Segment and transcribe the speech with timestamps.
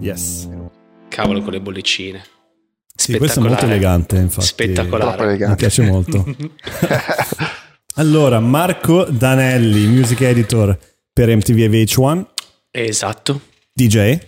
[0.00, 0.48] Yes.
[1.08, 2.22] Cavolo con le bollicine.
[2.94, 4.46] Sì, questo è molto elegante, infatti.
[4.46, 5.22] Spettacolare.
[5.22, 5.50] Elegante.
[5.50, 6.24] Mi piace molto.
[7.96, 10.78] allora, Marco Danelli, music editor
[11.12, 12.24] per MTV VH1.
[12.70, 13.40] Esatto.
[13.72, 14.18] DJ.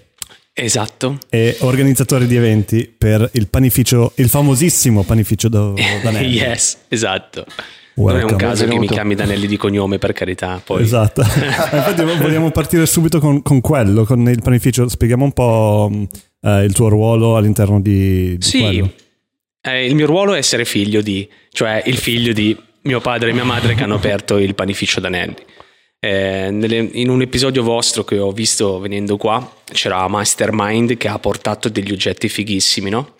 [0.54, 1.18] Esatto.
[1.30, 6.36] E organizzatore di eventi per il panificio, il famosissimo panificio Danelli.
[6.36, 7.46] yes, esatto.
[7.94, 8.20] Welcome.
[8.20, 10.60] Non è un caso che mi chiami Danelli di cognome, per carità.
[10.64, 10.82] Poi.
[10.82, 11.20] Esatto.
[11.22, 14.88] Infatti vogliamo partire subito con, con, quello, con il panificio.
[14.88, 15.90] Spieghiamo un po'
[16.40, 18.60] eh, il tuo ruolo all'interno di, di sì.
[18.60, 18.92] quello.
[19.60, 23.32] Eh, il mio ruolo è essere figlio di, cioè il figlio di mio padre e
[23.32, 25.36] mia madre che hanno aperto il panificio Danelli.
[26.00, 31.16] Eh, nelle, in un episodio vostro che ho visto venendo qua c'era Mastermind che ha
[31.20, 33.14] portato degli oggetti fighissimi, no?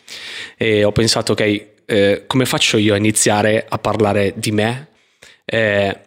[0.56, 4.88] E ho pensato, ok, eh, come faccio io a iniziare a parlare di me?
[5.45, 5.98] Eh,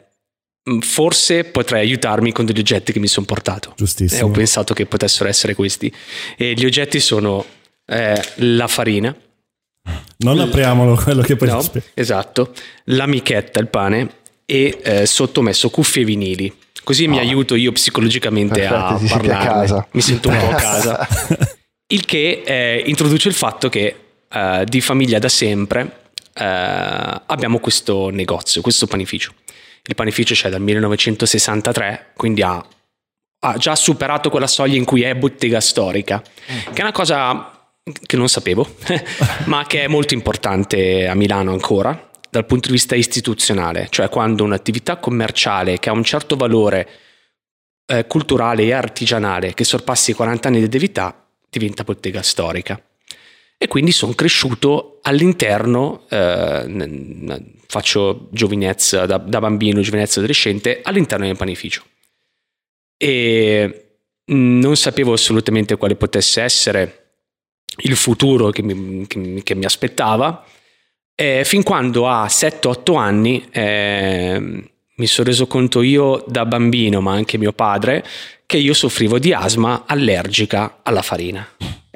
[0.79, 3.73] forse potrei aiutarmi con degli oggetti che mi sono portato.
[3.75, 4.19] Giustissimo.
[4.19, 5.93] E ho pensato che potessero essere questi.
[6.35, 7.45] E gli oggetti sono
[7.85, 9.15] eh, la farina.
[10.17, 12.53] Non apriamolo quello che poi no, Esatto,
[12.85, 14.09] l'amichetta, il pane
[14.43, 16.51] e eh, sotto messo cuffie vinili.
[16.83, 17.09] Così oh.
[17.09, 19.87] mi aiuto io psicologicamente Perfetto, a parlare.
[19.91, 21.07] Mi sento un po' a casa.
[21.87, 26.03] Il che eh, introduce il fatto che eh, di famiglia da sempre
[26.37, 29.33] eh, abbiamo questo negozio, questo panificio.
[29.83, 32.65] Il panificio c'è dal 1963, quindi ha,
[33.39, 36.73] ha già superato quella soglia in cui è bottega storica, mm.
[36.73, 37.69] che è una cosa
[38.05, 38.67] che non sapevo,
[39.45, 44.43] ma che è molto importante a Milano ancora dal punto di vista istituzionale, cioè quando
[44.43, 46.89] un'attività commerciale che ha un certo valore
[47.85, 52.81] eh, culturale e artigianale che sorpassi i 40 anni di attività diventa bottega storica
[53.57, 61.37] e quindi sono cresciuto all'interno, eh, faccio giovinezza da, da, bambino, giovinezza adolescente, all'interno del
[61.37, 61.83] panificio.
[62.97, 67.01] E non sapevo assolutamente quale potesse essere
[67.77, 70.45] il futuro che mi, che, che mi aspettava,
[71.15, 74.37] eh, fin quando a 7-8 anni eh,
[74.97, 78.05] mi sono reso conto io da bambino, ma anche mio padre,
[78.45, 81.47] che io soffrivo di asma allergica alla farina.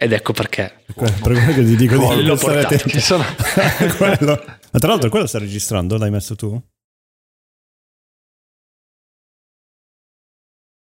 [0.01, 0.83] Ed ecco perché.
[0.95, 2.87] Per quello che ti dico di l'ho portato.
[2.99, 3.25] Sono...
[3.97, 4.41] quello.
[4.71, 6.57] Ma tra l'altro quello sta registrando, l'hai messo tu?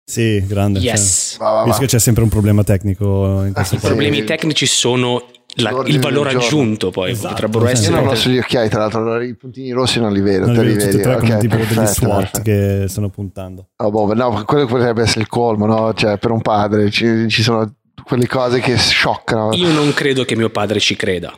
[0.09, 0.79] Sì, grande.
[0.79, 1.31] Yes.
[1.37, 4.23] Cioè, va, va, Visto che c'è sempre un problema tecnico in questo ah, I problemi
[4.23, 5.25] tecnici sono
[5.57, 9.21] la, il valore aggiunto poi esatto, potrebbero essere io non ho sugli occhiali tra l'altro
[9.21, 11.81] i puntini rossi non li vedo non te li vedi tre okay, come tipo perfetto,
[11.81, 15.93] degli SWAT che stanno puntando oh, boh, no, quello potrebbe essere il colmo no?
[15.95, 19.53] cioè per un padre ci, ci sono quelle cose che scioccano.
[19.55, 21.37] Io non credo che mio padre ci creda.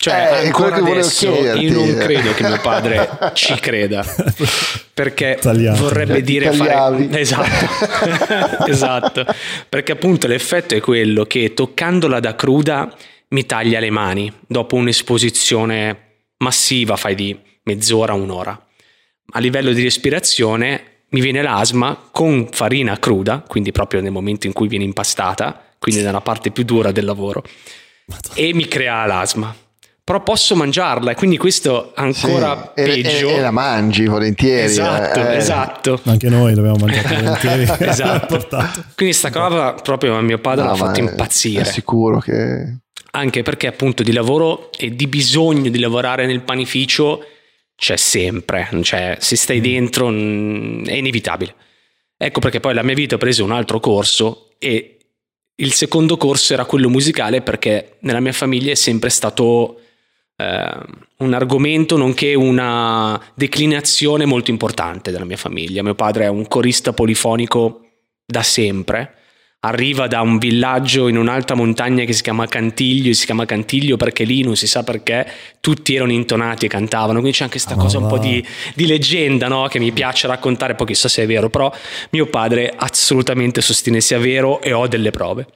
[0.00, 4.04] Cioè, eh, ancora adesso io non credo che mio padre ci creda.
[4.94, 5.82] Perché Tagliato.
[5.82, 8.64] vorrebbe dire fare esatto.
[8.70, 9.26] esatto.
[9.68, 12.94] Perché appunto l'effetto è quello che toccandola da cruda
[13.30, 14.32] mi taglia le mani.
[14.46, 18.66] Dopo un'esposizione massiva, fai di mezz'ora, un'ora.
[19.32, 24.52] A livello di respirazione mi viene l'asma con farina cruda, quindi proprio nel momento in
[24.52, 27.42] cui viene impastata, quindi nella parte più dura del lavoro,
[28.06, 28.34] Madonna.
[28.34, 29.54] e mi crea l'asma.
[30.08, 33.28] Però posso mangiarla e quindi questo ancora sì, peggio.
[33.28, 34.64] E, e, la mangi volentieri.
[34.64, 35.36] Esatto, eh.
[35.36, 36.00] esatto.
[36.04, 37.66] Anche noi l'abbiamo mangiata volentieri.
[37.84, 38.46] esatto.
[38.96, 41.60] Quindi sta cosa proprio mio padre no, l'ha fatto impazzire.
[41.60, 42.78] È sicuro che
[43.10, 47.24] anche perché appunto di lavoro e di bisogno di lavorare nel panificio
[47.76, 49.62] c'è sempre, cioè se stai mm.
[49.62, 51.54] dentro è inevitabile.
[52.16, 54.97] Ecco perché poi la mia vita ha preso un altro corso e
[55.60, 59.80] il secondo corso era quello musicale perché nella mia famiglia è sempre stato
[60.36, 60.76] eh,
[61.18, 65.82] un argomento nonché una declinazione molto importante della mia famiglia.
[65.82, 67.86] Mio padre è un corista polifonico
[68.24, 69.17] da sempre
[69.60, 73.96] arriva da un villaggio in un'alta montagna che si chiama Cantiglio, e si chiama Cantiglio
[73.96, 75.26] perché lì non si sa perché
[75.60, 78.86] tutti erano intonati e cantavano, quindi c'è anche questa oh, cosa un po' di, di
[78.86, 79.66] leggenda no?
[79.66, 81.72] che mi piace raccontare, poi chissà se è vero, però
[82.10, 85.46] mio padre assolutamente sostiene sia vero e ho delle prove.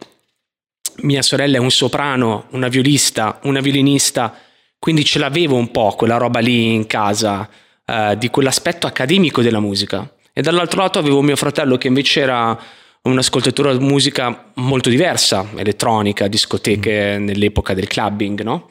[1.02, 4.36] Mia sorella è un soprano, una violista, una violinista,
[4.78, 7.48] quindi ce l'avevo un po' quella roba lì in casa,
[7.86, 10.12] eh, di quell'aspetto accademico della musica.
[10.32, 12.58] E dall'altro lato avevo mio fratello che invece era
[13.02, 17.24] un'ascoltatura di musica molto diversa, elettronica, discoteche mm.
[17.24, 18.70] nell'epoca del clubbing, no?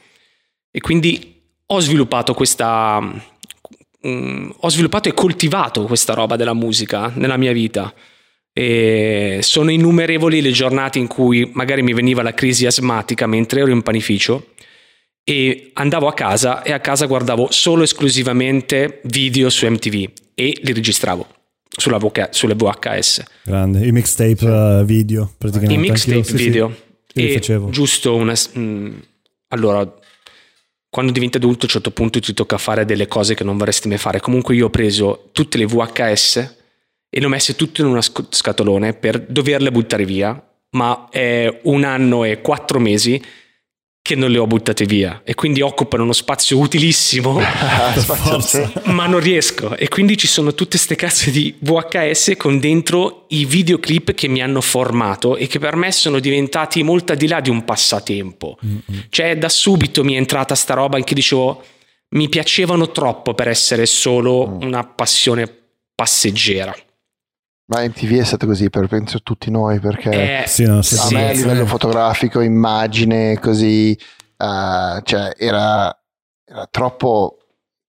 [0.72, 3.00] E quindi ho sviluppato questa...
[4.04, 7.94] Um, ho sviluppato e coltivato questa roba della musica nella mia vita.
[8.54, 13.72] E sono innumerevoli le giornate in cui magari mi veniva la crisi asmatica mentre ero
[13.72, 14.48] in panificio
[15.24, 20.74] e andavo a casa e a casa guardavo solo esclusivamente video su MTV e li
[20.74, 21.28] registravo
[21.78, 23.24] sulla VH sulle VHS.
[23.44, 25.74] Grande, i mixtape uh, video praticamente.
[25.74, 26.76] I mixtape sì, video.
[27.08, 27.70] Sì, e facevo.
[27.70, 28.34] giusto una...
[28.34, 29.02] mh,
[29.50, 29.92] allora,
[30.90, 33.88] quando diventi adulto a un certo punto ti tocca fare delle cose che non vorresti
[33.88, 34.20] mai fare.
[34.20, 36.56] Comunque io ho preso tutte le VHS
[37.10, 40.42] e le ho messe tutte in una sc- scatolone per doverle buttare via,
[40.72, 43.22] ma è un anno e quattro mesi
[44.04, 45.22] che non le ho buttate via.
[45.24, 47.40] E quindi occupano uno spazio utilissimo
[48.84, 49.76] Ah, ma non riesco.
[49.76, 54.42] E quindi ci sono tutte ste cazzo di VHS con dentro i videoclip che mi
[54.42, 58.58] hanno formato e che per me sono diventati molto al di là di un passatempo.
[59.10, 61.64] Cioè da subito mi è entrata sta roba in cui dicevo
[62.10, 65.50] mi piacevano troppo per essere solo una passione
[65.96, 66.76] passeggera
[67.74, 70.98] Ma MTV è stato così per penso tutti noi perché Eh, Sì, no, sì, a
[70.98, 71.14] sì.
[71.16, 75.98] me a livello fotografico, immagine, così, eh, cioè era,
[76.46, 77.38] era troppo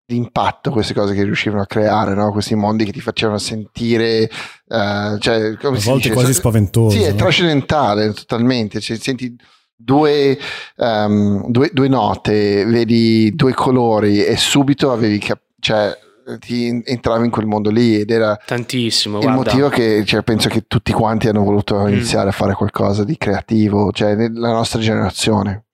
[0.05, 2.31] d'impatto queste cose che riuscivano a creare, no?
[2.31, 4.29] questi mondi che ti facevano sentire,
[4.69, 6.13] eh, cioè, come A si volte dice?
[6.13, 6.97] quasi So- spaventoso.
[6.97, 7.17] Sì, è no?
[7.17, 9.35] trascendentale totalmente, cioè, senti
[9.75, 10.39] due,
[10.77, 15.97] ehm, due, due note, vedi due colori e subito avevi cap- cioè,
[16.39, 19.43] ti entravi in quel mondo lì ed era tantissimo il guarda.
[19.51, 21.89] motivo che cioè, penso che tutti quanti hanno voluto Mm.
[21.89, 25.65] iniziare a fare qualcosa di creativo, cioè nella nostra generazione.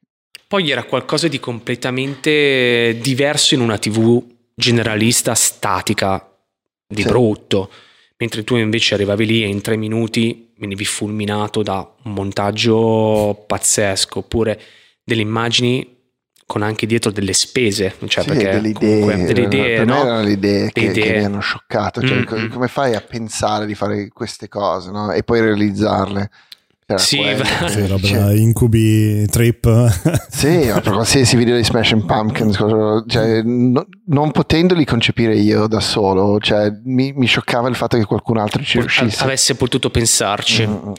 [0.46, 4.22] Poi era qualcosa di completamente diverso in una TV
[4.54, 6.26] generalista statica
[6.86, 7.08] di Sì.
[7.08, 7.70] brutto,
[8.16, 14.20] mentre tu invece arrivavi lì e in tre minuti venivi fulminato da un montaggio pazzesco,
[14.20, 14.58] oppure
[15.04, 15.96] delle immagini
[16.48, 19.92] con anche dietro delle spese, cioè Sì, perché delle comunque idee, delle idee, per me
[19.92, 20.02] no?
[20.06, 21.02] erano le idee che, idee.
[21.12, 22.48] che mi hanno scioccato, cioè, Mm, co- mm.
[22.48, 25.12] come fai a pensare di fare queste cose no?
[25.12, 26.30] e poi realizzarle?
[26.86, 29.68] Era Sì, quello che- Sì, roba cioè, incubi, trip.
[30.32, 32.56] Sì, ma per qualsiasi video di Smashing Pumpkins,
[33.06, 38.06] cioè, no- non potendoli concepire io da solo, cioè, mi, mi scioccava il fatto che
[38.06, 39.22] qualcun altro ci riuscisse.
[39.22, 40.66] avesse potuto pensarci.
[40.66, 40.92] Mm, mm.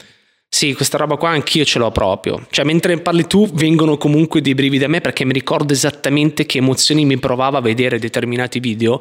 [0.52, 2.44] Sì, questa roba qua anch'io ce l'ho proprio.
[2.50, 6.58] Cioè, mentre parli tu, vengono comunque dei brividi a me perché mi ricordo esattamente che
[6.58, 9.00] emozioni mi provava a vedere determinati video.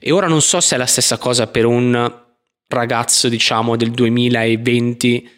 [0.00, 2.12] E ora non so se è la stessa cosa per un
[2.68, 5.30] ragazzo, diciamo, del 2020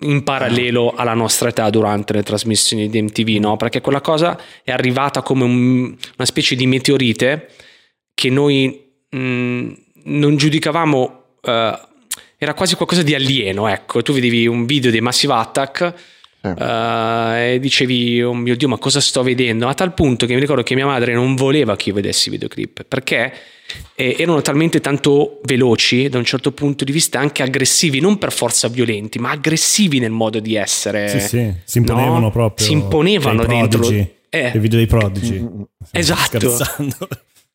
[0.00, 3.56] in parallelo alla nostra età durante le trasmissioni di MTV, no?
[3.58, 5.82] Perché quella cosa è arrivata come un-
[6.16, 7.50] una specie di meteorite
[8.14, 9.72] che noi mh,
[10.04, 11.78] non giudicavamo eh,
[12.42, 15.94] era quasi qualcosa di alieno, ecco, tu vedevi un video dei Massive Attack
[16.40, 19.68] eh, e dicevi, oh mio Dio, ma cosa sto vedendo?
[19.68, 22.30] A tal punto che mi ricordo che mia madre non voleva che io vedessi i
[22.30, 23.30] videoclip, perché
[23.94, 28.32] eh, erano talmente tanto veloci, da un certo punto di vista anche aggressivi, non per
[28.32, 31.08] forza violenti, ma aggressivi nel modo di essere.
[31.08, 32.30] sì, sì, si imponevano no?
[32.30, 32.66] proprio.
[32.66, 33.88] Si imponevano Cioè, dentro.
[34.30, 34.52] Eh.
[34.54, 35.46] I video dei prodigi.
[35.90, 36.56] Esatto.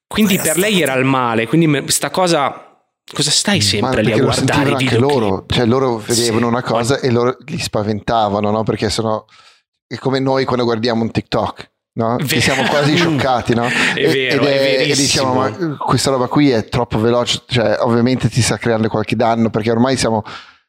[0.06, 2.70] Quindi per lei era il male, quindi me- sta cosa...
[3.14, 5.20] Cosa stai sempre lì a guardare i sentivano anche videoclip?
[5.22, 6.46] loro, cioè loro vedevano Sì.
[6.46, 8.64] una cosa e loro li spaventavano, no?
[8.64, 9.26] Perché sono
[9.88, 11.72] è come noi quando guardiamo un TikTok.
[11.98, 12.18] No?
[12.20, 12.42] Ci Vero.
[12.42, 13.68] siamo quasi scioccati, no?
[13.68, 17.78] È E- vero, ed è e diciamo, ma questa roba qui è troppo veloce, cioè
[17.80, 20.24] ovviamente ti sta creando qualche danno perché ormai siamo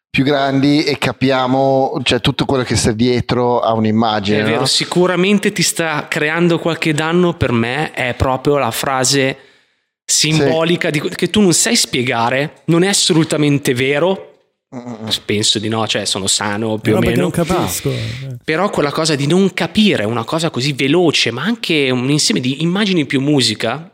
[0.08, 4.40] più grandi e capiamo cioè, tutto quello che sta dietro a un'immagine.
[4.40, 4.66] È vero, no?
[4.66, 9.36] sicuramente ti sta creando qualche danno per me, è proprio la frase
[10.06, 14.30] simbolica di, che tu non sai spiegare, non è assolutamente vero,
[15.24, 17.90] penso di no, cioè sono sano più No, o meno, non capisco.
[17.90, 18.36] Eh.
[18.44, 22.62] però quella cosa di non capire una cosa così veloce, ma anche un insieme di
[22.62, 23.90] immagini più musica,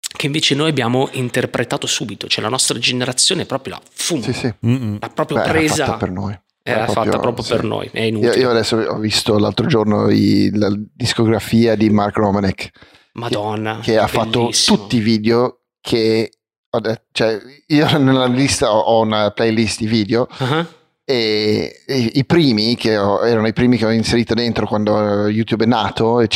[0.00, 4.52] che invece noi abbiamo interpretato subito, cioè la nostra generazione proprio la, fum, Sì, sì.
[4.60, 6.38] L'ha proprio Beh, era presa, fatta per noi.
[6.62, 7.52] era Era fatta proprio sì.
[7.52, 8.36] per noi, è Io, inutile.
[8.36, 12.70] io adesso ho visto l'altro giorno i- la discografia di Mark Romanek
[13.14, 16.30] Madonna, che ha fatto tutti i video che
[16.70, 17.38] ho detto, cioè
[17.68, 20.66] io nella lista ho, una playlist di video Ah,
[21.04, 25.64] e, e i primi che ho- erano i primi che ho inserito dentro quando YouTube
[25.64, 26.28] è nato e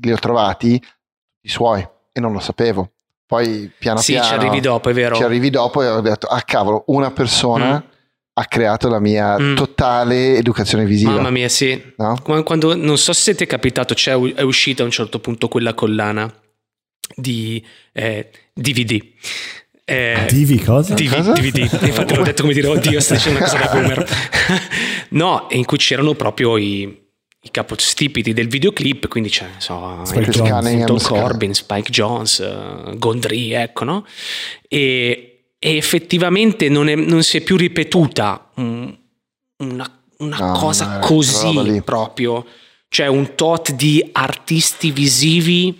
[0.00, 0.82] li ho trovati
[1.42, 2.90] i suoi e non lo sapevo
[3.24, 5.14] poi piano Sì, piano ci arrivi dopo, è vero.
[5.14, 7.87] ci arrivi dopo e ho detto ah cavolo una persona Mm.
[8.38, 9.56] Ha creato la mia Mm.
[9.56, 11.80] totale educazione visiva Mamma mia, sì.
[11.96, 12.20] no?
[12.22, 15.74] Quando, non so se ti è capitato, c'è, è uscita a un certo punto quella
[15.74, 16.32] collana
[17.16, 19.02] di eh, DVD.
[19.84, 20.94] Eh, Divi cosa?
[20.94, 21.32] DV, Cosa?
[21.32, 21.82] DVD.
[21.82, 24.06] Infatti l'ho detto come dire, oddio, stai dicendo una cosa da boomer.
[25.10, 30.30] no, in cui c'erano proprio i, i capostipiti del videoclip, quindi c'è, so, Spike.
[30.32, 31.08] Fulton Sky.
[31.08, 34.04] Corbin, Spike Jones, eh, Gondry, ecco, no?
[34.68, 38.88] E, e effettivamente non, è- non si è più ripetuta mm,
[39.58, 42.44] una, una No, cosa così proprio.
[42.88, 45.78] Cioè un tot di artisti visivi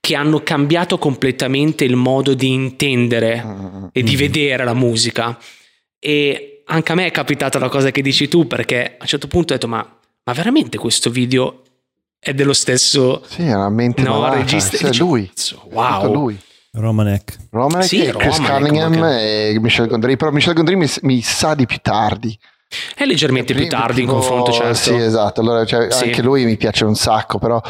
[0.00, 4.18] che hanno cambiato completamente il modo di intendere Mm, e di Mhm.
[4.18, 5.38] vedere la musica.
[5.98, 9.28] E anche a me è capitata la cosa che dici tu, perché a un certo
[9.28, 11.62] punto ho detto: Ma, ma veramente questo video
[12.18, 14.36] è dello stesso Sì, era mente no, malata.
[14.36, 14.76] regista?
[14.76, 15.26] Sì, è Dici, lui.
[15.28, 16.12] "Cazzo, Tutto Wow.
[16.12, 16.38] lui.
[16.74, 17.36] Romanek.
[17.50, 20.16] Romanek Sì, e Chris Romanek, Cunningham ma e Michel Gondry.
[20.16, 22.38] Però Michel Gondry mi, mi sa di più tardi.
[22.94, 24.74] È leggermente più tardi in tipo- confronto, certo.
[24.74, 25.42] Sì, esatto.
[25.42, 26.04] Allora, cioè, Sì.
[26.04, 27.60] anche lui mi piace un sacco, però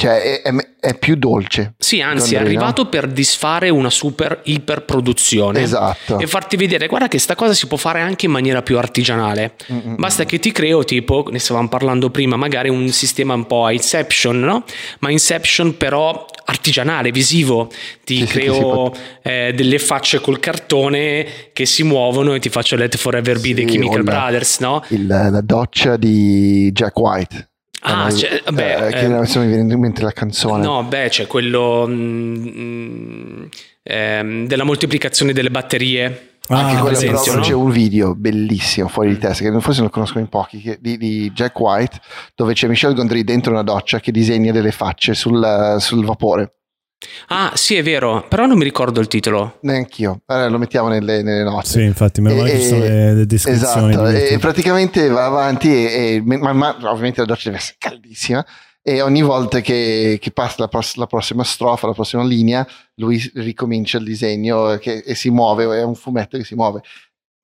[0.00, 1.74] cioè, è, è- più dolce.
[1.76, 2.46] Sì, anzi, è no?
[2.46, 5.60] arrivato per disfare una super iperproduzione.
[5.60, 6.18] Esatto.
[6.18, 9.56] E farti vedere, guarda che sta cosa si può fare anche in maniera più artigianale.
[9.70, 13.46] Mm, mm, Basta che ti creo, tipo, ne stavamo parlando prima, magari un sistema un
[13.46, 14.64] po' a Inception, no?
[15.00, 17.68] Ma Inception però artigianale, visivo.
[18.02, 18.92] Ti Sì, sì, creo
[19.22, 23.66] eh, delle facce col cartone che si muovono e ti faccio Let Forever Be dei
[23.68, 24.82] Sì, Chemical o la- Brothers, no?
[24.88, 27.48] Il- la doccia di Jack White.
[27.80, 30.62] Ah, cioè, beh, eh, che eh, adesso mi viene in mente la canzone.
[30.64, 33.44] No, beh, c'è quello mm, mm,
[33.82, 36.26] ehm, della moltiplicazione delle batterie.
[36.48, 37.40] Anche Ah, quello ad però esempio, no?
[37.42, 40.96] c'è un video bellissimo fuori di testa che forse lo conoscono in pochi che- di,
[40.98, 42.00] di Jack White
[42.34, 46.56] dove c'è Michel Gondry dentro una doccia che disegna delle facce sul, sul vapore
[47.28, 49.58] Ah, sì, è vero, però non mi ricordo il titolo.
[49.62, 53.14] neanch'io Eh, lo mettiamo nelle, nelle note Sì, infatti, meno male che ci sono le,
[53.14, 53.90] le descrizioni.
[53.94, 58.44] esatto e praticamente va avanti e, e- ma, ma ovviamente la doccia deve essere caldissima
[58.82, 62.66] e ogni volta che, che passa la, pros- la prossima strofa la prossima linea
[62.96, 66.80] lui ricomincia il disegno che- e si muove è un fumetto che si muove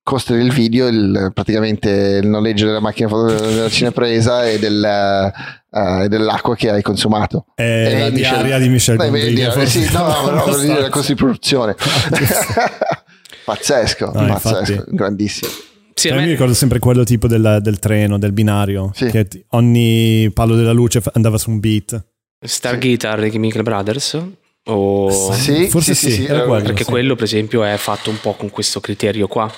[0.07, 6.09] costo del video il- praticamente il noleggio della macchina foto- della cinepresa e, del, e
[6.09, 9.23] dell'acqua che hai consumato È Eh, la Michel- diaria di Michel Beh, Gondry.
[9.25, 11.75] vedi, che eh, forse- sì, no, no, no, dire la costo di produzione
[13.45, 14.95] pazzesco No, pazzesco infatti.
[14.95, 15.51] grandissimo
[15.95, 19.07] Sì, me- mi ricordo sempre quello tipo del, del treno, del binario, Sì.
[19.07, 22.05] che ogni palo della luce andava su un beat.
[22.39, 24.21] Star Guitar dei Chemical Brothers.
[24.69, 25.11] O...
[25.33, 26.65] Sì, Forse sì, sì, sì, sì, era quello.
[26.65, 26.91] Perché sì.
[26.91, 29.51] quello, per esempio, è fatto un po' con questo criterio qua.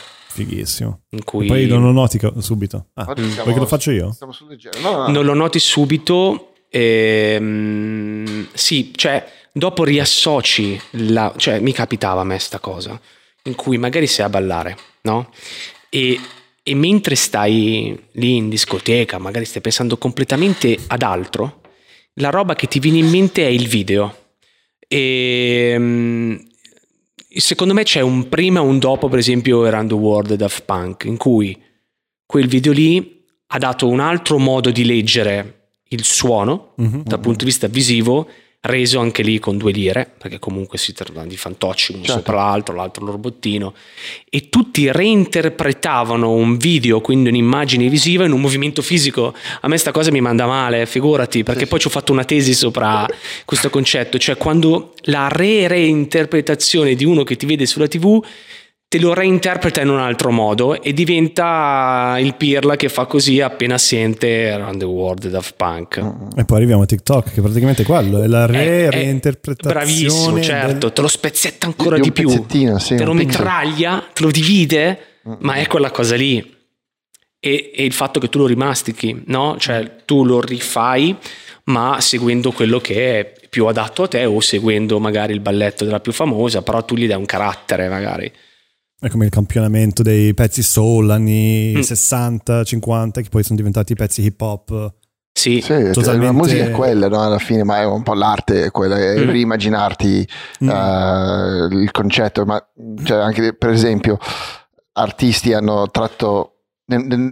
[0.45, 1.01] Fighissimo.
[1.11, 2.87] In cui Poi non lo noti subito.
[2.95, 4.13] Ah, siamo- che lo faccio io?
[4.13, 4.79] Stiamo sul leggero.
[4.81, 5.09] No, no, no.
[5.09, 6.53] non lo noti subito.
[6.71, 11.33] ehm, sì, cioè, dopo riassoci la.
[11.37, 13.01] cioè, mi capitava a me sta cosa.
[13.45, 15.31] In cui magari sei a ballare, no?
[15.89, 16.19] E,
[16.63, 21.61] e mentre stai lì in discoteca, magari stai pensando completamente ad altro,
[22.15, 24.15] la roba che ti viene in mente è il video.
[24.87, 26.37] E mm,
[27.41, 31.05] secondo me c'è un prima e un dopo, per esempio, Around the World Daft Punk,
[31.05, 31.57] in cui
[32.27, 35.55] quel video lì ha dato un altro modo di leggere
[35.91, 37.03] il suono Mhm.
[37.05, 38.29] dal punto di vista visivo,
[38.61, 42.19] reso anche lì con due lire, perché comunque si tratta di fantocci uno Certo.
[42.19, 43.73] sopra l'altro, l'altro lo robottino,
[44.29, 49.33] e tutti reinterpretavano un video, quindi un'immagine visiva, in un movimento fisico.
[49.61, 51.89] A me sta cosa mi manda male, figurati, perché Sì, poi sì.
[51.89, 53.07] ci ho fatto una tesi sopra
[53.45, 58.23] questo concetto, cioè quando la re-reinterpretazione di uno che ti vede sulla TV
[58.89, 63.77] te lo reinterpreta in un altro modo e diventa il pirla che fa così appena
[63.77, 66.01] sente Around the World Daft Punk.
[66.03, 69.75] Mm, E poi arriviamo a TikTok, che praticamente è quello, è la re- è reinterpretazione.
[69.85, 72.31] Bravissimo, del- certo, te lo spezzetta ancora Di di, più,
[72.79, 75.35] sì, te lo mitraglia, te lo divide, Mm.
[75.41, 76.57] ma è quella cosa lì.
[77.41, 79.57] E, e il fatto che tu lo rimastichi, no?
[79.59, 81.15] Cioè tu lo rifai,
[81.65, 86.01] ma seguendo quello che è più adatto a te o seguendo magari il balletto della
[86.01, 88.33] più famosa, però tu gli dai un carattere magari.
[89.01, 91.81] È come il campionamento dei pezzi soul anni Mm.
[91.81, 94.95] 60, 50, che poi sono diventati pezzi hip hop.
[95.33, 97.21] Sì, Sì, cioè, Totalmente- la musica è quella, no?
[97.23, 99.31] alla fine, ma è un po' l'arte, è quella, è Mm.
[99.31, 100.29] riimmaginarti
[100.65, 100.69] Mm.
[100.69, 102.61] eh, il concetto, ma
[103.05, 104.19] cioè, anche per esempio
[104.95, 106.55] artisti hanno tratto,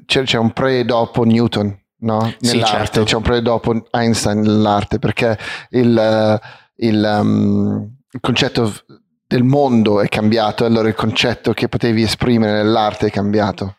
[0.04, 2.32] c'è, c'è un pre e dopo Newton, no?
[2.38, 3.02] Sì, Nell'arte, certo.
[3.02, 5.36] c'è un pre e dopo Einstein nell'arte, perché
[5.70, 6.40] il,
[6.76, 8.72] il, um, il concetto
[9.26, 13.76] del mondo è cambiato, e allora il concetto che potevi esprimere nell'arte è cambiato.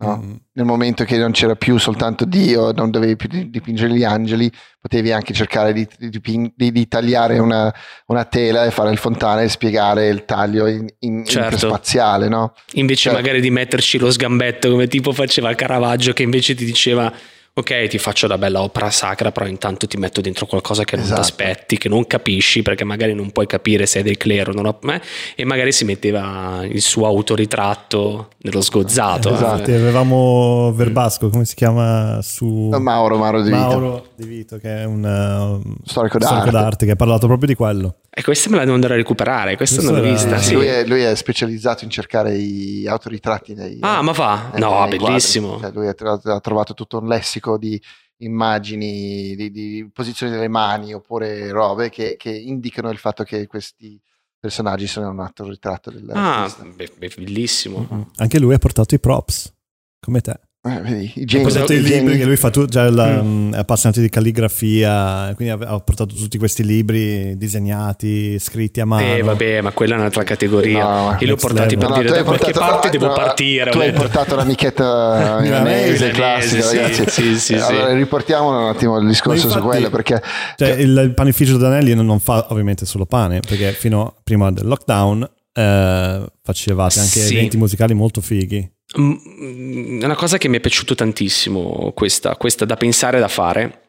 [0.00, 0.22] No?
[0.24, 0.34] Mm.
[0.52, 4.48] nel momento che non c'era più soltanto Dio, non dovevi più di- dipingere gli angeli,
[4.80, 7.74] potevi anche cercare di, di di- di tagliare una,
[8.06, 11.52] una tela e fare il fontana e spiegare il taglio in, in, Certo.
[11.52, 12.54] interspaziale, no?
[12.74, 17.12] invece Cioè- magari di metterci lo sgambetto come tipo faceva Caravaggio che invece ti diceva
[17.58, 21.04] ok ti faccio la bella opera sacra però intanto ti metto dentro qualcosa che non
[21.04, 21.20] Esatto.
[21.22, 24.66] ti aspetti che non capisci perché magari non puoi capire se è del clero non
[24.66, 25.00] ho- eh,
[25.34, 29.74] e magari si metteva il suo autoritratto nello sgozzato Esatto, eh.
[29.74, 34.84] avevamo Verbasco, come si chiama su Mauro, Mauro Di Vito, Mauro Di Vito, che è
[34.84, 36.50] un uh, storico storico d'arte.
[36.50, 37.96] d'arte, che ha parlato proprio di quello.
[38.18, 40.54] E questa me la devo andare a recuperare questa non l'ho vista Sì.
[40.54, 44.84] Lui, è, lui è specializzato in cercare i autoritratti nei, ah ma va eh, no
[44.86, 45.60] nei bellissimo.
[45.60, 47.80] Cioè, lui ha, tro- ha trovato tutto un lessico di
[48.16, 54.00] immagini di, di posizioni delle mani oppure robe che, che indicano il fatto che questi
[54.36, 56.62] personaggi sono un altro ritratto dell'artista.
[56.62, 57.86] Ah, be- be- bellissimo.
[57.92, 58.00] Mm.
[58.16, 59.52] Anche lui ha portato i props,
[60.00, 60.40] come te.
[60.76, 62.90] Eh, vedi, i Ha geni, portato i i libri geni- che lui fa tu, già
[62.90, 63.20] la-
[63.52, 69.06] è appassionato di calligrafia, quindi ha, ha portato tutti questi libri disegnati, scritti a mano.
[69.14, 70.82] Eh, vabbè, ma quella è un'altra categoria.
[70.82, 73.06] No, Io li ho portati per No, dire tu hai da qualche portato- parte devo
[73.06, 73.70] no, partire.
[73.70, 77.04] Tu ho hai portato l'amichetta milanese classica, sì, ragazzi.
[77.08, 77.54] sì, sì, sì.
[77.54, 80.22] allora, riportiamo un attimo il discorso Ma su infatti- quello perché
[80.56, 84.50] Cioè, il, il panificio Danelli non, non fa ovviamente solo pane, perché fino a prima
[84.50, 87.34] del lockdown eh, facevate anche Sì.
[87.36, 88.68] eventi musicali molto fighi.
[88.96, 93.28] Mm, È una cosa che mi è piaciuto tantissimo, questa, questa da pensare e da
[93.28, 93.82] fare,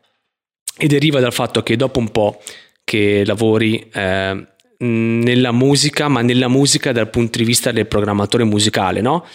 [0.78, 2.42] e deriva dal fatto che dopo un po'
[2.84, 4.48] che lavori eh,
[4.80, 9.26] nella musica, ma nella musica dal punto di vista del programmatore musicale, no?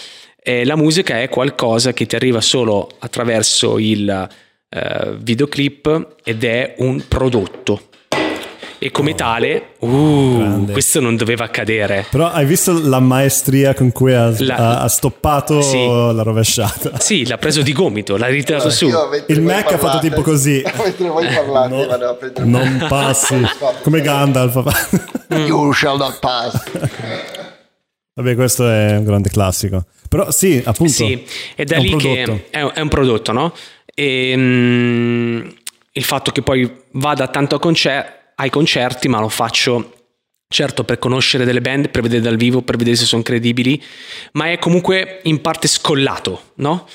[0.43, 4.29] Eh, la musica è qualcosa che ti arriva solo attraverso il
[4.69, 7.89] eh, videoclip ed è un prodotto.
[8.85, 12.05] E come tale, uh, questo non doveva accadere.
[12.11, 15.79] Però hai visto la maestria con cui ha, La- ha- ha stoppato Sì.
[15.87, 16.99] la rovesciata?
[16.99, 18.87] Sì, l'ha preso di gomito, l'ha ritirato su.
[19.29, 20.63] Il Mac ha fatto parlate- tipo così.
[20.85, 23.35] mentre voi parlate No, vado a prendere- non passi,
[23.83, 24.93] come Gandalf.
[25.35, 26.63] You shall not pass
[28.17, 29.87] Vabbè, questo è un grande classico.
[30.11, 30.93] Però sì, appunto.
[30.93, 31.25] Sì,
[31.57, 32.07] è, è un lì prodotto.
[32.07, 33.55] che è, è un prodotto, no?
[33.95, 35.47] E, mm,
[35.93, 39.93] il fatto che poi vada tanto a concer- ai concerti, ma lo faccio
[40.49, 43.83] certo per conoscere delle band, per vedere dal vivo, per vedere se sono credibili,
[44.33, 46.87] ma è comunque in parte scollato, no?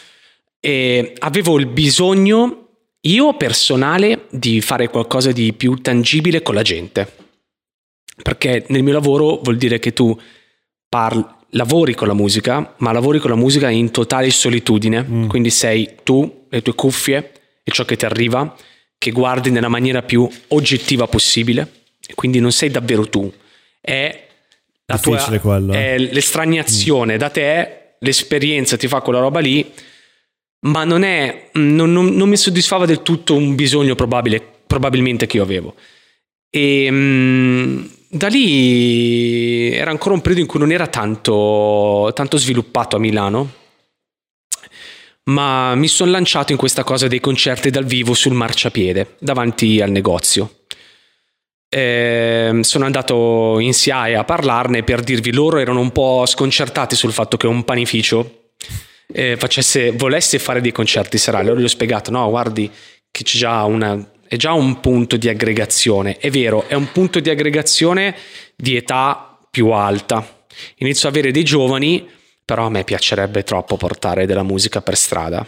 [0.61, 2.67] E avevo il bisogno,
[3.01, 7.11] io personale, di fare qualcosa di più tangibile con la gente.
[8.21, 10.17] Perché nel mio lavoro vuol dire che tu
[10.87, 15.05] parli, lavori con la musica, ma lavori con la musica in totale solitudine.
[15.07, 15.27] Mm.
[15.27, 17.31] Quindi sei tu, le tue cuffie
[17.63, 18.55] e ciò che ti arriva,
[18.99, 21.71] che guardi nella maniera più oggettiva possibile.
[22.13, 23.31] Quindi non sei davvero tu.
[23.81, 24.27] È
[24.85, 25.95] la tua Difficile quello, eh.
[25.95, 29.71] è l'estraniazione da te, l'esperienza ti fa quella roba lì,
[30.61, 35.37] ma non è non, non- non mi soddisfava del tutto un bisogno probabile, probabilmente che
[35.37, 35.75] io avevo.
[36.49, 42.95] E mm, da lì era ancora un periodo in cui non era tanto, tanto sviluppato
[42.95, 43.53] a Milano,
[45.29, 49.91] ma mi sono lanciato in questa cosa dei concerti dal vivo sul marciapiede, davanti al
[49.91, 50.55] negozio.
[51.69, 57.13] Ehm, sono andato in SIAE a parlarne per dirvi loro erano un po' sconcertati sul
[57.13, 58.53] fatto che un panificio
[59.13, 61.45] eh, facesse, volesse fare dei concerti serali.
[61.45, 62.69] Allora gli ho spiegato: no, guardi,
[63.11, 66.17] che c'è già una, è già un punto di aggregazione.
[66.17, 68.15] È vero, è un punto di aggregazione
[68.55, 70.43] di età più alta.
[70.77, 72.17] Inizio a avere dei giovani,
[72.49, 75.45] però a me piacerebbe troppo portare della musica per strada.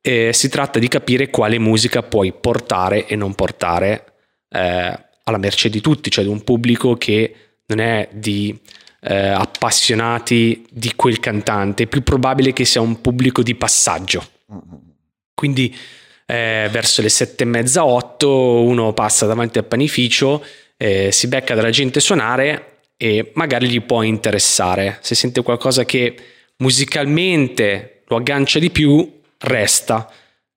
[0.00, 4.04] E si tratta di capire quale musica puoi portare e non portare
[4.48, 7.34] eh, alla merce di tutti, cioè di un pubblico che
[7.66, 8.56] non è di
[9.00, 14.24] eh, appassionati di quel cantante, è più probabile che sia un pubblico di passaggio.
[15.34, 15.76] Quindi
[16.24, 20.44] eh, verso le sette e mezza, otto, uno passa davanti al panificio,
[20.76, 24.98] eh, si becca della gente suonare e magari gli può interessare.
[25.00, 26.14] Se sente qualcosa che
[26.56, 30.10] musicalmente lo aggancia di più, resta.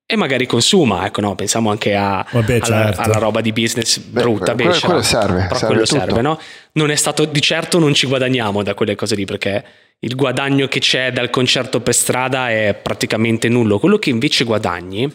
[0.06, 3.02] E magari consuma, ecco, no, pensiamo anche a, Vabbè, alla, certo.
[3.02, 4.88] alla roba di business brutta, quello- becera.
[4.88, 6.00] quello serve, però serve quello tutto.
[6.00, 6.40] serve, no?
[6.74, 9.64] Non è stato di certo non ci guadagniamo da quelle cose lì perché
[10.00, 13.80] il guadagno che c'è dal concerto per strada è praticamente nullo.
[13.80, 15.10] Quello che invece guadagni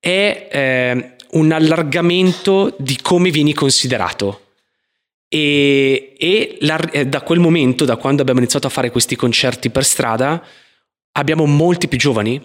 [0.00, 4.40] è eh, un allargamento di come vieni considerato.
[5.34, 9.68] E, e la- eh, da quel momento, da quando abbiamo iniziato a fare questi concerti
[9.68, 10.40] per strada,
[11.10, 12.40] abbiamo molti più giovani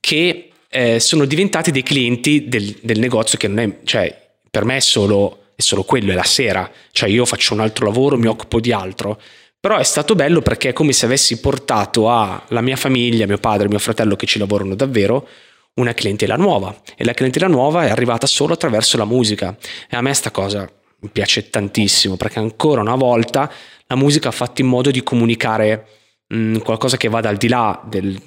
[0.00, 4.76] che eh, sono diventati dei clienti del, del negozio che non è, cioè, per me
[4.76, 6.70] è solo, è solo quello, è la sera.
[6.92, 9.20] Cioè, io faccio un altro lavoro, mi occupo di altro.
[9.60, 13.68] Però è stato bello perché è come se avessi portato alla mia famiglia, mio padre
[13.68, 15.28] mio fratello che ci lavorano davvero,
[15.74, 16.74] una clientela nuova.
[16.96, 19.54] E la clientela nuova è arrivata solo attraverso la musica.
[19.90, 20.66] E a me sta cosa
[21.04, 23.52] mi piace tantissimo perché ancora una volta
[23.86, 25.86] la musica ha fatto in modo di comunicare
[26.28, 28.18] mh, qualcosa che vada al di là del,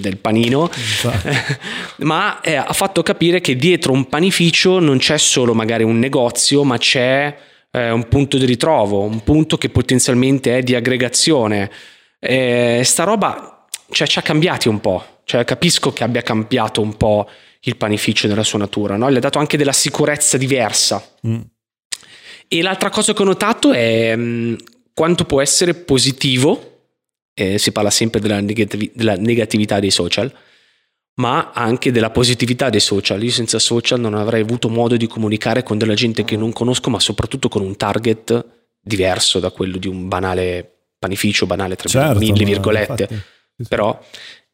[0.00, 0.70] del panino,
[1.98, 6.64] ma eh, ha fatto capire che dietro un panificio non c'è solo magari un negozio,
[6.64, 7.36] ma c'è
[7.70, 11.70] eh, un punto di ritrovo, un punto che potenzialmente è di aggregazione.
[12.18, 16.96] Eh, sta roba cioè, ci ha cambiati un po', cioè, capisco che abbia cambiato un
[16.96, 17.28] po'
[17.60, 19.10] il panificio nella sua natura, no?
[19.10, 21.02] gli ha dato anche della sicurezza diversa.
[21.26, 21.40] Mm.
[22.48, 24.56] E l'altra cosa che ho notato è mh,
[24.94, 26.80] quanto può essere positivo,
[27.34, 30.32] eh, si parla sempre della, negativi- della negatività dei social,
[31.16, 33.22] ma anche della positività dei social.
[33.22, 36.90] Io senza social non avrei avuto modo di comunicare con della gente che non conosco,
[36.90, 38.46] ma soprattutto con un target
[38.80, 43.02] diverso da quello di un banale panificio, banale tra Certo, mille virgolette.
[43.02, 43.68] infatti, sì, sì.
[43.68, 44.00] Però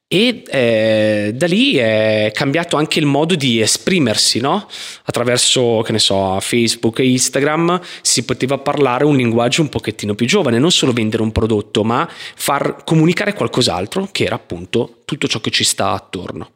[0.06, 4.66] e eh, da lì è cambiato anche il modo di esprimersi, no?
[5.04, 10.26] Attraverso, che ne so, Facebook e Instagram si poteva parlare un linguaggio un pochettino più
[10.26, 15.40] giovane, non solo vendere un prodotto, ma far comunicare qualcos'altro, che era appunto tutto ciò
[15.40, 16.50] che ci sta attorno.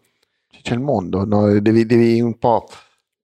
[0.62, 1.58] c'è il mondo, no?
[1.58, 2.66] devi, devi un po'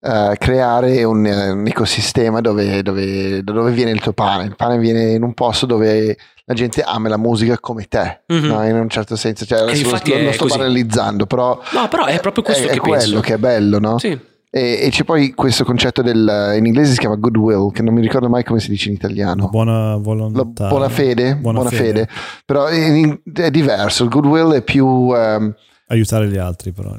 [0.05, 4.45] eh, creare un, un ecosistema dove, dove- da dove viene il tuo pane.
[4.45, 8.47] Il pane viene in un posto dove la gente ama la musica come te, Mhm.
[8.47, 8.62] no?
[8.69, 9.47] in un certo senso.
[9.47, 10.59] Cioè, adesso lo, lo- è lo sto così.
[10.59, 13.21] banalizzando, però No, però è proprio questo è, che è quello penso.
[13.21, 13.99] che è bello, no?
[13.99, 14.19] Sì.
[14.57, 18.01] E, e c'è poi questo concetto del, in inglese si chiama goodwill, che non mi
[18.03, 19.49] ricordo mai come si dice in italiano.
[19.49, 20.69] Buona La volontà.
[20.69, 22.07] buona fede, Buona buona, fede.
[22.07, 22.09] fede.
[22.45, 24.05] però in- è diverso.
[24.05, 25.53] Il goodwill è più ehm,
[25.87, 26.94] Aiutare gli altri, però,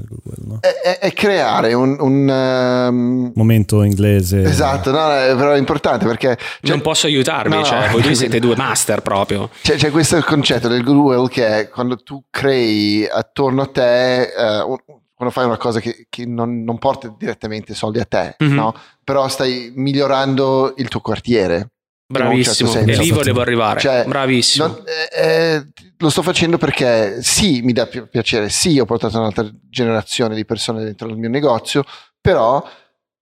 [0.45, 0.59] no?
[0.61, 4.43] è, è- è creare un, un, ehm, Momento inglese.
[4.43, 7.91] esatto, no, è- però è importante perché cioè, non posso aiutarvi, no, cioè, no.
[7.93, 9.49] voi due siete due master proprio.
[9.63, 14.29] c'è, c'è questo concetto del goodwill che è quando tu crei attorno a te,
[14.67, 14.77] un-
[15.15, 18.53] quando fai una cosa che, che non, non porta direttamente soldi a te, Mhm.
[18.53, 18.75] no?
[19.03, 21.69] però stai migliorando il tuo quartiere.
[22.07, 23.79] Un Bravissimo, certo e lì volevo arrivare.
[23.79, 24.67] Cioè, Bravissimo.
[24.67, 25.65] Non- eh, eh,
[25.97, 30.45] lo sto facendo perché sì, mi dà pi- piacere, sì, ho portato un'altra generazione di
[30.45, 31.83] persone dentro il mio negozio,
[32.21, 32.63] però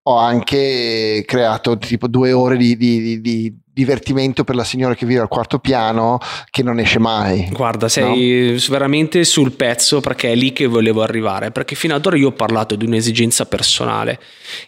[0.05, 5.05] ho anche creato tipo due ore di, di- di- di divertimento per la signora che
[5.05, 6.19] vive al quarto piano
[6.51, 7.47] che non esce mai.
[7.53, 12.17] Guarda, sei veramente sul pezzo perché è lì che volevo arrivare, perché fino ad ora
[12.17, 14.19] io ho parlato di un'esigenza personale.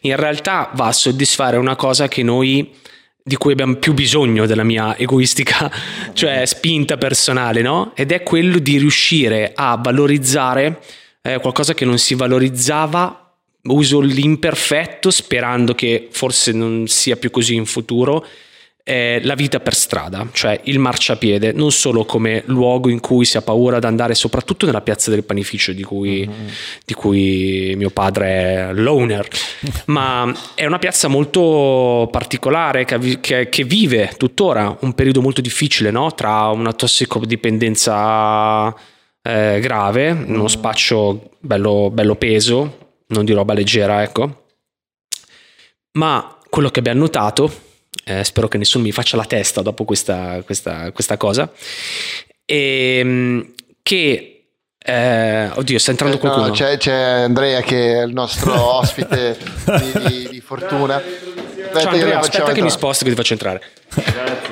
[0.02, 2.74] In realtà va a soddisfare una cosa che noi
[3.28, 5.72] di cui abbiamo più bisogno della mia egoistica,
[6.14, 7.92] cioè spinta personale, no?
[7.96, 10.80] Ed è quello di riuscire a valorizzare
[11.24, 13.34] eh, qualcosa che non si valorizzava.
[13.64, 18.24] Uso l'imperfetto sperando che forse non sia più così in futuro,
[18.88, 23.36] è la vita per strada, cioè il marciapiede, non solo come luogo in cui si
[23.36, 26.30] ha paura ad andare, soprattutto nella piazza del panificio di cui,
[26.86, 29.28] di cui mio padre è l'owner,
[29.88, 35.90] ma è una piazza molto particolare che, che- che vive tuttora un periodo molto difficile
[35.90, 36.14] no?
[36.14, 38.72] tra una tossicodipendenza
[39.24, 44.44] eh, grave, uno spaccio bello, bello peso, non di roba leggera, ecco.
[45.94, 47.52] Ma quello che abbiamo notato,
[48.06, 51.52] eh, spero che nessuno mi faccia la testa dopo questa, questa- questa cosa,
[52.46, 53.02] è
[53.82, 54.32] che...
[54.78, 56.54] eh, oddio, sta entrando Eh, no, qualcuno.
[56.54, 61.02] c'è, c'è Andrea che è il nostro ospite di, di- di fortuna.
[61.76, 62.70] Aspetta, Ciao che Andrea, aspetta facciamo che mi entrare.
[62.70, 63.62] sposto che ti faccio entrare.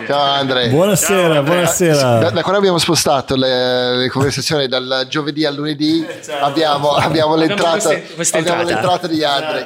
[0.05, 0.67] Ciao Andrea.
[0.69, 2.29] Buonasera, Da, buonasera.
[2.29, 6.05] da quando abbiamo spostato le, le conversazioni dal giovedì al lunedì,
[6.41, 9.07] abbiamo, abbiamo l'entrata, queste- questa abbiamo entrata.
[9.07, 9.65] l'entrata di Andre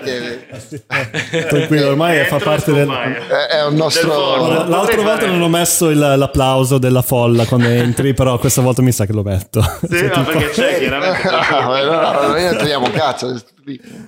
[1.29, 2.87] che Tranquillo, ormai fa parte del...
[2.89, 4.65] è, un nostro...
[4.67, 8.91] L'altra volta non ho messo il- l'applauso della folla quando entri, però questa volta mi
[8.91, 9.61] sa che lo metto.
[9.89, 13.27] Sì, no, perché c'è chiaramente Ah, no, no, noi un cazzo.
[13.37, 13.43] Ciao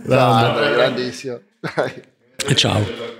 [0.03, 0.45] Grande.
[0.45, 1.39] Andre, grandissimo.
[2.55, 3.17] Ciao.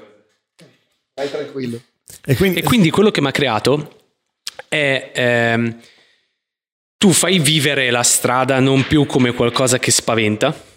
[1.20, 1.82] Vai tranquillo.
[2.26, 3.96] E quindi, E quindi quello che mi ha creato
[4.68, 5.80] è ehm,
[6.98, 10.68] tu fai vivere la strada non più come qualcosa che spaventa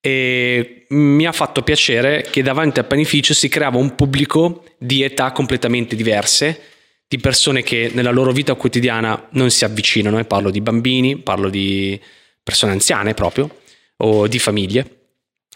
[0.00, 5.32] e mi ha fatto piacere che davanti al panificio si creava un pubblico di età
[5.32, 6.60] completamente diverse,
[7.06, 11.48] di persone che nella loro vita quotidiana non si avvicinano, e parlo di bambini, parlo
[11.48, 12.00] di
[12.42, 13.60] persone anziane proprio,
[13.98, 14.96] o di famiglie,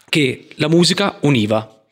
[0.09, 1.82] che la musica univa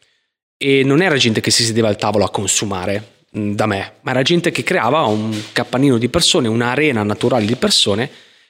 [0.63, 4.11] e non era gente che si sedeva al tavolo a consumare mh, da me, ma
[4.11, 8.07] era gente che creava un capannino di persone, un'arena naturale di persone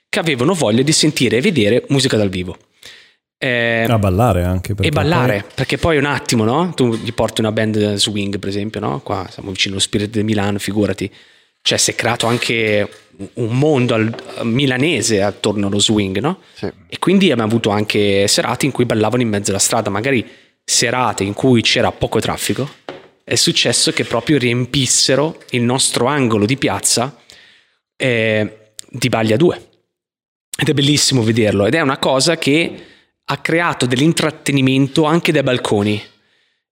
[0.09, 2.57] che avevano voglia di sentire e vedere musica dal vivo.
[3.37, 4.75] Eh, a ballare anche.
[4.77, 6.73] e ballare, perché poi un attimo, no?
[6.75, 8.99] Tu gli porti una band swing, per esempio, no?
[8.99, 11.09] Qua siamo vicino allo Spirit di Milano, figurati.
[11.61, 12.89] Cioè, si è creato anche
[13.35, 16.39] un mondo al- milanese attorno allo swing, no?
[16.53, 16.69] Sì.
[16.87, 20.27] E quindi abbiamo avuto anche serate in cui ballavano in mezzo alla strada, magari
[20.63, 22.69] serate in cui c'era poco traffico.
[23.23, 27.15] È successo che proprio riempissero il nostro angolo di piazza
[27.95, 29.69] eh, di Baglia 2.
[30.57, 31.65] Ed è bellissimo vederlo.
[31.65, 32.85] Ed è una cosa che
[33.23, 36.01] ha creato dell'intrattenimento anche dai balconi.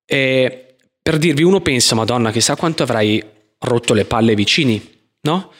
[0.05, 3.23] E per dirvi, uno pensa, Madonna, chissà quanto avrai
[3.59, 4.81] rotto le palle ai vicini,
[5.21, 5.51] no?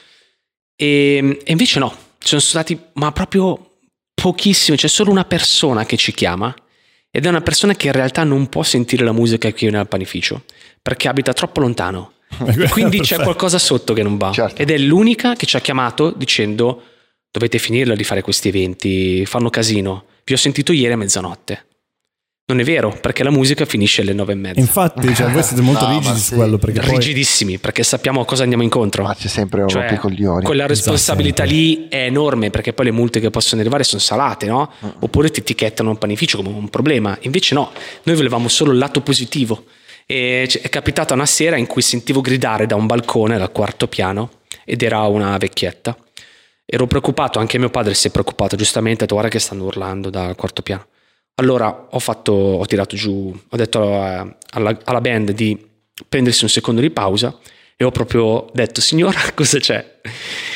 [0.76, 1.90] E, e invece no,
[2.20, 3.78] ci sono stati, ma proprio
[4.14, 6.54] pochissimi, c'è solo una persona che ci chiama
[7.12, 10.44] ed è una persona che in realtà non può sentire la musica qui nel panificio
[10.82, 12.14] perché abita troppo lontano.
[12.46, 14.32] E quindi c'è qualcosa sotto che non va.
[14.32, 14.62] Certo.
[14.62, 16.84] Ed è l'unica che ci ha chiamato dicendo
[17.32, 21.66] dovete finirla di fare questi eventi, fanno casino, vi ho sentito ieri a mezzanotte.
[22.50, 24.60] Non è vero, perché la musica finisce alle nove e mezza.
[24.60, 26.24] Infatti, cioè, voi siete molto No, rigidi sì.
[26.24, 29.04] su quello perché poi Rigidissimi, perché sappiamo a cosa andiamo incontro.
[29.04, 30.44] Ma c'è sempre un Cioè, rompicoglioni.
[30.44, 31.56] quella responsabilità sempre.
[31.62, 34.72] lì è enorme perché poi le multe che possono arrivare sono salate, no?
[35.00, 37.16] Oppure ti etichettano un panificio come un problema.
[37.22, 37.72] Invece no,
[38.04, 39.66] noi volevamo solo il lato positivo.
[40.08, 44.32] E è capitata una sera in cui sentivo gridare da un balcone dal quarto piano
[44.66, 45.96] ed era una vecchietta.
[46.66, 50.10] Ero preoccupato, anche mio padre si è preoccupato, giustamente, ha detto guarda che stanno urlando
[50.10, 50.88] dal quarto piano.
[51.40, 55.58] Allora ho fatto, ho tirato giù, ho detto alla, alla band di
[56.08, 57.38] prendersi un secondo di pausa
[57.76, 60.00] e ho proprio detto signora cosa c'è?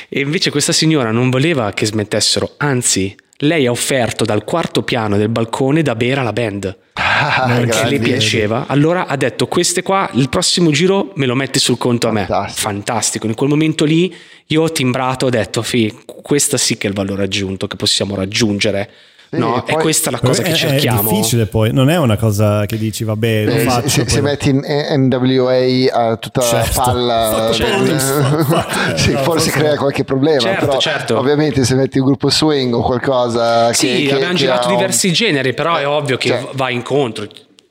[0.09, 5.17] E invece questa signora non voleva che smettessero, anzi lei ha offerto dal quarto piano
[5.17, 7.97] del balcone da bere alla band Ah, perché grandi.
[7.97, 8.65] le piaceva.
[8.67, 12.25] Allora ha detto queste qua, il prossimo giro me lo metti sul conto a me.
[12.25, 12.61] Fantastico.
[12.61, 13.27] Fantastico.
[13.27, 14.13] In quel momento lì
[14.47, 18.15] io ho timbrato, ho detto, fi, questa sì che è il valore aggiunto che possiamo
[18.15, 18.89] raggiungere.
[19.37, 19.63] No?
[19.63, 21.09] poi- questa è la cosa è, che è cerchiamo.
[21.09, 23.87] difficile poi, non è una cosa che dici vabbè, lo Eh, faccio.
[23.89, 26.79] se, se metti in NWA a tutta Certo.
[26.79, 27.53] la palla, eh,
[28.97, 30.39] sì, no, forse crea qualche problema.
[30.39, 31.17] Certo, però certo.
[31.17, 34.71] ovviamente se metti un gruppo swing o qualcosa che, Sì, che- abbiamo che girato ha
[34.71, 37.27] un- diversi generi, però è ovvio che Cioè- va incontro.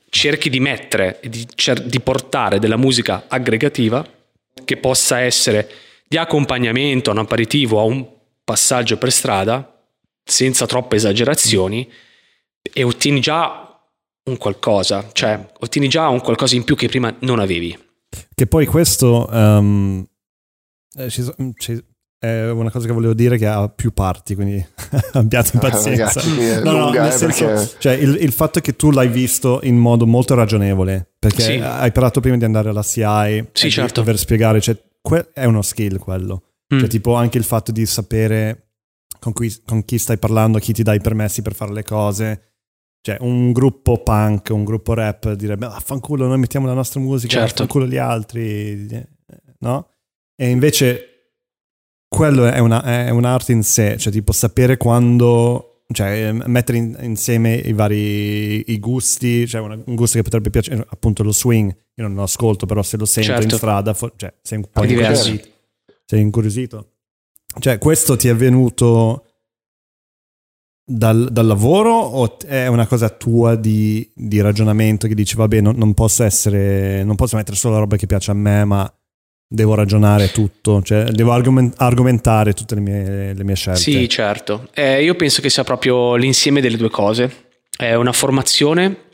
[0.09, 4.05] Cerchi di mettere di, cer- di portare della musica aggregativa
[4.63, 5.67] che possa essere
[6.07, 8.05] di accompagnamento a un aperitivo, a un
[8.43, 9.72] passaggio per strada,
[10.23, 11.89] senza troppe esagerazioni,
[12.73, 13.67] e ottieni già
[14.29, 17.77] un qualcosa, cioè ottieni già un qualcosa in più che prima non avevi.
[18.33, 19.27] Che poi questo
[21.57, 21.83] ci-
[22.23, 24.65] è una cosa che volevo dire che ha più parti, quindi
[25.13, 26.05] abbiate pazienza.
[26.05, 28.91] Ragazzi, qui è No, no, nel eh, senso, perché- cioè, il, il fatto che tu
[28.91, 31.51] l'hai visto in modo molto ragionevole, perché Sì.
[31.61, 33.99] hai parlato prima di andare alla CI, Sì, certo.
[33.99, 36.43] dover spiegare, cioè, que- è uno skill quello.
[36.73, 36.79] Mm.
[36.79, 38.62] Cioè, tipo anche il fatto di sapere
[39.19, 42.47] con, cui- con chi stai parlando, chi ti dà i permessi per fare le cose.
[43.01, 47.37] Cioè, un gruppo punk, un gruppo rap direbbe, ah, fanculo, noi mettiamo la nostra musica,
[47.39, 47.63] Certo.
[47.63, 49.07] fanculo gli altri, eh,
[49.59, 49.89] no?
[50.35, 51.07] E invece
[52.07, 57.55] quello è, una- è un'arte in sé, cioè tipo sapere quando, cioè mettere in- insieme
[57.55, 62.03] i vari i gusti, cioè una- un gusto che potrebbe piacere, appunto lo swing, io
[62.07, 63.57] non lo ascolto, però se lo sento in Certo.
[63.57, 65.47] strada, fo- cioè sei un po' incuriosito.
[66.05, 66.92] Sei incuriosito.
[67.59, 69.25] Cioè questo ti è venuto
[70.85, 75.75] dal, dal lavoro o è una cosa tua di, di ragionamento che dici vabbè non,
[75.77, 78.93] non posso essere, non posso mettere solo la roba che piace a me ma
[79.47, 83.79] devo ragionare tutto, cioè devo argomen- argomentare tutte le mie, le mie scelte.
[83.79, 84.67] Sì, certo.
[84.73, 87.51] Eh, io penso che sia proprio l'insieme delle due cose.
[87.75, 89.11] È una formazione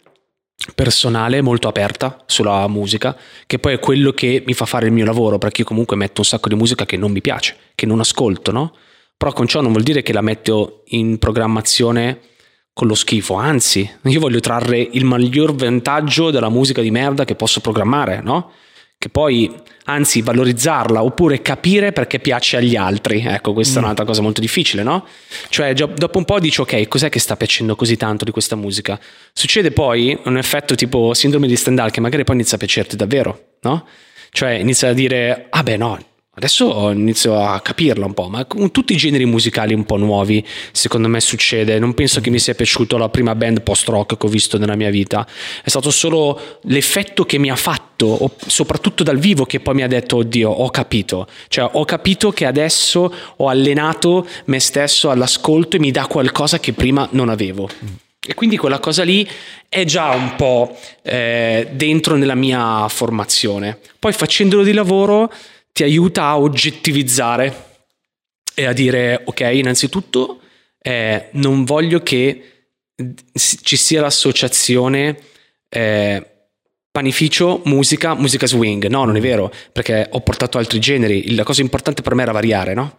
[0.75, 5.05] personale molto aperta sulla musica, che poi è quello che mi fa fare il mio
[5.05, 7.99] lavoro, perché io comunque metto un sacco di musica che non mi piace, che non
[7.99, 8.75] ascolto, no?
[9.17, 12.19] Però con ciò non vuol dire che la metto in programmazione
[12.73, 17.35] con lo schifo, anzi, io voglio trarre il miglior vantaggio dalla musica di merda che
[17.35, 18.51] posso programmare, no?
[19.01, 19.49] Che poi,
[19.85, 23.23] anzi, valorizzarla oppure capire perché piace agli altri.
[23.25, 25.07] Ecco, questa è un'altra cosa molto difficile, no?
[25.47, 28.99] Cioè, dopo un po' dici, ok, cos'è che sta piacendo così tanto di questa musica?
[29.31, 33.51] Succede poi un effetto tipo sindrome di Stendhal che magari poi inizia a piacerti davvero,
[33.61, 33.87] no?
[34.31, 35.97] Cioè, inizia a dire, ah beh no,
[36.39, 40.45] adesso inizio a capirla un po', ma con tutti i generi musicali un po' nuovi,
[40.71, 41.77] secondo me succede.
[41.79, 44.89] Non penso che mi sia piaciuto la prima band post-rock che ho visto nella mia
[44.89, 45.27] vita.
[45.61, 49.87] È stato solo l'effetto che mi ha fatto, soprattutto dal vivo, che poi mi ha
[49.87, 51.27] detto, oddio, ho capito.
[51.49, 56.71] Cioè, ho capito che adesso ho allenato me stesso all'ascolto e mi dà qualcosa che
[56.71, 57.67] prima non avevo.
[58.25, 59.27] E quindi quella cosa lì
[59.67, 63.77] è già un po' eh, dentro nella mia formazione.
[63.99, 65.31] Poi facendolo di lavoro
[65.71, 67.67] ti aiuta a oggettivizzare
[68.53, 70.41] e a dire, ok, innanzitutto
[70.81, 72.43] eh, non voglio che
[73.33, 75.17] ci sia l'associazione
[75.69, 76.25] eh,
[76.91, 78.87] panificio, musica, musica swing.
[78.87, 81.33] No, non è vero, perché ho portato altri generi.
[81.35, 82.97] La cosa importante per me era variare, no?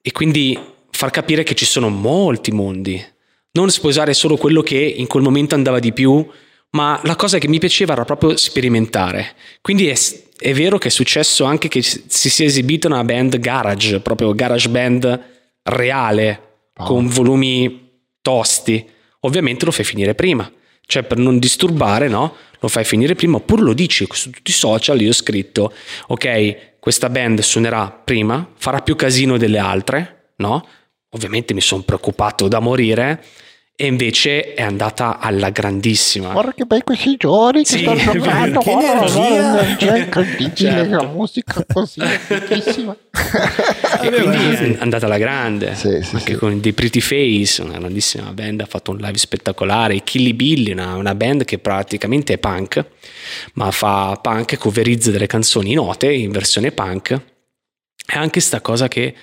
[0.00, 0.58] E quindi
[0.90, 3.04] far capire che ci sono molti mondi.
[3.52, 6.26] Non sposare solo quello che in quel momento andava di più,
[6.70, 9.34] ma la cosa che mi piaceva era proprio sperimentare.
[9.60, 9.94] Quindi è,
[10.38, 14.68] è vero che è successo anche che si sia esibita una band garage, proprio garage
[14.68, 15.24] band
[15.62, 16.42] reale,
[16.74, 18.86] con volumi tosti.
[19.20, 20.50] Ovviamente lo fai finire prima.
[20.88, 22.36] Cioè per non disturbare, no?
[22.60, 25.00] Lo fai finire prima, oppure lo dici su tutti i social.
[25.00, 25.72] Io ho scritto,
[26.08, 30.66] ok, questa band suonerà prima, farà più casino delle altre, no?
[31.10, 33.24] Ovviamente mi sono preoccupato da morire
[33.78, 36.32] e invece è andata alla grandissima.
[36.32, 38.18] Guarda che bei questi giorni che Sì, stanno è vero.
[38.18, 39.12] giocando, Che energia.
[39.12, 40.96] guarda, l'energia incredibile, Certo.
[40.96, 42.96] la musica così, bellissima.
[44.02, 46.38] E quindi è andata alla grande, Sì, sì, anche sì.
[46.38, 50.72] con dei Pretty Face, una grandissima band, ha fatto un live spettacolare, i Killy Billy,
[50.72, 52.84] una, una band che praticamente è punk,
[53.54, 59.14] ma fa punk coverizza delle canzoni note in versione punk, e anche sta cosa che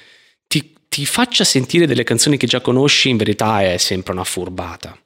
[0.94, 4.98] ti, faccia sentire delle canzoni che già conosci, in verità è sempre una furbata.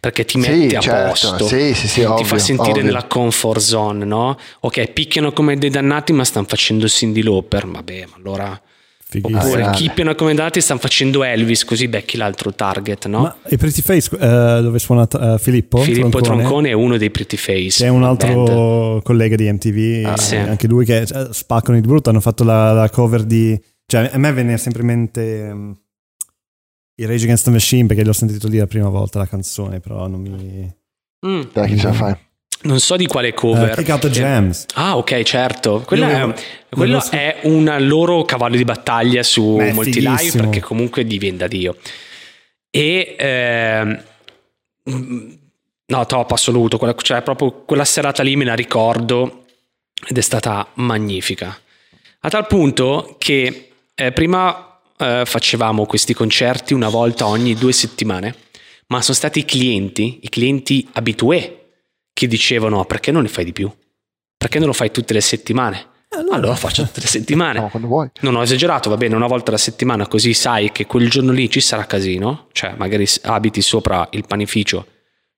[0.00, 2.84] Perché ti Sì, mette a certo, posto, sì, sì, sì, ti ovvio, fa sentire ovvio.
[2.84, 4.38] nella comfort zone, no?
[4.60, 7.66] Ok, picchiano come dei dannati, ma stanno facendo Cindy Lauper.
[7.66, 8.60] Vabbè, ma allora
[9.06, 9.38] Fighissimo.
[9.38, 9.76] Oppure grande.
[9.76, 13.20] chippiano come dati stanno facendo Elvis, così becchi l'altro target, no?
[13.20, 15.78] Ma i Pretty Face eh, dove suona eh, Filippo?
[15.82, 16.38] Filippo Troncone?
[16.40, 17.82] Troncone è uno dei Pretty Face.
[17.82, 19.02] Che è un altro band.
[19.02, 20.36] collega di MTV, Ah, eh, sì.
[20.36, 23.60] anche lui che eh, spaccano di brutto, hanno fatto la, la cover di...
[23.86, 25.74] Cioè a me venne sempre in mente ehm,
[26.96, 30.06] i Rage Against the Machine perché l'ho sentito lì la prima volta la canzone, però
[30.06, 30.74] non mi...
[31.26, 32.16] Mm, Dai, chi ce la fai?
[32.64, 33.74] non so di quale Uh, cover.
[33.74, 34.66] Kick Out the Jams.
[34.74, 35.82] Ah, ok, certo.
[35.86, 40.38] Quella Io- è, quello so- è un loro cavallo di battaglia su Beh, molti live
[40.38, 41.76] perché comunque diventa da Dio.
[42.70, 44.02] E ehm,
[44.90, 45.32] mm,
[45.86, 46.78] no, top assoluto.
[46.78, 49.44] Quella, cioè, proprio quella serata lì me la ricordo
[50.06, 51.56] ed è stata magnifica.
[52.20, 58.34] A tal punto che eh, prima eh, facevamo questi concerti una volta ogni due settimane,
[58.88, 61.60] ma sono stati i clienti, i clienti abitué,
[62.12, 63.70] che dicevano "Ah, perché non ne fai di più?
[64.36, 65.86] Perché non lo fai tutte le settimane?
[66.10, 67.58] Allora lo faccio tutte le settimane.
[67.58, 68.08] No, quando vuoi.
[68.20, 71.50] Non ho esagerato, va bene, una volta alla settimana, così sai che quel giorno lì
[71.50, 74.86] ci sarà casino, cioè magari abiti sopra il panificio,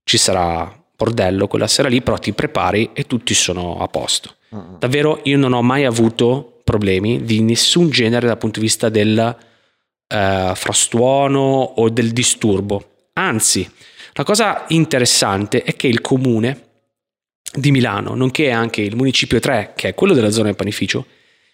[0.04, 4.34] ci sarà bordello quella sera lì, però ti prepari e tutti sono a posto.
[4.78, 9.36] Davvero io non ho mai avuto problemi di nessun genere dal punto di vista del
[10.08, 11.40] eh, frastuono
[11.76, 13.08] o del disturbo.
[13.12, 13.70] Anzi,
[14.14, 16.62] la cosa interessante è che il comune
[17.54, 21.06] di Milano, nonché anche il municipio 3, che è quello della zona del panificio,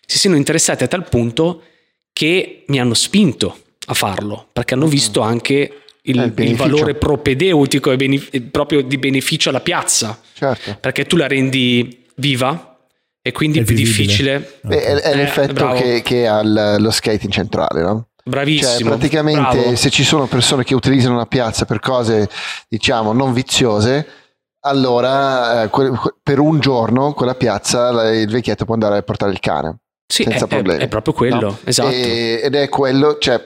[0.07, 1.63] si siano interessati a tal punto
[2.13, 6.95] che mi hanno spinto a farlo, perché hanno visto anche il, Eh, il il valore
[6.95, 8.19] propedeutico e bene-
[8.51, 10.79] proprio di beneficio alla piazza, Certo.
[10.81, 12.72] perché tu la rendi viva
[13.23, 14.39] e quindi È è più visibile.
[14.39, 14.59] difficile.
[14.63, 18.09] Beh, è, è Eh, l'effetto che, che ha lo skating centrale, no?
[18.25, 18.91] Cioè, Bravissimo.
[18.91, 19.77] praticamente bravo.
[19.77, 22.29] se ci sono persone che utilizzano una piazza per cose,
[22.69, 24.07] diciamo, non viziose,
[24.65, 25.91] allora eh, que-
[26.23, 29.79] per un giorno quella piazza la- il vecchietto può andare a portare il cane.
[30.07, 30.83] Sì, senza è, è- problemi.
[30.83, 31.59] è proprio quello, no?
[31.65, 31.91] esatto.
[31.91, 33.45] E- ed è quello, cioè,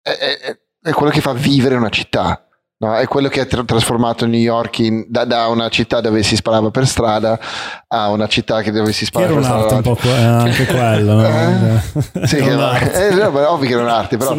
[0.00, 2.47] è, è- è quello che fa vivere una città.
[2.78, 2.94] No?
[2.96, 6.36] È quello che ha tra- trasformato New York in- da, da una città dove si
[6.36, 7.38] sparava per strada
[7.88, 9.66] a una città che dove si sparava era per strada.
[9.66, 11.26] un'arte un po' que- eh, anche quello, no?
[11.26, 12.26] Eh?
[12.26, 13.08] Sì, Era che un'arte.
[13.08, 14.34] eh, no, ovvio che era un'arte, però,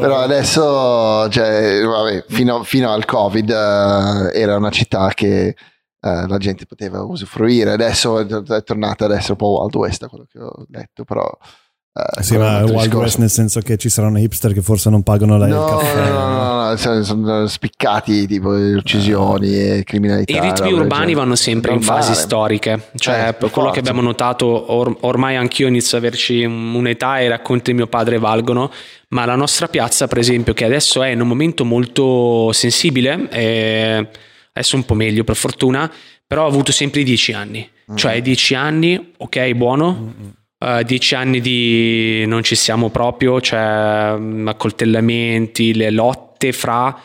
[0.00, 5.56] però adesso, cioè, vabbè, fino, fino al Covid eh, era una città che eh,
[6.26, 7.72] la gente poteva usufruire.
[7.72, 11.30] Adesso è, tornata ad essere un po' Wild West, da quello che ho letto, però...
[11.94, 12.98] eh, Sì, ma Wild discorso.
[12.98, 16.10] West nel senso che ci saranno hipster che forse non pagano la, No, il caffè.
[16.10, 20.32] no, no, no, no, sono, sono spiccati tipo uccisioni e criminalità.
[20.36, 21.14] I ritmi urbani genere.
[21.14, 23.78] vanno sempre in fasi storiche, cioè Eh, quello che forza.
[23.80, 28.18] abbiamo notato or- ormai anch'io inizio ad averci un'età e i racconti di mio padre
[28.18, 28.70] valgono,
[29.10, 34.08] ma la nostra piazza per esempio che adesso è in un momento molto sensibile, e
[34.52, 35.90] adesso un po' meglio per fortuna,
[36.26, 37.96] però ha avuto sempre i dieci anni, Mm.
[37.96, 40.14] cioè dieci anni, ok buono,
[40.58, 46.98] eh, dieci anni di non ci siamo proprio, cioè mm, accoltellamenti, le lotte fra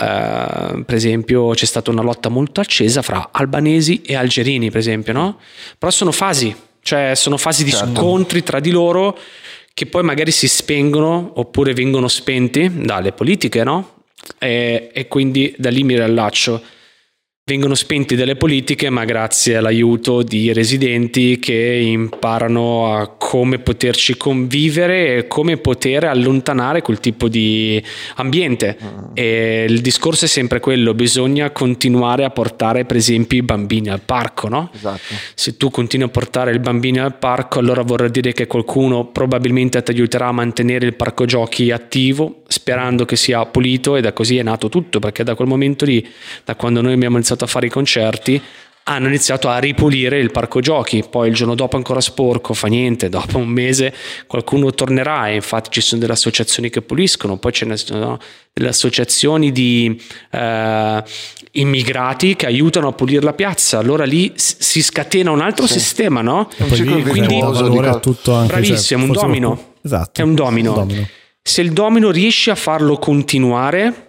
[0.00, 5.12] eh, per esempio c'è stata una lotta molto accesa fra albanesi e algerini per esempio
[5.12, 5.40] no?
[5.76, 8.00] però sono fasi cioè sono fasi di Certo.
[8.00, 9.18] scontri tra di loro
[9.74, 14.02] che poi magari si spengono oppure vengono spenti dalle politiche no?
[14.38, 16.62] e, e quindi da lì mi riallaccio
[17.48, 25.16] vengono spenti dalle politiche ma grazie all'aiuto di residenti che imparano a come poterci convivere
[25.16, 27.82] e come poter allontanare quel tipo di
[28.16, 28.76] ambiente
[29.14, 34.02] e il discorso è sempre quello bisogna continuare a portare per esempio i bambini al
[34.02, 34.70] parco no?
[34.74, 35.14] Esatto.
[35.34, 39.82] se tu continui a portare il bambino al parco, allora vorrà dire che qualcuno probabilmente
[39.82, 44.36] ti aiuterà a mantenere il parco giochi attivo, sperando che sia pulito e da così
[44.36, 46.06] è nato tutto, perché da quel momento lì,
[46.44, 48.40] da quando noi abbiamo iniziato a fare i concerti,
[48.90, 53.08] hanno iniziato a ripulire il parco giochi, poi il giorno dopo ancora sporco, fa niente,
[53.10, 53.92] dopo un mese
[54.26, 58.18] qualcuno tornerà e infatti ci sono delle associazioni che puliscono, poi ce ne sono
[58.52, 61.04] delle associazioni di eh,
[61.52, 65.74] immigrati che aiutano a pulire la piazza, allora lì si scatena un altro Sì.
[65.74, 66.48] sistema, no?
[66.56, 69.72] Un Poi lì Quindi- valore a tutto anche, Bravissimo, cioè, un domino.
[69.82, 70.20] Esatto.
[70.20, 70.86] È un domino.
[71.42, 74.07] Se il domino riesce a farlo continuare,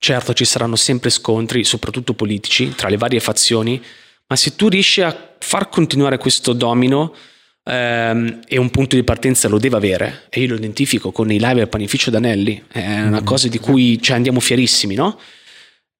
[0.00, 3.80] certo ci saranno sempre scontri, soprattutto politici, tra le varie fazioni,
[4.26, 7.14] ma se tu riesci a far continuare questo domino
[7.62, 11.38] ehm, e un punto di partenza lo deve avere, e io lo identifico con i
[11.38, 15.20] live al panificio d'Anelli, è una cosa di cui cioè, andiamo fierissimi, no?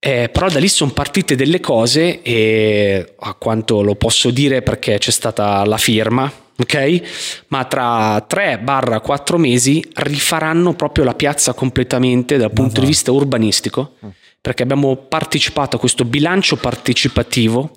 [0.03, 4.97] Eh, però da lì sono partite delle cose e a quanto lo posso dire perché
[4.97, 7.45] c'è stata la firma, ok?
[7.49, 12.81] Ma tra 3-4 mesi rifaranno proprio la piazza completamente dal punto va.
[12.81, 13.95] di vista urbanistico,
[14.41, 17.71] perché abbiamo partecipato a questo bilancio partecipativo,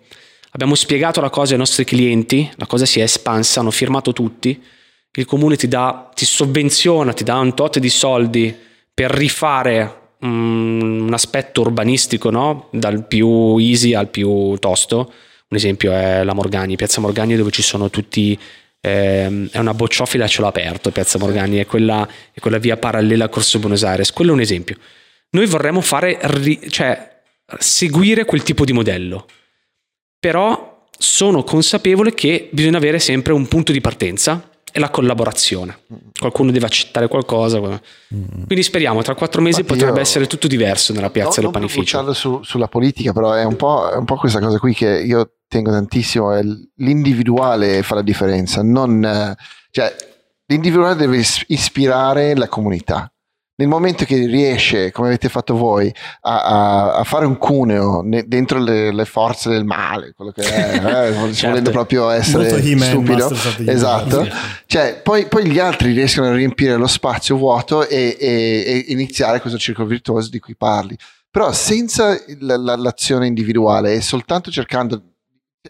[0.51, 4.61] abbiamo spiegato la cosa ai nostri clienti, la cosa si è espansa, hanno firmato tutti,
[5.15, 8.55] il comune ti dà, ti sovvenziona, ti dà un tot di soldi
[8.93, 12.67] per rifare mm, un aspetto urbanistico, no?
[12.71, 15.13] dal più easy al più tosto.
[15.49, 18.37] Un esempio è la Morgani, Piazza Morgani dove ci sono tutti
[18.85, 23.25] ehm, è una bocciofila a cielo aperto, Piazza Morgani, è quella, è quella via parallela
[23.25, 24.11] a Corso Buenos Aires.
[24.11, 24.75] Quello è un esempio.
[25.31, 26.19] Noi vorremmo fare,
[26.69, 27.21] cioè,
[27.57, 29.25] seguire quel tipo di modello,
[30.19, 35.79] però sono consapevole che bisogna avere sempre un punto di partenza e la collaborazione.
[36.19, 37.59] Qualcuno deve accettare qualcosa.
[37.59, 41.53] Quindi speriamo, tra quattro mesi Infatti potrebbe essere tutto diverso nella piazza No, del non
[41.53, 41.97] panificio.
[41.97, 45.01] buttarlo su- sulla politica, però è un, po', è un po' questa cosa qui che
[45.05, 46.41] io tengo tantissimo, è
[46.77, 49.35] l'individuale fa la differenza, non,
[49.71, 49.95] cioè,
[50.47, 53.07] l'individuale deve is- ispirare la comunità.
[53.55, 58.23] Nel momento che riesce, come avete fatto voi, a, a- a fare un cuneo ne-
[58.27, 61.47] dentro le, le forze del male, quello che è, eh, Certo.
[61.49, 62.97] volendo proprio essere stupido,
[63.27, 63.71] Universe.
[63.71, 64.27] esatto,
[64.65, 69.39] cioè, poi, poi gli altri riescono a riempire lo spazio vuoto e, e- e iniziare
[69.39, 70.97] questo circolo virtuoso di cui parli.
[71.29, 75.12] Però senza la- la- l'azione individuale e soltanto cercando,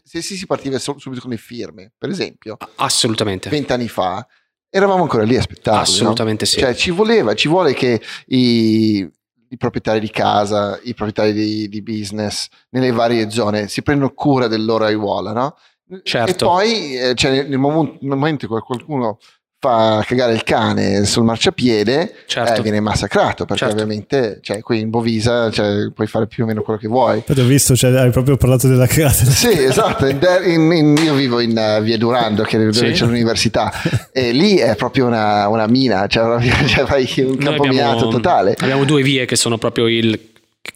[0.04, 3.50] se si si partiva subito con le firme, per esempio, Assolutamente.
[3.50, 4.26] vent'anni fa,
[4.70, 5.78] eravamo ancora lì a aspettarli.
[5.78, 5.82] no?
[5.84, 6.60] Assolutamente sì.
[6.60, 9.08] Cioè ci voleva, ci vuole che i,
[9.50, 14.48] i proprietari di casa, i proprietari di, di business nelle varie zone si prendano cura
[14.48, 15.56] del loro aiuola, no?
[16.02, 16.32] Certo.
[16.32, 19.20] E poi eh, cioè, nel, mom- nel momento in cui qualcuno
[19.64, 22.59] fa cagare il cane sul marciapiede, Certo.
[22.59, 23.74] eh, viene massacrato perché Certo.
[23.82, 27.22] ovviamente cioè, qui in Bovisa cioè, puoi fare più o meno quello che vuoi.
[27.26, 29.24] Poi ho visto, cioè, hai proprio parlato della cagata.
[29.24, 30.05] Sì, esatto.
[30.05, 32.91] In in- in- io vivo in uh, via Durando, che è dove Sì.
[32.91, 33.72] c'è l'università,
[34.11, 38.07] e lì è proprio una, una mina, cioè, proprio- cioè fai un Noi campo minato
[38.09, 38.55] totale.
[38.59, 40.09] abbiamo due vie che sono proprio il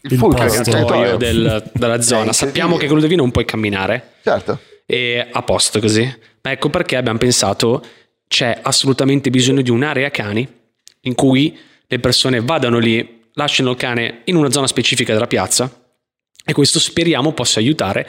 [0.00, 2.32] Il il fulcro, del- della zona.
[2.32, 4.58] Sappiamo che quello di non puoi camminare Certo.
[4.86, 6.02] e a posto così.
[6.42, 7.82] Ma ecco perché abbiamo pensato
[8.28, 10.46] c'è assolutamente bisogno di un'area cani
[11.02, 11.56] in cui
[11.86, 15.70] le persone vadano lì, lasciano il cane in una zona specifica della piazza
[16.44, 18.06] e questo speriamo possa aiutare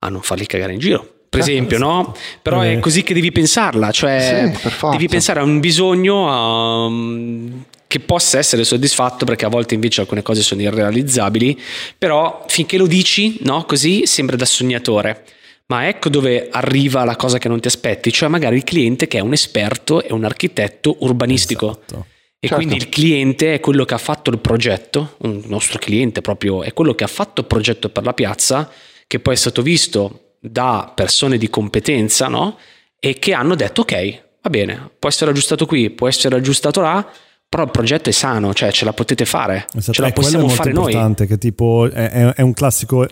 [0.00, 1.00] a non farli cagare in giro.
[1.28, 2.14] Per Certo, esempio, no?
[2.40, 2.74] Però Eh.
[2.74, 8.38] è così che devi pensarla, cioè Sì, devi pensare a un bisogno um, che possa
[8.38, 11.60] essere soddisfatto perché a volte invece alcune cose sono irrealizzabili,
[11.98, 15.24] però finché lo dici, no, così sembra da sognatore.
[15.68, 19.18] Ma ecco dove arriva la cosa che non ti aspetti, cioè magari il cliente che
[19.18, 21.70] è un esperto è un architetto urbanistico.
[21.86, 22.06] Esatto.
[22.38, 22.56] E Certo.
[22.56, 26.72] quindi il cliente è quello che ha fatto il progetto, un nostro cliente proprio è
[26.72, 28.70] quello che ha fatto il progetto per la piazza,
[29.06, 32.58] che poi è stato visto da persone di competenza, no?
[33.00, 37.04] E che hanno detto ok, va bene, può essere aggiustato qui, può essere aggiustato là,
[37.48, 40.46] però il progetto è sano, cioè ce la potete fare, Esatto, ce la eh, possiamo
[40.46, 40.84] è fare noi.
[40.92, 43.06] importante, che tipo è, è- è un classico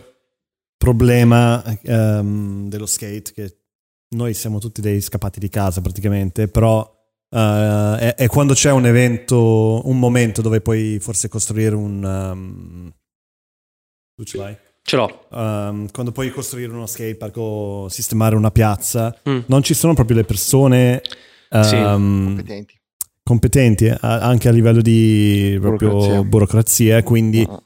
[0.84, 3.56] problema ehm, dello skate che
[4.14, 6.88] noi siamo tutti dei scappati di casa praticamente, però
[7.30, 12.04] eh, è, è quando c'è un evento, un momento dove puoi forse costruire un...
[12.04, 12.92] ehm,
[14.14, 14.56] tu ce l'hai?
[14.82, 15.26] Ce l'ho.
[15.32, 19.40] Ehm, quando puoi costruire uno skatepark o sistemare una piazza, Mm.
[19.46, 21.00] non ci sono proprio le persone
[21.62, 21.76] Sì.
[21.76, 22.74] Competenti.
[23.22, 26.22] competenti anche a livello di proprio Burocrazia.
[26.24, 27.62] burocrazia, quindi Ah.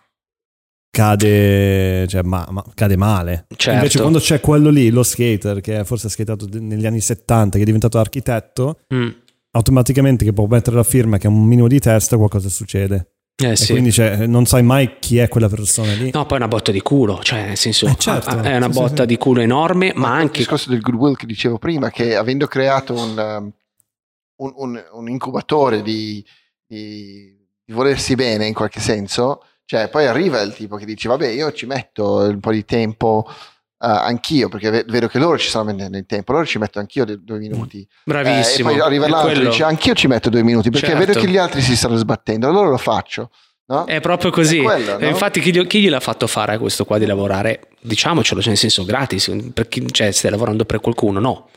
[0.90, 3.46] Cade, cioè, ma- ma- cade male.
[3.56, 3.70] Certo.
[3.78, 7.56] Invece quando c'è quello lì, lo skater, che forse ha skatato de- negli anni 70,
[7.56, 9.08] che è diventato architetto, Mm.
[9.52, 13.12] automaticamente che può mettere la firma che ha un minimo di testa, qualcosa succede.
[13.40, 13.70] Eh E sì.
[13.70, 16.10] quindi cioè, non sai mai chi è quella persona lì.
[16.12, 18.36] No, poi è una botta di culo, cioè nel senso Eh, certo.
[18.40, 19.06] è una Sì, botta sì.
[19.06, 22.94] di culo enorme, ma Il anche discorso del goodwill che dicevo prima, che avendo creato
[22.94, 23.52] un, um,
[24.40, 26.24] un- un- un incubatore di,
[26.66, 27.32] di-
[27.64, 31.52] di volersi bene in qualche senso, cioè poi arriva il tipo che dice vabbè io
[31.52, 33.34] ci metto un po' di tempo uh,
[33.86, 37.04] anch'io, perché ve- vedo che loro ci stanno mettendo il tempo, allora ci metto anch'io
[37.04, 37.86] due minuti.
[38.02, 38.70] bravissimo.
[38.70, 39.50] Eh, e poi arriva l'altro e quello.
[39.50, 41.04] dice anch'io ci metto due minuti, perché Certo.
[41.04, 43.30] vedo che gli altri si stanno sbattendo, allora lo faccio.
[43.66, 43.84] No?
[43.84, 44.60] È proprio così.
[44.60, 45.08] È quello, E no?
[45.08, 47.68] Infatti, chi, gli- chi gliel'ha fatto fare a questo qua di lavorare?
[47.78, 49.30] Diciamocelo, cioè nel senso gratis,
[49.68, 51.20] chi, cioè stai lavorando per qualcuno?
[51.20, 51.50] No.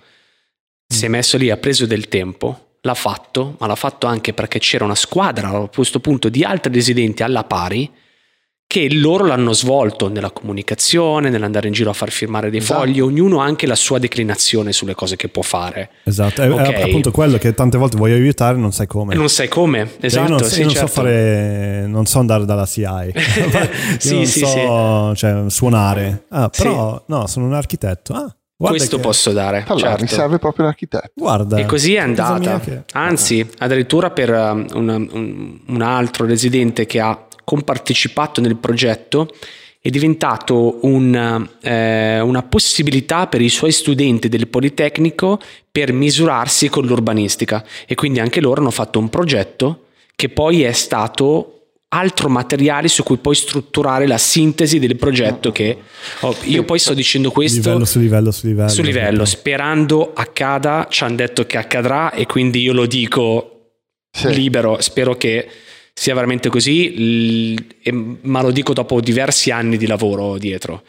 [0.86, 4.60] Si è messo lì, ha preso del tempo, l'ha fatto, ma l'ha fatto anche perché
[4.60, 7.90] c'era una squadra a questo punto di altri residenti alla pari
[8.72, 12.80] che loro l'hanno svolto nella comunicazione, nell'andare in giro a far firmare dei Esatto.
[12.80, 15.90] fogli, ognuno ha anche la sua declinazione sulle cose che può fare.
[16.06, 16.82] Esatto, è, è Ok.
[16.84, 19.14] appunto quello che tante volte vuoi aiutare e non sai come.
[19.14, 20.88] E non sai come, Cioè, esatto, io non, sì, io non certo.
[20.88, 23.12] so fare, non so andare dalla CIA, io
[23.98, 26.24] Sì, non sì, so cioè, suonare.
[26.30, 28.14] Ah, però no, sono un architetto.
[28.14, 30.04] Ah, guarda Questo che- posso dare, Allora, certo.
[30.04, 31.12] mi serve proprio l'architetto.
[31.14, 31.58] Guarda.
[31.58, 32.62] E così è andata.
[32.62, 39.28] che- Anzi, addirittura per um, una- un, un altro residente che ha compartecipato nel progetto
[39.82, 45.38] è diventato un, eh, una possibilità per i suoi studenti del Politecnico
[45.70, 50.72] per misurarsi con l'urbanistica e quindi anche loro hanno fatto un progetto che poi è
[50.72, 51.58] stato
[51.90, 55.78] altro materiale su cui poi strutturare la sintesi del progetto che
[56.22, 58.70] oh, io poi sto dicendo questo livello su livello su livello.
[58.70, 63.48] su livello, sperando accada, ci hanno detto che accadrà e quindi io lo dico
[64.10, 64.34] Sì.
[64.34, 65.50] libero, spero che
[66.02, 67.56] sia veramente così,
[68.22, 70.82] ma lo dico dopo diversi anni di lavoro dietro.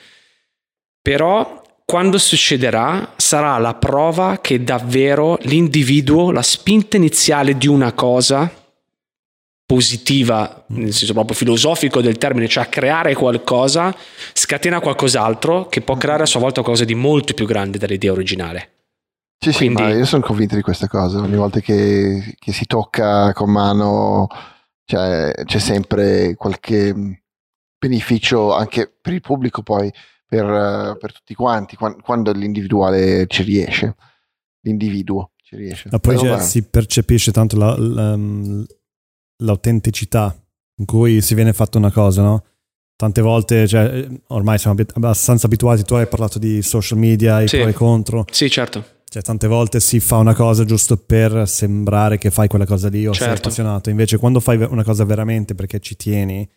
[1.03, 8.51] Però quando succederà sarà la prova che davvero l'individuo, la spinta iniziale di una cosa
[9.67, 13.95] positiva, nel senso proprio filosofico del termine, cioè creare qualcosa,
[14.33, 18.71] scatena qualcos'altro che può creare a sua volta qualcosa di molto più grande dell'idea originale.
[19.39, 21.19] Sì, sì, Quindi- ma io sono convinto di questa cosa.
[21.19, 24.29] Ogni volta che, che si tocca con mano
[24.85, 26.95] cioè, c'è sempre qualche
[27.79, 29.93] beneficio anche per il pubblico poi,
[30.27, 33.97] per, per tutti quanti, quan- quando l'individuale ci riesce.
[34.63, 35.89] L'individuo ci riesce.
[35.91, 38.65] Ma poi cioè, si percepisce tanto la- la-
[39.43, 40.35] l'autenticità
[40.79, 42.45] in cui si viene fatta una cosa, no?
[42.97, 47.57] Tante volte, cioè, ormai siamo abbastanza abituati, tu hai parlato di social media, i Sì.
[47.59, 48.85] pro e i contro, Sì, certo.
[49.13, 53.07] Cioè tante volte si fa una cosa giusto per sembrare che fai quella cosa lì
[53.07, 53.43] o sei Certo.
[53.49, 56.49] appassionato, invece quando fai una cosa veramente perché ci tieni,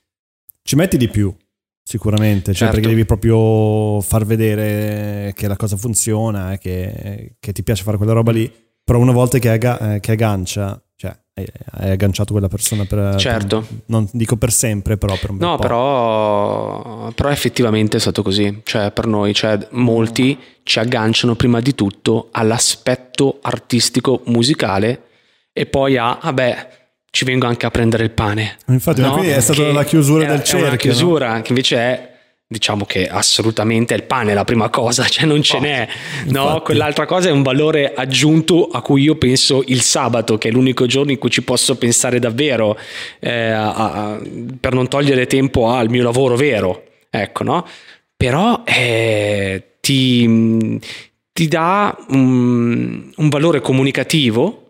[0.64, 1.36] ci metti di più.
[1.84, 2.76] Sicuramente, cioè Certo.
[2.76, 7.98] perché devi proprio far vedere che la cosa funziona, e che, che ti piace fare
[7.98, 8.50] quella roba lì.
[8.84, 10.82] Però una volta che, agga- eh, che aggancia,
[11.38, 13.60] hai, agganciato quella persona per, Certo.
[13.60, 15.62] per- non dico per sempre, però per un No, po'.
[15.62, 21.76] però, però effettivamente è stato così, cioè per noi, cioè molti ci agganciano prima di
[21.76, 25.02] tutto all'aspetto artistico musicale
[25.52, 26.68] e poi a, vabbè,
[27.12, 28.58] ci vengo anche a prendere il pane.
[28.68, 30.60] Infatti, No, è stata la chiusura è- del È cerchio.
[30.66, 30.76] una no?
[30.78, 32.14] chiusura che invece è,
[32.48, 35.88] diciamo che assolutamente il pane è la prima cosa, cioè non ce n'è.
[36.28, 36.62] No, infatti.
[36.64, 40.86] quell'altra cosa è un valore aggiunto a cui io penso il sabato, che è l'unico
[40.86, 42.78] giorno in cui ci posso pensare davvero,
[43.20, 44.22] eh, a- a-
[44.60, 46.84] per non togliere tempo al mio lavoro vero.
[47.10, 47.66] Ecco, no?
[48.18, 50.80] Però eh, ti,
[51.34, 54.62] ti dà un, un valore comunicativo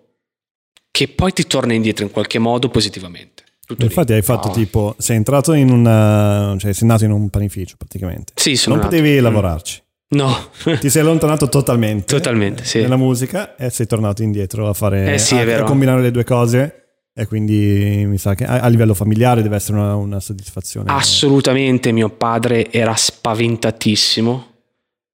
[0.92, 3.44] che poi ti torna indietro in qualche modo positivamente.
[3.66, 3.88] Tutto lì.
[3.88, 4.54] Infatti hai fatto No.
[4.54, 8.34] tipo, sei entrato in un, cioè sei nato in un panificio praticamente.
[8.36, 9.24] Sì, sono non nato- potevi Mm.
[9.24, 9.82] lavorarci.
[10.08, 10.34] No,
[10.80, 12.06] Ti sei allontanato totalmente.
[12.14, 12.80] Totalmente, sì.
[12.80, 15.64] Nella musica e sei tornato indietro a fare, Eh sì, è a, a vero.
[15.66, 16.82] combinare le due cose.
[17.18, 20.92] E quindi mi sa che a, a livello familiare deve essere una, una soddisfazione.
[20.92, 24.48] assolutamente mio padre era spaventatissimo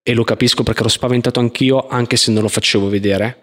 [0.03, 3.37] e lo capisco perché ero spaventato anch'io anche se non lo facevo vedere.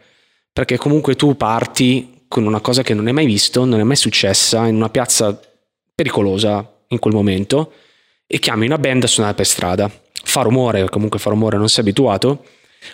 [0.53, 3.97] Perché comunque tu parti con una cosa che non hai mai visto, non è mai
[3.97, 5.39] successa, in una piazza
[5.95, 7.73] pericolosa in quel momento
[8.27, 9.91] e chiami una band a suonare per strada.
[10.23, 12.45] Fa rumore, comunque fa rumore, non sei abituato,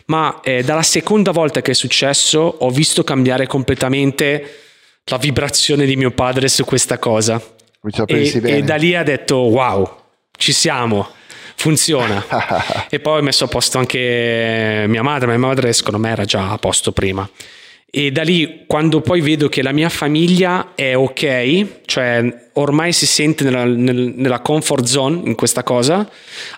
[0.07, 4.61] ma eh, dalla seconda volta che è successo ho visto cambiare completamente
[5.05, 7.43] la vibrazione di mio padre su questa cosa.
[8.07, 9.91] E, e da lì ha detto wow,
[10.37, 11.09] ci siamo,
[11.57, 12.25] funziona.
[12.89, 16.25] e poi ho messo a posto anche mia madre, ma mia madre secondo me era
[16.25, 17.29] già a posto prima.
[17.97, 23.07] E da lì, quando poi vedo che la mia famiglia è ok, cioè ormai si
[23.07, 26.11] sente nella, nel- nella comfort zone in questa cosa,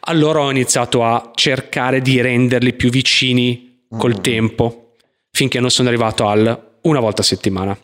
[0.05, 4.95] allora ho iniziato a cercare di renderli più vicini col tempo,
[5.31, 7.77] finché non sono arrivato al una volta a settimana.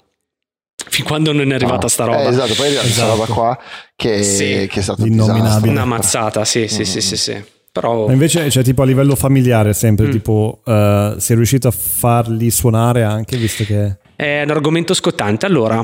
[0.89, 2.23] Fin quando non è arrivata Ah, sta roba.
[2.23, 3.11] eh, esatto, poi è arrivata Esatto.
[3.11, 3.59] roba qua
[3.95, 4.67] che, Sì.
[4.71, 5.41] che è L'innominabile.
[5.43, 5.71] disastro.
[5.71, 7.43] Una mazzata, sì, sì, sì, sì, sì.
[7.73, 10.11] Però Ma invece, cioè, tipo a livello familiare, sempre, Mm.
[10.11, 13.97] tipo, eh, sei riuscito a farli suonare anche, visto che.
[14.15, 15.47] è un argomento scottante.
[15.47, 15.83] Allora,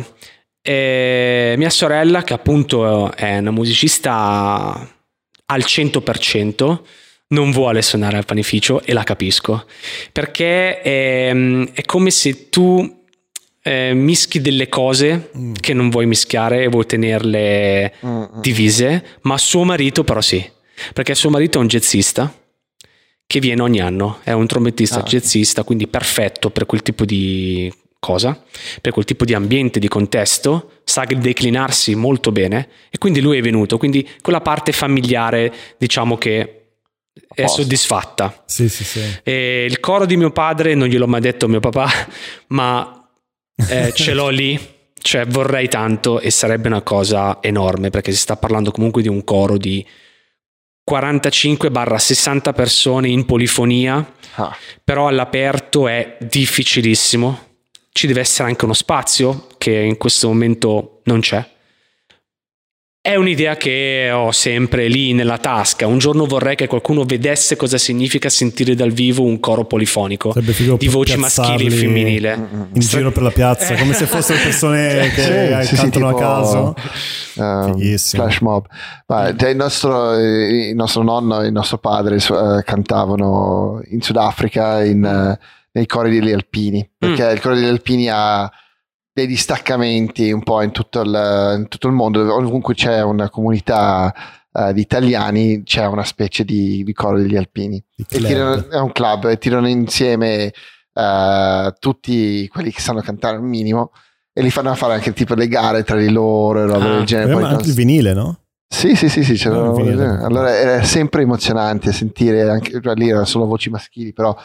[0.61, 4.87] eh, mia sorella, che appunto è una musicista
[5.47, 6.81] al 100%,
[7.29, 9.65] non vuole suonare al panificio e la capisco,
[10.13, 11.31] perché è,
[11.73, 12.97] è come se tu
[13.63, 15.53] eh, mischi delle cose Mm.
[15.61, 18.41] che non vuoi mischiare e vuoi tenerle Mm, mm.
[18.41, 20.43] divise, ma suo marito però sì,
[20.93, 22.33] perché suo marito è un jazzista
[23.27, 27.71] che viene ogni anno, è un trombettista Ah, jazzista, quindi perfetto per quel tipo di
[27.99, 28.43] cosa,
[28.81, 33.43] per quel tipo di ambiente, di contesto, sa declinarsi molto bene e quindi lui è
[33.43, 36.59] venuto, quindi quella parte familiare diciamo che
[37.35, 37.63] è posto.
[37.63, 38.45] soddisfatta.
[38.47, 39.01] Sì, sì, sì.
[39.23, 41.89] E il coro di mio padre non gliel'ho mai detto a mio papà,
[42.49, 43.11] ma
[43.69, 44.59] eh, ce l'ho lì,
[45.01, 49.25] cioè vorrei tanto e sarebbe una cosa enorme perché si sta parlando comunque di un
[49.25, 49.85] coro di
[50.89, 57.47] 45-60 persone in polifonia, Ah, però all'aperto è difficilissimo.
[57.91, 61.45] Ci deve essere anche uno spazio che in questo momento non c'è.
[63.09, 65.87] È un'idea che ho sempre lì nella tasca.
[65.87, 70.35] Un giorno vorrei che qualcuno vedesse cosa significa sentire dal vivo un coro polifonico
[70.77, 72.49] di voci maschili e femminile.
[72.75, 75.23] In giro per la piazza, come se fossero persone che
[75.63, 76.75] Sì, sì, sì, cantano tipo, a caso.
[77.33, 78.23] Fighissimo.
[78.25, 78.67] flash mob.
[79.07, 84.85] Cioè, il, nostro, eh, il nostro nonno e il nostro padre eh, cantavano in Sudafrica
[84.85, 85.39] in, eh,
[85.73, 88.53] nei cori degli alpini, perché il coro degli alpini ha
[89.19, 93.29] dei distaccamenti un po' in tutto il, in tutto il mondo, dove ovunque c'è una
[93.29, 94.15] comunità
[94.53, 97.83] eh, di italiani c'è una specie di, di coro degli alpini.
[97.97, 100.53] E tirano- è un club, e tirano insieme
[100.93, 103.91] eh, tutti quelli che sanno cantare un minimo
[104.33, 106.97] e li fanno fare anche tipo le gare tra di loro e roba Ah.
[106.99, 107.33] del genere.
[107.33, 108.41] Poi ma anche il vinile, no?
[108.69, 113.47] sì, sì, sì, sì, ce Ah, allora era sempre emozionante sentire anche lì erano solo
[113.47, 114.37] voci maschili, però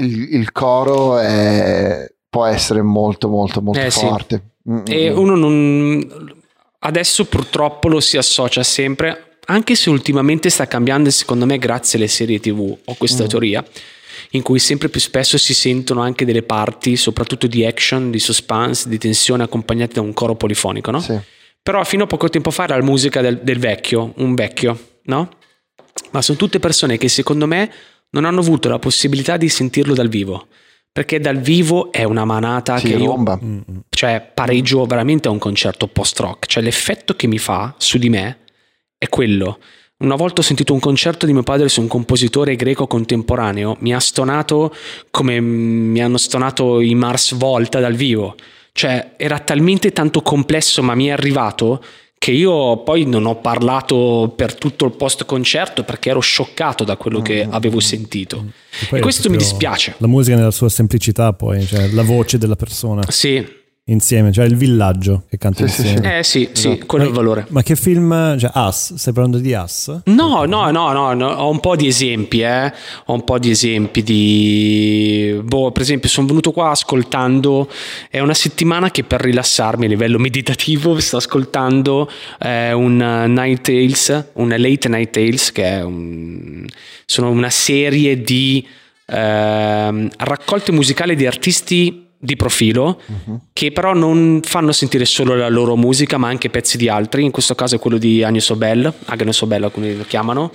[0.00, 3.98] il, il coro è- può essere molto, molto, molto Eh, sì.
[4.00, 4.42] forte.
[4.70, 6.34] Mm, E mm, uno non.
[6.82, 11.98] Adesso purtroppo lo si associa sempre, anche se ultimamente sta cambiando, e secondo me, grazie
[11.98, 12.74] alle serie TV.
[12.84, 13.28] Ho questa Mm.
[13.28, 13.64] teoria
[14.32, 18.88] in cui sempre più spesso si sentono anche delle parti, soprattutto di action, di suspense,
[18.88, 21.00] di tensione, accompagnate da un coro polifonico, no?
[21.00, 21.18] sì.
[21.62, 25.28] Però fino a poco tempo fa era la musica del, del vecchio, un vecchio, no?
[26.12, 27.70] Ma sono tutte persone che secondo me
[28.10, 30.46] non hanno avuto la possibilità di sentirlo dal vivo.
[30.92, 33.38] Perché dal vivo è una manata Sì, che io bomba.
[33.42, 33.78] Mm, mm.
[33.90, 38.38] cioè pareggio veramente a un concerto post-rock, cioè l'effetto che mi fa su di me
[38.98, 39.58] è quello.
[39.98, 43.94] Una volta ho sentito un concerto di mio padre su un compositore greco contemporaneo, mi
[43.94, 44.74] ha stonato
[45.10, 48.34] come mi hanno stonato i Mars Volta dal vivo.
[48.72, 51.84] Cioè era talmente tanto complesso ma mi è arrivato
[52.20, 56.96] che io poi non ho parlato per tutto il post concerto perché ero scioccato da
[56.96, 58.44] quello che avevo sentito.
[58.90, 59.94] E è questo mi dispiace.
[59.96, 63.42] La musica nella sua semplicità, poi, cioè la voce della persona Sì,
[63.92, 66.18] insieme, cioè il villaggio che canta Sì, sì, insieme.
[66.18, 66.86] eh sì, sì, Esatto.
[66.86, 67.46] quello è il valore.
[67.48, 70.00] Ma che film, cioè Us, stai parlando di Us?
[70.04, 72.72] No, no, no, no, no, ho un po' di esempi, eh.
[73.06, 75.40] Ho un po' di esempi di...
[75.42, 77.68] Boh, per esempio, sono venuto qua ascoltando...
[78.08, 82.10] È una settimana che per rilassarmi a livello meditativo sto ascoltando
[82.40, 86.64] eh, un Night Tales, un Late Night Tales, che è un...
[87.06, 88.66] sono una serie di
[89.06, 93.00] ehm, raccolte musicali di artisti di profilo
[93.54, 97.24] che però non fanno sentire solo la loro musica ma anche pezzi di altri.
[97.24, 100.52] In questo caso è quello di Agnes Obel Agnes Obel alcuni lo chiamano.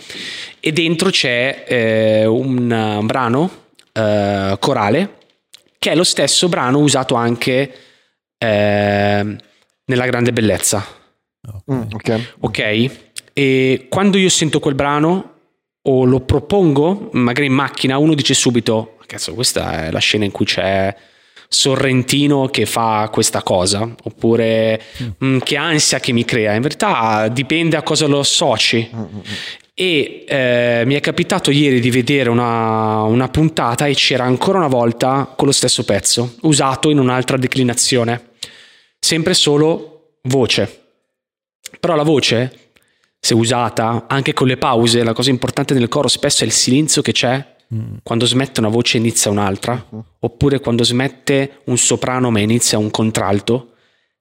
[0.59, 3.49] E dentro c'è eh, un, uh, brano
[3.91, 5.17] eh, corale
[5.79, 7.73] che è lo stesso brano usato anche
[8.37, 9.37] eh,
[9.85, 10.85] nella grande bellezza.
[11.71, 12.33] Mm, ok.
[12.39, 12.91] ok?
[13.33, 15.33] E quando io sento quel brano
[15.81, 20.31] o lo propongo, magari in macchina, uno dice subito: Cazzo, questa è la scena in
[20.31, 20.95] cui c'è
[21.47, 24.81] Sorrentino che fa questa cosa, oppure
[25.23, 26.53] "Mm, che ansia che mi crea.
[26.53, 28.89] In verità dipende a cosa lo associ.
[29.77, 34.67] E eh, mi è capitato ieri di vedere una, una puntata e c'era ancora una
[34.67, 38.29] volta quello stesso pezzo, usato in un'altra declinazione,
[38.97, 40.83] sempre solo voce.
[41.77, 42.71] Però la voce,
[43.19, 47.01] se usata anche con le pause, la cosa importante nel coro spesso è il silenzio
[47.01, 47.54] che c'è
[48.03, 49.85] quando smette una voce e inizia un'altra,
[50.19, 53.71] oppure quando smette un soprano ma inizia un contralto.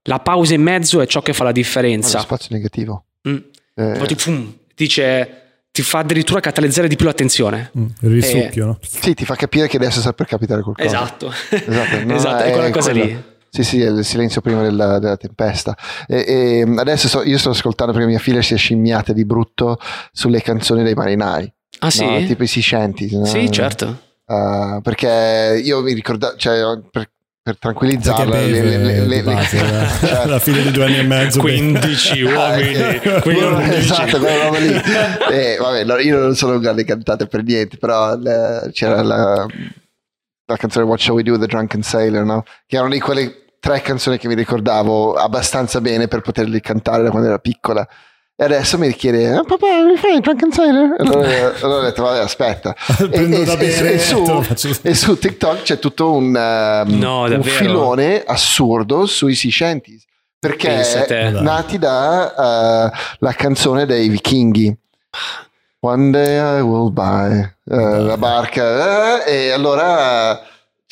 [0.02, 2.18] La pausa in mezzo è ciò che fa la Lo differenza.
[2.20, 3.04] spazio negativo.
[3.28, 3.36] Mm.
[3.74, 7.70] Eh, Poi ti, fum, dice, ti fa addirittura catalizzare di più l'attenzione.
[7.78, 8.78] Mm, il risucchio, no?
[8.82, 10.86] sì, ti fa capire che adesso sta per capitare qualcosa.
[10.88, 13.04] Esatto, Esatto, no, esatto, è è quella cosa quello.
[13.06, 13.22] lì.
[13.48, 15.76] Sì, sì, è il silenzio prima della, della tempesta.
[16.08, 19.78] E, e adesso sto- io sto ascoltando perché mia figlia si è scimmiata di brutto
[20.12, 21.50] sulle canzoni dei marinai.
[21.86, 22.04] Ah sì?
[22.04, 22.24] no?
[22.26, 23.16] Tipo i si scienti.
[23.16, 23.24] no?
[23.24, 24.00] Sì, certo.
[24.26, 26.60] Uh, perché io mi ricordavo, cioè,
[26.90, 27.10] per,
[27.42, 30.28] per tranquillizzarla, le- le- le- base, le- la- certo.
[30.30, 31.40] la figlia di due anni e mezzo.
[31.40, 33.74] 15 uomini, Ah, 15.
[33.74, 34.72] esatto, quella roba lì.
[35.30, 39.46] Eh, vabbè, no, io non sono un grande cantante per niente, però eh, c'era la,
[40.46, 42.44] la canzone What Shall We Do, The Drunken Sailor, no?
[42.66, 47.10] che erano di quelle tre canzoni che mi ricordavo abbastanza bene per poterli cantare da
[47.10, 47.86] quando ero piccola.
[48.36, 50.96] E adesso mi chiede, "Ah, papà, mi fai il Drunken Sailor?
[50.98, 52.74] Allora, allora ho detto, vabbè, aspetta.
[53.10, 54.44] E, e- e- bere, e su,
[54.82, 60.02] e su TikTok c'è tutto un, ehm, No, un filone assurdo sui Sea Shanties.
[60.40, 60.68] Perché
[61.42, 64.76] nati da eh, la canzone dei vichinghi.
[65.80, 67.38] One day I will buy
[67.70, 69.24] eh, la barca.
[69.24, 70.40] eh, e allora,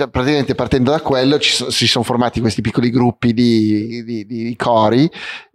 [0.02, 4.26] cioè, praticamente partendo da quello, ci so- si sono formati questi piccoli gruppi di, di-
[4.26, 5.08] di- di cori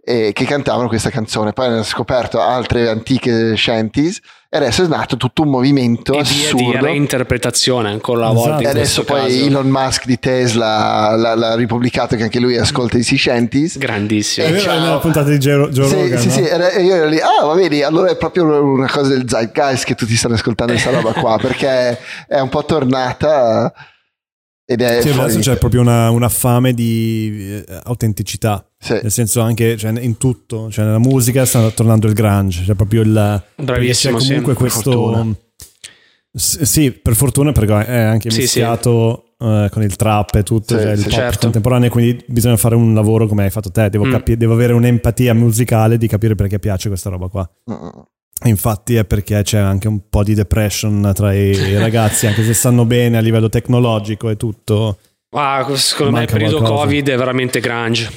[0.04, 1.52] eh, che cantavano questa canzone.
[1.52, 4.20] Poi hanno scoperto altre antiche shanties
[4.50, 6.80] e adesso è nato tutto un movimento E via di assurdo.
[6.86, 8.48] reinterpretazione ancora una Esatto.
[8.48, 8.58] volta.
[8.60, 9.44] E in adesso poi caso.
[9.44, 13.76] Elon Musk di Tesla l'ha, l'ha ripubblicato che anche lui ascolta i Sea Shanties.
[13.76, 14.46] Grandissimo.
[14.46, 16.32] È vero, nella puntata di Joe, Joe Sì, Rogan, sì, no?
[16.32, 19.84] sì, era- io ero lì, ah, va vedi, allora è proprio una cosa del zeitgeist
[19.84, 23.70] che tutti stanno ascoltando questa roba qua, perché è un po' tornata
[24.70, 28.68] ed è Sì, adesso c'è proprio una, una fame di eh, autenticità.
[28.78, 28.98] sì.
[29.00, 33.00] Nel senso anche cioè, in tutto, cioè nella musica sta tornando il grunge, cioè proprio
[33.00, 33.42] il...
[33.56, 35.36] Bravissimo, c'è comunque sì, questo...
[36.32, 40.76] S- Sì, per fortuna perché è anche Sì, mischiato eh, con il trap e tutto,
[40.76, 41.38] Sì, cioè il sì, pop certo.
[41.38, 44.10] contemporaneo, quindi bisogna fare un lavoro come hai fatto te, devo, Mm.
[44.10, 47.50] capi- devo avere un'empatia musicale di capire perché piace questa roba qua.
[47.72, 47.74] Mm.
[48.44, 52.84] Infatti è perché c'è anche un po' di depression tra i ragazzi, anche se stanno
[52.84, 54.98] bene a livello tecnologico e tutto.
[55.30, 56.82] Ah, secondo me il periodo qualcosa.
[56.84, 58.10] Covid è veramente grunge.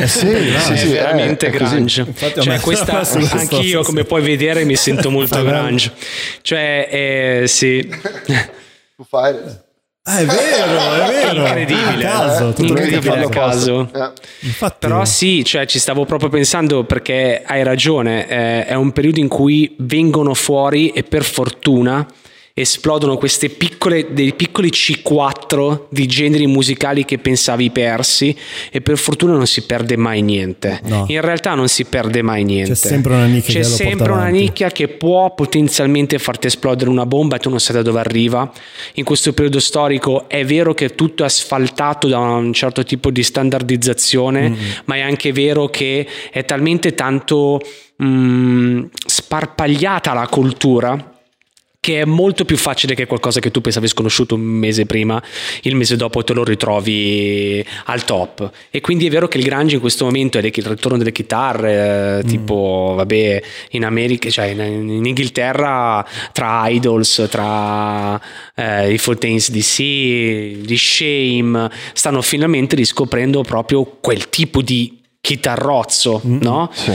[0.00, 1.74] Eh sì, sì, è sì, eh, veramente è così.
[1.74, 2.00] grunge.
[2.02, 3.00] Infatti Cioè, questa,
[3.36, 5.92] anch'io, come puoi vedere, mi sento molto grunge.
[6.40, 7.86] Cioè, eh, sì.
[10.10, 11.44] Ah, è vero, è vero.
[11.46, 12.52] incredibile, A caso, eh?
[12.54, 13.88] totalmente incredibile a caso.
[13.92, 14.06] caso.
[14.06, 14.46] Eh.
[14.46, 19.20] Infatti, Però sì, cioè, ci stavo proprio pensando perché hai ragione, eh, è un periodo
[19.20, 22.06] in cui vengono fuori e per fortuna
[22.60, 28.36] esplodono queste piccole, dei piccoli C4 di generi musicali che pensavi persi
[28.70, 30.80] e per fortuna non si perde mai niente.
[30.84, 31.04] No.
[31.08, 32.72] In realtà non si perde mai niente.
[32.72, 37.06] C'è sempre una nicchia C'è che sempre una nicchia che può potenzialmente farti esplodere una
[37.06, 38.50] bomba e tu non sai da dove arriva.
[38.94, 43.22] In questo periodo storico è vero che tutto è asfaltato da un certo tipo di
[43.22, 44.56] standardizzazione,
[44.86, 47.60] ma è anche vero che è talmente tanto
[48.02, 51.12] mm, sparpagliata la cultura
[51.80, 55.22] che è molto più facile che qualcosa che tu pensavi sconosciuto un mese prima,
[55.62, 58.50] il mese dopo te lo ritrovi al top.
[58.70, 62.18] E quindi è vero che il grunge in questo momento è il ritorno delle chitarre,
[62.18, 68.20] eh, tipo, vabbè, in America, cioè in, in Inghilterra, tra Idols, tra
[68.54, 69.78] eh, i Fontaines DC,
[70.66, 76.70] di Shame, stanno finalmente riscoprendo proprio quel tipo di chitarrozzo, no?
[76.72, 76.92] Sì.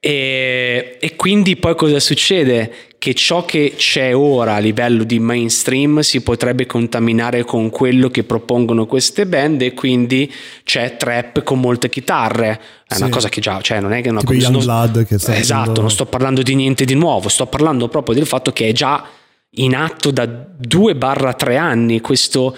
[0.00, 2.91] E, e quindi poi cosa succede?
[3.02, 8.22] Che ciò che c'è ora a livello di mainstream si potrebbe contaminare con quello che
[8.22, 10.32] propongono queste band e quindi
[10.62, 12.60] c'è trap con molte chitarre.
[12.86, 13.10] È una Sì.
[13.10, 14.50] cosa che già, cioè non è che è una Tipo cosa...
[14.50, 17.88] non- Youngblood che sta Esatto, facendo- non sto parlando di niente di nuovo, sto parlando
[17.88, 19.04] proprio del fatto che è già
[19.56, 22.56] in atto da 2-3 anni questo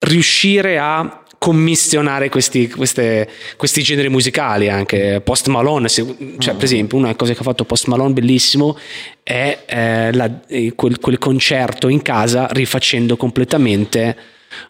[0.00, 3.26] riuscire a commissionare questi, queste-
[3.56, 7.64] questi generi musicali anche Post Malone se- cioè per esempio una cosa che ha fatto
[7.64, 8.76] Post Malone bellissimo
[9.22, 14.14] è eh, la- eh, quel, quel concerto in casa rifacendo completamente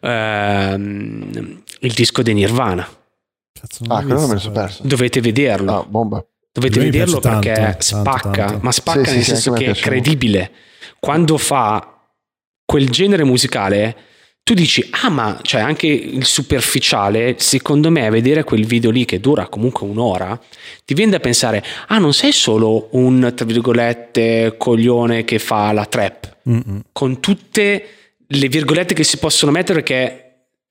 [0.01, 2.89] ehm, il disco dei Nirvana
[3.53, 4.83] Cazzo, Ah, quello me lo perso.
[4.85, 6.25] dovete vederlo No, bomba.
[6.53, 8.59] Dovete Lui vederlo perché tanto, tanto, spacca, tanto.
[8.63, 10.51] ma spacca Sì, nel sì, senso che è credibile.
[10.99, 11.97] Quando fa
[12.65, 13.97] quel genere musicale,
[14.51, 19.21] tu dici, ah ma cioè anche il superficiale, secondo me, vedere quel video lì che
[19.21, 20.37] dura comunque un'ora,
[20.85, 25.87] ti viene da pensare, ah non sei solo un, tra virgolette, coglione che fa la
[25.87, 26.81] trap, Mm-mm.
[26.91, 27.85] con tutte
[28.27, 30.25] le virgolette che si possono mettere che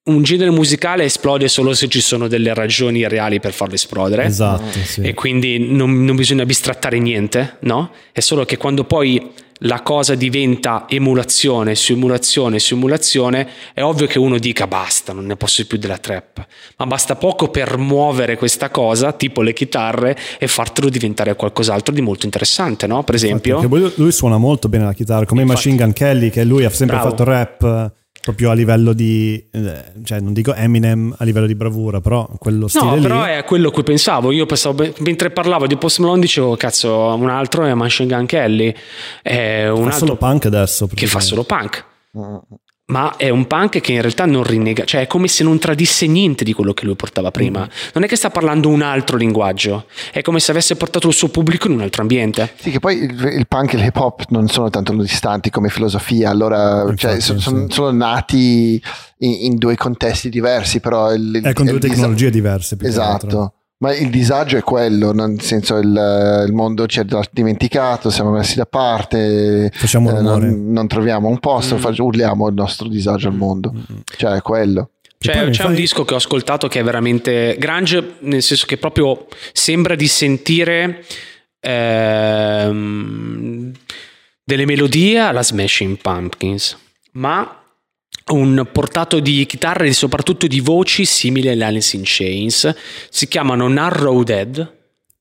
[0.10, 4.78] un genere musicale esplode solo se ci sono delle ragioni reali per farlo esplodere Esatto,
[4.84, 5.02] sì.
[5.02, 7.92] e quindi non, non bisogna bistrattare niente, no?
[8.12, 14.08] È solo che quando poi la cosa diventa emulazione su emulazione su emulazione, è ovvio
[14.08, 16.46] che uno dica basta, non ne posso più della trap,
[16.78, 22.02] ma basta poco per muovere questa cosa, tipo le chitarre, e fartelo diventare qualcos'altro di
[22.02, 23.04] molto interessante, no?
[23.04, 25.68] Per esempio, Perché lui, lui suona molto bene la chitarra, come Infatti.
[25.68, 27.10] Machine Gun Kelly, che lui ha sempre Bravo.
[27.10, 27.92] fatto rap
[28.22, 32.68] proprio a livello di, eh, cioè non dico Eminem a livello di bravura, però quello
[32.68, 33.02] stile No, lì.
[33.02, 34.32] però è quello a cui pensavo.
[34.32, 38.74] Io pensavo, mentre parlavo di Post Malone, dicevo, cazzo, un altro è Machine Gun Kelly,
[39.22, 40.88] è un fa altro solo punk adesso.
[40.94, 41.86] che fa solo punk.
[42.90, 46.08] Ma è un punk che in realtà non rinnega, cioè è come se non tradisse
[46.08, 47.60] niente di quello che lui portava prima.
[47.62, 47.90] Mm.
[47.94, 51.28] Non è che sta parlando un altro linguaggio, è come se avesse portato il suo
[51.30, 52.54] pubblico in un altro ambiente.
[52.60, 56.32] Sì, che poi il, il punk e l'hip hop non sono tanto distanti come filosofia,
[56.32, 57.42] allora Infatti, cioè, so- sì.
[57.42, 58.82] sono, sono nati
[59.20, 62.76] in, in due contesti diversi, però il, È con il- due il- tecnologie diverse.
[62.76, 63.28] più che altro.
[63.28, 63.54] Esatto.
[63.82, 68.58] Ma il disagio è quello, nel senso il, il mondo ci è dimenticato, siamo messi
[68.58, 71.80] da parte, Facciamo eh, non, non troviamo un posto, Mm.
[71.80, 73.74] faccio- urliamo il nostro disagio al mondo.
[74.18, 74.92] Cioè è quello.
[75.18, 78.66] C'è, mi c'è un fai- disco che ho ascoltato che è veramente grunge, nel senso
[78.66, 81.04] che proprio sembra di sentire
[81.60, 83.72] ehm,
[84.44, 86.78] delle melodie alla Smashing Pumpkins,
[87.14, 87.59] ma
[88.32, 92.74] un portato di chitarre e soprattutto di voci simili alle Alice in Chains.
[93.10, 94.76] Si chiamano Narrow Dead,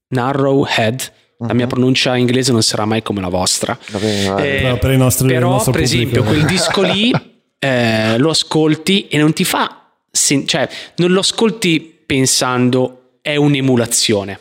[0.09, 1.12] Narrow Head.
[1.39, 1.70] La mia Mhm.
[1.70, 3.78] pronuncia inglese non sarà mai come la vostra.
[3.93, 4.24] Bene.
[4.57, 6.45] Eh, Però per i nostri- il però, nostro per esempio, pubblico.
[6.45, 7.12] quel disco lì
[7.61, 14.41] eh, lo ascolti e non ti fa, sen- cioè, non lo ascolti pensando è un'emulazione.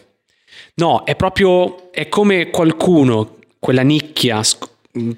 [0.75, 4.67] No, è proprio è come qualcuno, quella nicchia sc-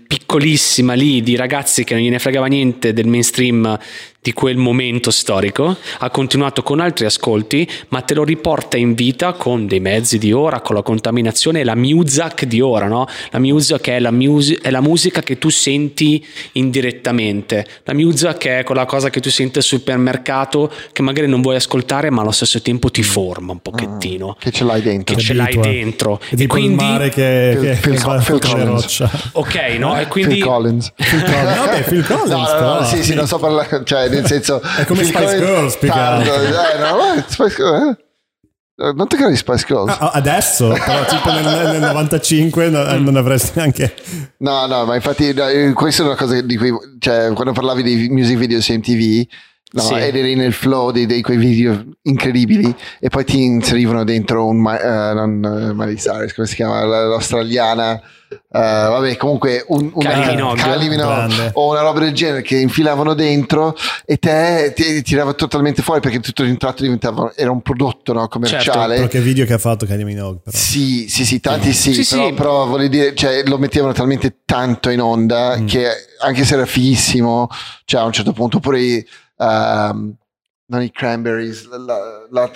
[0.07, 3.77] piccolissima lì di ragazzi che non gliene fregava niente del mainstream
[4.21, 9.31] di quel momento storico, ha continuato con altri ascolti, ma te lo riporta in vita
[9.33, 13.07] con dei mezzi di ora, con la contaminazione e la music di ora, no?
[13.31, 18.63] La music è la, musi- è la musica che tu senti indirettamente, la music è
[18.63, 22.61] quella cosa che tu senti al supermercato che magari non vuoi ascoltare, ma allo stesso
[22.61, 24.35] tempo ti forma un pochettino.
[24.37, 25.15] Che ce l'hai dentro.
[25.15, 26.19] Che ce l'hai dentro.
[26.29, 28.67] E quindi, il mare che, Phil- che, Phil Phil le Collins.
[28.67, 29.11] roccia.
[29.33, 29.97] ok, no?
[29.99, 30.93] E quindi Phil Collins.
[30.95, 31.55] Phil Collins.
[31.57, 32.29] Vabbè, Phil Collins.
[32.29, 32.79] No, no, però.
[32.79, 34.61] no, sì, sì, non so parlare, cioè nel senso...
[34.61, 38.03] È come Spice Girls, più eh, no, eh, Spice Girls, eh.
[38.95, 39.93] Non ti credi Spice Girls?
[39.99, 43.93] Ah, Adesso, però tipo nel, nel 95 no- non avresti neanche...
[44.37, 47.83] No, no, ma infatti no, eh, questa è una cosa di cui, cioè, quando parlavi
[47.83, 49.25] di music video su MTV,
[49.73, 49.93] no, Sì.
[49.95, 54.65] ed eri nel flow di, di quei video incredibili e poi ti inserivano dentro un,
[54.65, 57.99] eh, non eh, Miley Cyrus, come si chiama, La- l'australiana,
[58.31, 59.91] eh, vabbè, comunque un.
[59.91, 61.51] Kylie Minogue, Grande.
[61.53, 63.75] o una roba del genere che infilavano dentro
[64.05, 68.95] e te ti tirava totalmente fuori perché tutto tratto diventava, era un prodotto no, commerciale.
[68.95, 70.55] Però che video che ha fatto Kylie Minogue, però.
[70.55, 72.33] Sì, sì, sì, tanti sì, Sì, però, sì.
[72.33, 75.65] però voglio dire, cioè, lo mettevano talmente tanto in onda Mm.
[75.67, 75.87] che
[76.19, 77.47] anche se era fighissimo,
[77.85, 79.07] cioè a un certo punto pure i,
[79.37, 80.13] ehm,
[80.67, 82.51] non i Cranberries, la, la- la-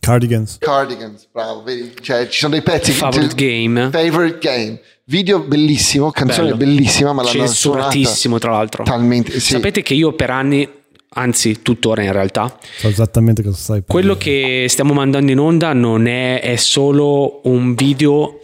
[0.00, 0.58] Cardigans.
[0.58, 1.94] Cardigans, bravo, vedi?
[1.98, 3.88] Cioè ci sono dei pezzi Favorite Game.
[3.90, 6.56] Favorite Game, video bellissimo, canzone Bello.
[6.56, 8.84] bellissima, ma l'hanno censuratissimo tra l'altro.
[8.84, 9.52] talmente, sì.
[9.52, 10.68] Sapete che io per anni,
[11.16, 14.40] anzi tuttora in realtà, So esattamente cosa stai quello parlando.
[14.62, 18.38] che stiamo mandando in onda non è, è solo un video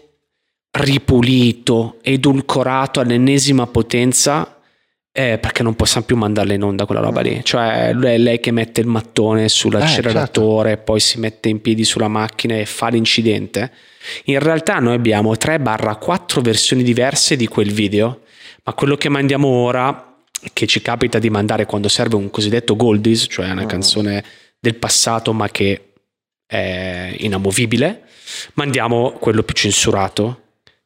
[0.73, 4.55] ripulito, edulcorato all'ennesima potenza.
[5.13, 7.41] eh, perché non possiamo più mandarla in onda quella roba lì.
[7.43, 12.55] Cioè, è lei che mette il mattone sull'acceleratore, poi si mette in piedi sulla macchina
[12.55, 13.73] e fa l'incidente.
[14.25, 18.21] In realtà noi abbiamo 3-4 versioni diverse di quel video,
[18.65, 20.15] ma quello che mandiamo ora,
[20.53, 23.69] che ci capita di mandare quando serve un cosiddetto goldies, cioè una Mm.
[23.69, 24.25] canzone
[24.59, 25.93] del passato ma che
[26.47, 28.03] è inamovibile,
[28.55, 30.41] mandiamo quello più censurato,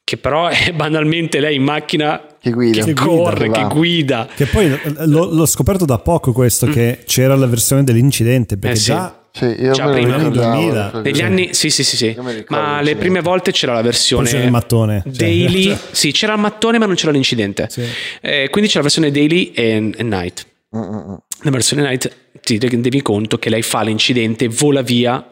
[0.05, 2.85] che però è banalmente lei in macchina che guida.
[2.85, 3.57] che Che guida, corre, va.
[3.69, 4.29] che guida.
[4.35, 8.79] Che poi l'ho, l'ho scoperto da poco questo, che c'era la versione dell'incidente, perché Mm.
[8.79, 8.87] Eh sì.
[8.87, 10.17] già Sì, io lo prima.
[10.17, 10.89] Negli 2000.
[10.91, 12.17] quello Negli che- anni, sì, sì, sì, sì.
[12.49, 15.03] Ma le prime volte c'era la poi c'era versione il mattone.
[15.05, 17.67] cioè, daily, cioè, sì, c'era il mattone, ma non c'era l'incidente.
[17.69, 17.83] sì.
[18.21, 20.47] Eh, quindi c'è la versione daily e, e night.
[20.77, 21.15] Mm, mm, mm.
[21.43, 25.25] La versione night ti rendevi conto che lei fa l'incidente, vola via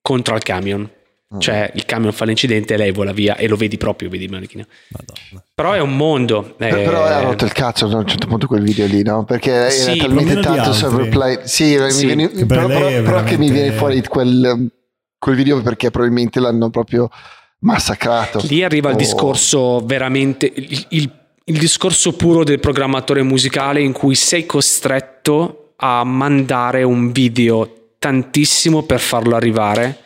[0.00, 0.88] contro il camion.
[1.32, 1.38] Mm.
[1.38, 4.30] Cioè il camion fa l'incidente e lei vola via e lo vedi proprio, vedi in
[4.32, 4.66] macchina.
[4.88, 5.44] Madonna.
[5.54, 6.56] Però è un mondo.
[6.58, 9.24] Eh, eh, Però ha rotto il cazzo a un certo punto quel video lì, no?
[9.24, 11.38] Perché era Sì, talmente tanto overplay.
[11.44, 12.06] Sì, mi Sì.
[12.06, 14.70] viene- Che però, però- è però che mi veramente- viene fuori quel,
[15.18, 17.08] quel video perché probabilmente l'hanno proprio
[17.60, 18.40] massacrato.
[18.48, 18.98] Lì arriva il Oh.
[18.98, 21.12] discorso veramente, il, il-
[21.44, 28.82] il discorso puro del programmatore musicale in cui sei costretto a mandare un video tantissimo
[28.82, 29.98] per farlo arrivare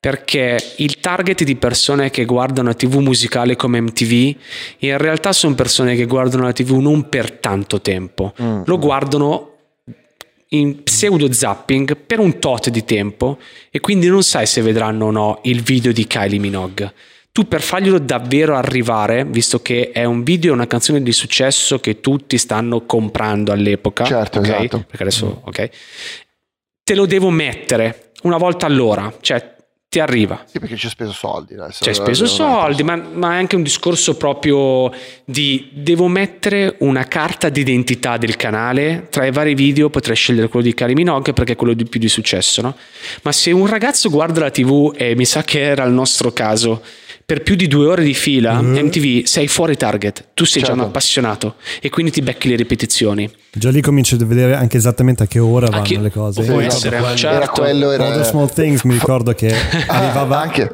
[0.00, 4.34] perché il target di persone che guardano la tv musicale come MTV
[4.78, 8.62] in realtà sono persone che guardano la tv non per tanto tempo, Mm.
[8.64, 9.46] lo guardano
[10.52, 13.38] in pseudo zapping per un tot di tempo
[13.70, 16.92] e quindi non sai se vedranno o no il video di Kylie Minogue.
[17.30, 21.78] Tu per farglielo davvero arrivare, visto che è un video e una canzone di successo
[21.78, 24.44] che tutti stanno comprando all'epoca, Certo, ok?
[24.48, 24.78] esatto.
[24.88, 25.68] Perché adesso, ok?
[26.82, 29.58] Te lo devo mettere una volta all'ora, cioè
[29.90, 30.44] ti arriva.
[30.46, 31.54] Sì, perché ci ho speso soldi.
[31.54, 34.88] adesso Ci hai speso soldi, ma, ma è anche un discorso proprio
[35.24, 39.08] di devo mettere una carta d'identità del canale.
[39.10, 41.98] Tra i vari video potrei scegliere quello di Kylie Minogue perché è quello di più
[41.98, 42.76] di successo, no?
[43.22, 46.84] Ma se un ragazzo guarda la TV, e mi sa che era il nostro caso,
[47.30, 48.76] per più di due ore di fila, Mhm.
[48.86, 50.82] MTV sei fuori target, tu sei già Certo.
[50.82, 53.30] un appassionato e quindi ti becchi le ripetizioni.
[53.52, 56.42] Già lì cominci a vedere anche esattamente a che ora vanno che- le cose.
[56.42, 57.16] può essere, esatto.
[57.16, 57.36] certo.
[57.36, 58.06] Era quello, era...
[58.06, 59.54] All the small things mi ricordo che Ah,
[60.02, 60.72] arrivava anche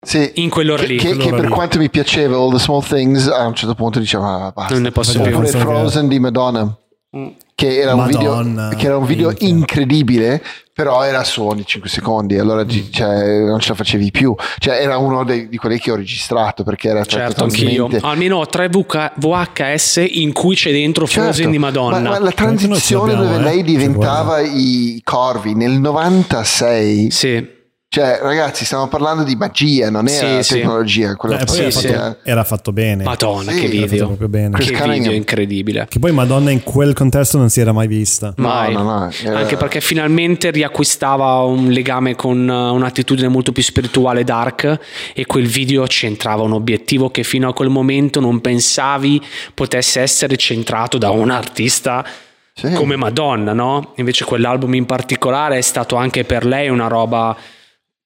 [0.00, 0.96] sì, In quell'ora che, lì.
[0.96, 1.50] che- che quell'ora per lì.
[1.50, 4.82] quanto mi piaceva All the Small Things a un certo punto diceva "Ah, basta Non
[4.84, 5.22] ne posso più.
[5.32, 6.76] oppure Pensavo che- Frozen di Madonna
[7.16, 7.26] Mm.
[7.56, 10.40] che era un video, Madonna, che era un video incredibile
[10.80, 12.68] però era su ogni 5 secondi allora Mm.
[12.90, 16.62] cioè, non ce la facevi più cioè era uno dei- di quelli che ho registrato
[16.64, 17.88] perché era Certo, anch'io.
[18.00, 21.98] Almeno ho tre VK VHS in cui c'è dentro Frozen Certo, di Madonna.
[21.98, 23.52] Ma, ma la transizione l'abbiamo, dove eh.
[23.54, 27.58] lei diventava i corvi nel 96 Sì.
[27.92, 30.54] Cioè ragazzi stiamo parlando di magia non era Sì, sì.
[30.60, 31.88] tecnologia quello Eh, poi Sì, era, sì.
[31.88, 33.02] fatto, era fatto bene.
[33.02, 34.06] Madonna, Sì, che video.
[34.06, 34.56] proprio bene.
[34.58, 35.86] Che video incredibile.
[35.90, 38.32] Che poi Madonna in quel contesto non si era mai vista.
[38.36, 38.72] Mai.
[38.74, 44.22] no, no, era- Anche perché finalmente riacquistava un legame con uh, un'attitudine molto più spirituale
[44.22, 44.78] dark
[45.12, 49.20] e quel video centrava un obiettivo che fino a quel momento non pensavi
[49.52, 52.06] potesse essere centrato da un artista
[52.54, 52.72] Sì.
[52.74, 53.94] come Madonna, no?
[53.96, 57.36] Invece quell'album in particolare è stato anche per lei una roba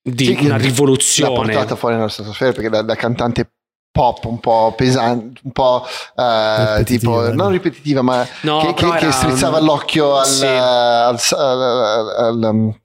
[0.07, 1.35] di Sì, una L'ha rivoluzione.
[1.35, 3.49] portata fuori nella stratosfera perché da, da cantante
[3.91, 7.33] pop un po' pesante, un po' Ripetitiva, tipo no?
[7.45, 10.45] non ripetitiva, ma No, che, che- che strizzava l'occhio al, Sì.
[10.45, 12.77] al- al- al- um,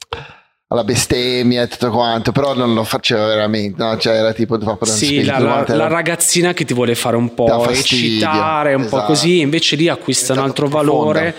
[0.72, 3.98] alla bestemmia e tutto quanto, però non lo faceva veramente, no?
[3.98, 7.34] cioè era tipo un Sì, la, la- guarda, la ragazzina che ti vuole fare un
[7.34, 9.06] po' eccitare, un po' esatto.
[9.08, 10.94] così, invece lì acquista un È altro profonda.
[10.94, 11.36] valore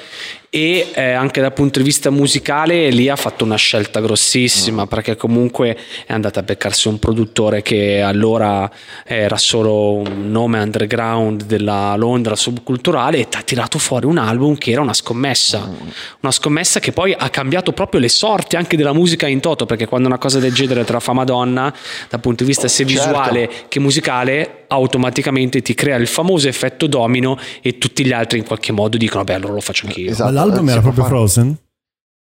[0.53, 4.05] e eh, anche dal punto di vista musicale lì ha fatto una scelta Mm.
[4.05, 8.69] grossissima perché comunque è andata a beccarsi un produttore che allora
[9.05, 14.73] era solo un nome underground della Londra subculturale e ha tirato fuori un album che
[14.73, 15.89] era una scommessa, Mm.
[16.23, 19.87] una scommessa che poi ha cambiato proprio le sorti anche della musica in toto perché
[19.87, 21.73] quando una cosa del genere te la fa Madonna
[22.09, 23.03] dal punto di vista sia Certo.
[23.09, 28.47] visuale che musicale automaticamente ti crea il famoso effetto domino e tutti gli altri in
[28.47, 31.15] qualche modo dicono beh allora lo faccio anch'io Esatto, Ma l'album eh, era proprio fare.
[31.15, 31.59] Frozen?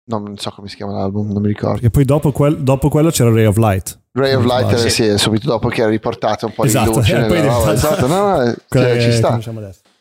[0.09, 1.73] No, non so come si chiama l'album, non mi ricordo.
[1.73, 3.99] Perché poi dopo, quel- dopo quello c'era Ray of Light.
[4.13, 7.13] Ray of Light, eh, sì, subito dopo che era riportato un po' Esatto, di luce.
[7.17, 9.39] e poi nella è roba, esatto, no, no, cioè, ci sta.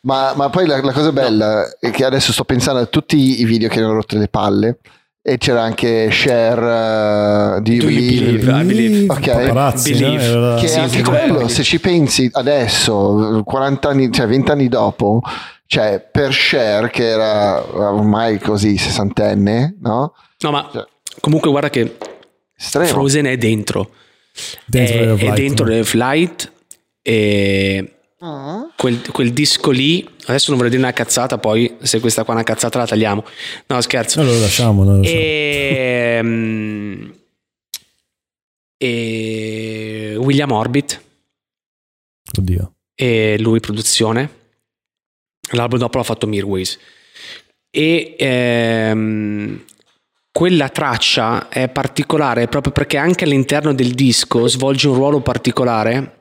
[0.00, 3.44] Ma, ma poi la, la cosa bella è che adesso sto pensando a tutti i
[3.44, 4.78] video che hanno rotto le palle
[5.20, 8.38] e c'era anche Share uh, you Believe?
[8.38, 8.50] believe?
[8.50, 9.12] I believe.
[9.12, 9.30] Ok.
[9.30, 9.98] Paparazzi, no?
[9.98, 10.24] Believe.
[10.24, 14.68] Era- Che Sì, anche sì, quello, se ci pensi adesso, 40 anni, cioè 20 anni
[14.68, 15.20] dopo,
[15.66, 20.14] cioè per Cher che era ormai così sessantenne, no?
[20.40, 20.86] no ma Cioè,
[21.20, 21.96] comunque guarda che
[22.56, 22.88] Estremo.
[22.88, 23.90] Frozen è dentro
[24.64, 25.70] Dentro è, è dentro no?
[25.72, 26.52] Ray of Light
[27.02, 28.62] e Mm.
[28.76, 32.36] quel, quel disco lì adesso non vorrei dire una cazzata poi se questa qua è
[32.36, 33.24] una cazzata la tagliamo
[33.68, 34.82] no scherzo No, lo lasciamo.
[34.82, 35.20] lo lasciamo.
[35.20, 37.10] e, mm,
[38.76, 41.02] e William Orbit
[42.38, 42.72] Oddio.
[42.94, 44.30] e lui produzione.
[45.52, 46.78] L'album dopo l'ha fatto Mirways.
[47.70, 49.64] E ehm,
[50.30, 56.18] quella traccia è particolare proprio perché anche all'interno del disco svolge un ruolo particolare,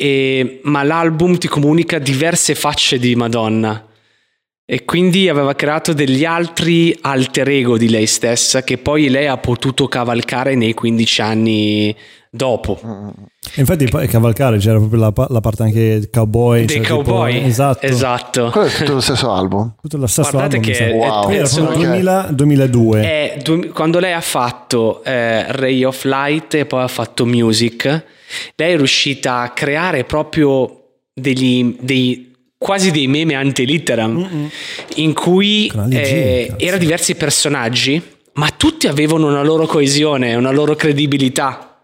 [0.00, 3.89] e- ma l'album ti comunica diverse facce di Madonna.
[4.72, 9.36] E quindi aveva creato degli altri alter ego di lei stessa che poi lei ha
[9.36, 11.96] potuto cavalcare nei 15 anni
[12.30, 12.78] dopo.
[12.86, 13.08] Mm.
[13.56, 16.66] E Infatti, poi cavalcare c'era proprio la, la parte anche cowboy.
[16.66, 17.44] Dei cioè, tipo- cowboy.
[17.44, 17.84] esatto.
[17.84, 18.50] esatto.
[18.50, 19.74] Quello è tutto lo stesso album.
[19.82, 20.90] Tutto lo stesso Guardate album, che.
[20.92, 21.22] Wow.
[21.24, 21.94] Poi era sono- proprio Ok.
[21.96, 23.00] 2000, 2002.
[23.00, 28.04] È du- quando lei ha fatto eh, Ray of Light e poi ha fatto Music,
[28.54, 30.76] lei è riuscita a creare proprio
[31.12, 32.29] degli, dei
[32.62, 34.50] quasi dei meme antilitteram
[34.96, 38.02] in cui eh, erano diversi personaggi,
[38.34, 41.82] ma tutti avevano una loro coesione, una loro credibilità.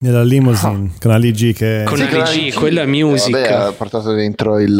[0.00, 1.84] Nella limousine, con Ali G che...
[1.86, 3.30] Con Sì, Ali G, quello è music.
[3.30, 4.78] Vabbè, ha portato dentro il,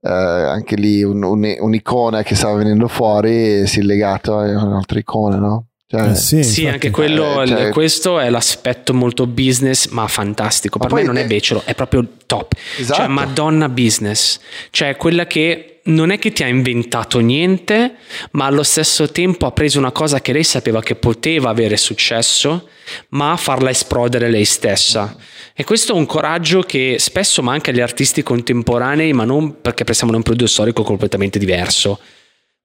[0.00, 4.44] eh, anche lì un- un- un'icona che stava venendo fuori e si è legato a
[4.64, 5.66] un'altra icona, no?
[5.92, 10.78] Cioè, Eh, sì, Sì, anche quello, Eh, cioè- questo è l'aspetto molto business, ma fantastico.
[10.78, 12.54] Ma per me non è becero, è proprio top.
[12.78, 12.98] Esatto.
[13.00, 14.40] Cioè, Madonna business,
[14.70, 17.96] cioè quella che non è che ti ha inventato niente,
[18.30, 22.68] ma allo stesso tempo ha preso una cosa che lei sapeva che poteva avere successo,
[23.10, 25.14] ma farla esplodere lei stessa.
[25.54, 30.10] E questo è un coraggio che spesso manca agli artisti contemporanei, ma non perché pensiamo
[30.14, 31.98] a un periodo storico completamente diverso.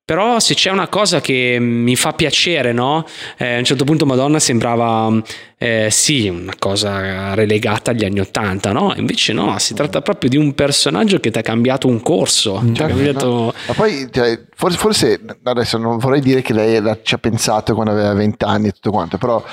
[0.07, 3.05] Però se c'è una cosa che mi fa piacere, no?
[3.37, 5.11] Eh, a un certo punto Madonna sembrava,
[5.57, 8.93] eh, sì, una cosa relegata agli anni Ottanta, no?
[8.95, 12.61] Invece no, si tratta proprio di un personaggio che ti ha cambiato un corso.
[12.63, 13.27] ti ha Certo, cambiato...
[13.27, 13.53] no.
[13.67, 17.91] Ma poi cioè, forse, forse adesso non vorrei dire che lei ci ha pensato quando
[17.91, 19.43] aveva 20 anni e tutto quanto, però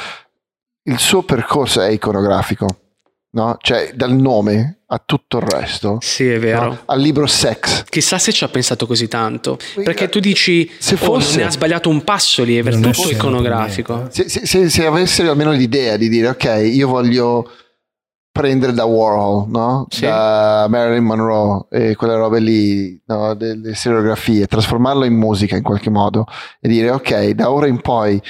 [0.85, 2.79] il suo percorso è iconografico.
[3.35, 3.57] No?
[3.61, 5.99] Cioè, dal nome a tutto il resto.
[6.01, 6.65] Sì, è vero.
[6.65, 6.79] no?
[6.87, 7.85] Al libro Sex.
[7.89, 9.59] Chissà se ci ha pensato così tanto.
[9.83, 12.93] Perché tu dici, Se oh, fosse- non ne ha sbagliato un passo lì, è Non
[12.93, 13.95] tutto iconografico.
[13.95, 17.51] per niente, Se, se, se avessero almeno l'idea di dire, ok, io voglio
[18.31, 19.87] prendere da Warhol, no?
[19.91, 20.01] Sì.
[20.03, 23.35] Da Marilyn Monroe e quelle robe lì, no?
[23.35, 26.27] delle seriografie, trasformarlo in musica in qualche modo
[26.61, 28.21] e dire, ok, da ora in poi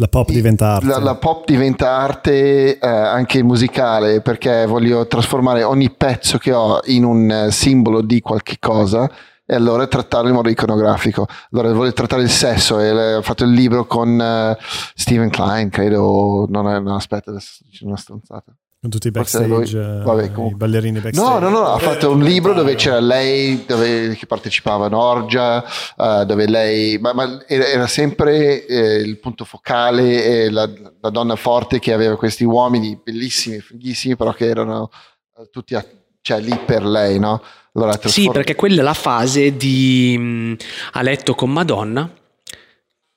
[0.00, 0.86] La pop diventa arte.
[0.86, 6.80] la, la pop diventa arte eh, anche musicale perché voglio trasformare ogni pezzo che ho
[6.84, 9.10] in un eh, simbolo di qualche cosa
[9.44, 11.26] e allora trattarlo in modo iconografico.
[11.50, 14.56] Allora voglio trattare il sesso e ho fatto il libro con eh,
[14.94, 18.54] Stephen Klein, credo, non è, no, aspetta, adesso dicendo una stronzata.
[18.80, 21.28] Con tutti i backstage, lui- eh, vabbè, i ballerini backstage.
[21.28, 23.00] No, no, no, ha Eh, fatto un libro dove documentario.
[23.00, 25.64] c'era lei dove, che partecipava a Norgia,
[25.96, 30.70] eh, dove lei, ma, ma era, sempre eh, il punto focale, e la,
[31.00, 34.90] la donna forte che aveva questi uomini bellissimi, fighissimi, però che erano
[35.38, 35.84] eh, tutti a-
[36.20, 37.42] cioè, lì per lei, no?
[37.74, 40.56] Allora, Sì, trasform- perché quella è la fase di mh,
[40.92, 42.08] a letto con Madonna,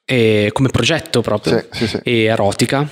[0.06, 2.90] e come progetto proprio, Sì, sì, sì, e erotica,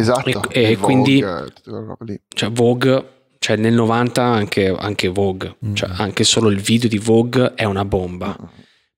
[0.00, 0.50] esatto.
[0.50, 5.74] e- e quindi- Vogue, cioè Vogue, cioè nel 90 anche, anche Vogue, Mm.
[5.74, 8.36] cioè anche solo il video di Vogue è una bomba.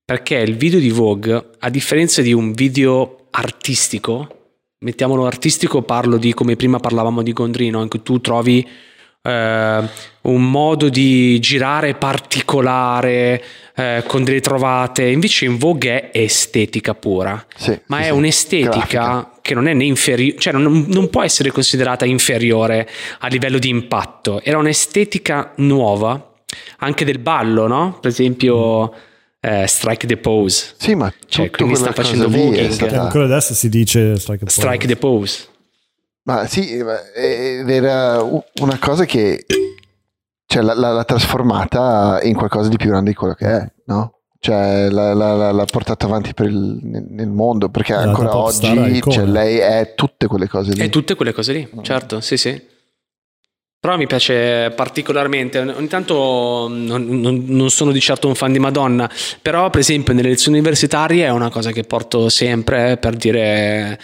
[0.03, 4.27] Perché il video di Vogue, a differenza di un video artistico,
[4.79, 8.67] mettiamolo artistico, parlo di come prima parlavamo di Gondrino, in cui tu trovi
[9.21, 9.81] eh,
[10.21, 13.43] un modo di girare particolare,
[13.75, 17.43] eh, con delle trovate, invece in Vogue è estetica pura.
[17.55, 18.11] Sì, Ma sì, è sì.
[18.11, 19.29] un'estetica Grafica.
[19.41, 22.87] che non è né inferiore, cioè non, non può essere considerata inferiore
[23.19, 24.41] a livello di impatto.
[24.43, 26.33] Era un'estetica nuova,
[26.79, 27.97] anche del ballo, no?
[28.01, 28.93] Per esempio,
[29.39, 30.73] eh, Strike the Pose.
[30.77, 32.69] Sì, ma Cioè, tutto quindi sta facendo voguing.
[32.69, 34.49] Stata- ancora adesso si dice strike.
[34.49, 35.47] Strike the Pose.
[36.23, 39.45] Ma sì, ed era una cosa che
[40.45, 44.19] cioè, l'ha, trasformata in qualcosa di più grande di quello che è, no?
[44.37, 49.93] Cioè, l'ha, portata avanti per il- nel, mondo perché È ancora oggi cioè, lei è
[49.95, 50.81] tutte quelle cose lì.
[50.81, 52.69] E tutte quelle cose lì, certo, sì, sì.
[53.81, 58.59] Però mi piace particolarmente, ogni tanto non, non- non sono di certo un fan di
[58.59, 59.09] Madonna,
[59.41, 63.99] però per esempio nelle lezioni universitarie è una cosa che porto sempre per dire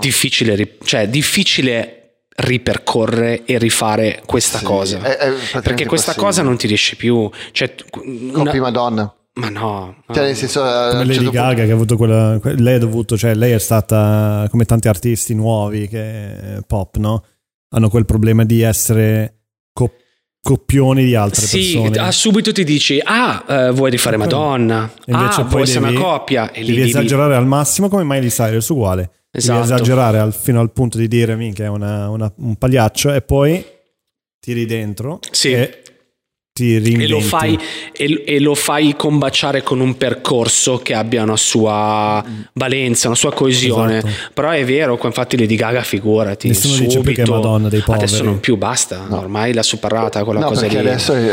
[0.00, 5.02] difficile, ri- cioè difficile ripercorrere e rifare questa Sì, cosa.
[5.02, 6.16] è- è Perché questa impossibile.
[6.24, 7.28] cosa non ti riesce più.
[7.52, 9.12] Cioè, Con una- prima donna.
[9.34, 10.04] Ma no.
[10.10, 12.74] Cioè, nel senso, un Come Lady certo punto- Gaga che ha avuto quella que- lei
[12.76, 17.22] ha dovuto cioè lei è stata come tanti artisti nuovi che eh, pop no
[17.70, 19.40] hanno quel problema di essere
[19.72, 19.92] co-
[20.40, 24.16] coppioni di altre Sì, persone ah, subito ti dici, ah, eh, vuoi rifare.
[24.16, 24.90] Madonna?
[25.04, 26.50] E invece ah, poi vuoi essere devi- una coppia?
[26.52, 29.60] E devi devi- esagerare al massimo come Miley Cyrus uguale Esatto.
[29.60, 33.20] devi esagerare al- fino al punto di dire minchia è una- una- un pagliaccio e
[33.20, 33.62] poi
[34.40, 35.52] tiri dentro Sì.
[35.52, 35.82] e
[36.58, 37.58] E lo, fai,
[37.92, 43.32] e, e lo fai combaciare con un percorso che abbia una sua valenza, una sua
[43.32, 43.98] coesione.
[43.98, 44.12] Esatto.
[44.34, 46.48] Però è vero, qua infatti Lady Gaga, figurati.
[46.48, 48.04] Nessuno dice più che è subito- Madonna dei poveri.
[48.04, 49.06] Adesso non più, basta.
[49.08, 49.18] No.
[49.18, 50.88] Ormai l'ha superata quella No, cosa perché lì.
[50.88, 51.26] adesso è,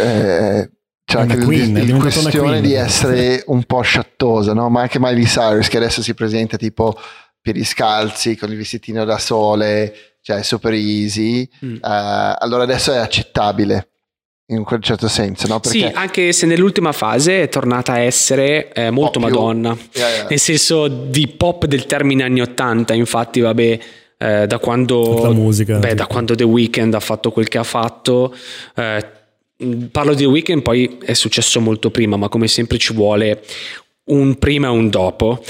[0.62, 0.70] è-
[1.06, 4.70] c'è anche il, queen, il questione di essere un po' sciattosa, no?
[4.70, 6.98] Ma anche Miley Cyrus che adesso si presenta tipo
[7.40, 11.48] piedi scalzi con il vestitino da sole, cioè super easy.
[11.64, 11.76] Mm.
[11.76, 11.80] Eh,
[12.40, 13.90] allora adesso è accettabile
[14.48, 15.60] in quel certo senso, no?
[15.64, 19.76] Sì, anche se nell'ultima fase è tornata a essere eh, molto Madonna.
[19.94, 20.28] Yeah, yeah.
[20.30, 23.80] Nel senso di pop del termine anni 80, infatti, vabbè,
[24.18, 27.64] eh, da quando La musica, beh, da quando The Weeknd ha fatto quel che ha
[27.64, 28.36] fatto.
[28.76, 29.06] eh,
[29.92, 33.42] parlo di The Weeknd, poi è successo molto prima, ma come sempre ci vuole
[34.06, 35.44] un prima e un dopo.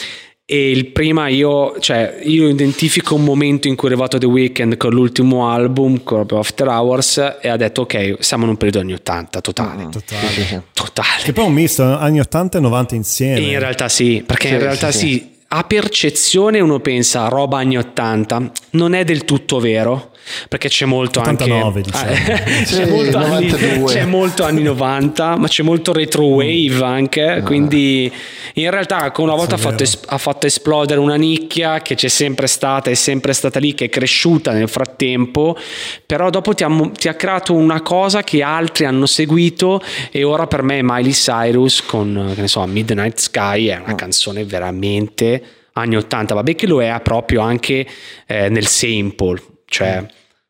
[0.48, 4.78] E il prima io, cioè, io identifico un momento in cui è arrivato The Weeknd
[4.78, 8.94] con l'ultimo album, proprio After Hours, e ha detto ok, siamo in un periodo anni
[8.94, 9.86] 80 totale.
[9.86, 9.90] Mm.
[9.90, 10.64] Totale.
[10.72, 11.24] Totale.
[11.24, 14.54] che poi è un misto anni 80 e 90 insieme In realtà sì, perché Sì,
[14.54, 15.32] in realtà sì, sì, sì.
[15.48, 20.12] a percezione uno pensa roba anni 80, non è del tutto vero,
[20.50, 22.12] perché c'è molto 89, anche diciamo.
[22.12, 23.94] Ah, c'è, Sì, molto anni, 92.
[23.94, 28.12] c'è molto anni 90, ma c'è molto retro wave anche, quindi
[28.54, 32.48] in realtà una volta ha fatto, es- ha fatto esplodere una nicchia che c'è sempre
[32.48, 35.58] stata, è sempre stata lì, che è cresciuta nel frattempo,
[36.06, 39.82] però dopo ti ha, ti ha creato una cosa che altri hanno seguito
[40.12, 44.44] e ora per me Miley Cyrus con, che ne so, Midnight Sky è una canzone
[44.44, 45.42] veramente
[45.74, 47.86] anni 80, vabbè che lo è proprio anche
[48.28, 49.42] eh, nel sample,
[49.76, 50.06] cioè...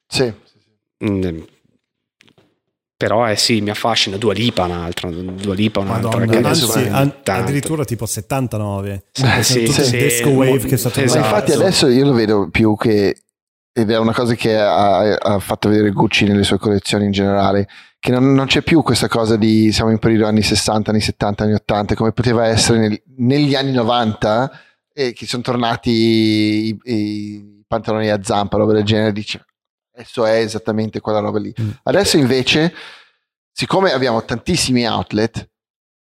[0.08, 0.34] Sì.
[1.04, 1.40] mm,
[2.98, 4.18] però eh sì, mi affascina.
[4.18, 9.96] Dua Lipa un'altra, Dua Lipa un'altra Madonna, anzi, an- addirittura tipo 79 Eh, sì, sì,
[9.96, 11.26] il disco wave che è stato Ma Esatto.
[11.26, 13.22] infatti adesso io lo vedo più che
[13.74, 17.68] ed è una cosa che ha, ha fatto vedere Gucci nelle sue collezioni in generale,
[18.00, 21.44] che non, non c'è più questa cosa di siamo in periodo anni 60, anni 70,
[21.44, 24.50] anni 80, come poteva essere nel- negli anni 90,
[24.94, 29.40] e che sono tornati i, i pantaloni a zampa, roba del genere, dici
[29.98, 31.54] adesso è esattamente quella roba lì.
[31.60, 31.70] Mm.
[31.84, 32.74] Adesso invece,
[33.52, 35.50] siccome abbiamo tantissimi outlet,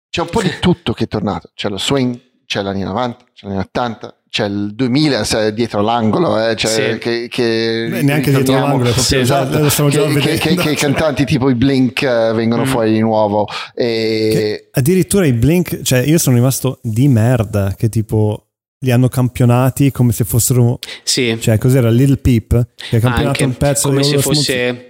[0.09, 1.49] c'è un po' di tutto che è tornato.
[1.53, 6.47] C'è lo swing, c'è l'anni 90, c'è l'anni 80, c'è il 2000 se- dietro l'angolo,
[6.49, 6.97] eh, cioè Sì.
[6.99, 9.59] che, che Beh, neanche dietro l'angolo, Sì, Esatto,
[9.89, 12.67] che, che- che- i cantanti tipo i Blink eh, vengono Mm.
[12.67, 13.47] fuori di nuovo.
[13.73, 14.69] E...
[14.71, 18.48] Addirittura i Blink, cioè io sono rimasto di merda che tipo
[18.79, 23.43] li hanno campionati come se fossero, Sì, cioè cos'era Lil Peep che ha campionato anche
[23.43, 24.85] un pezzo come di se fosse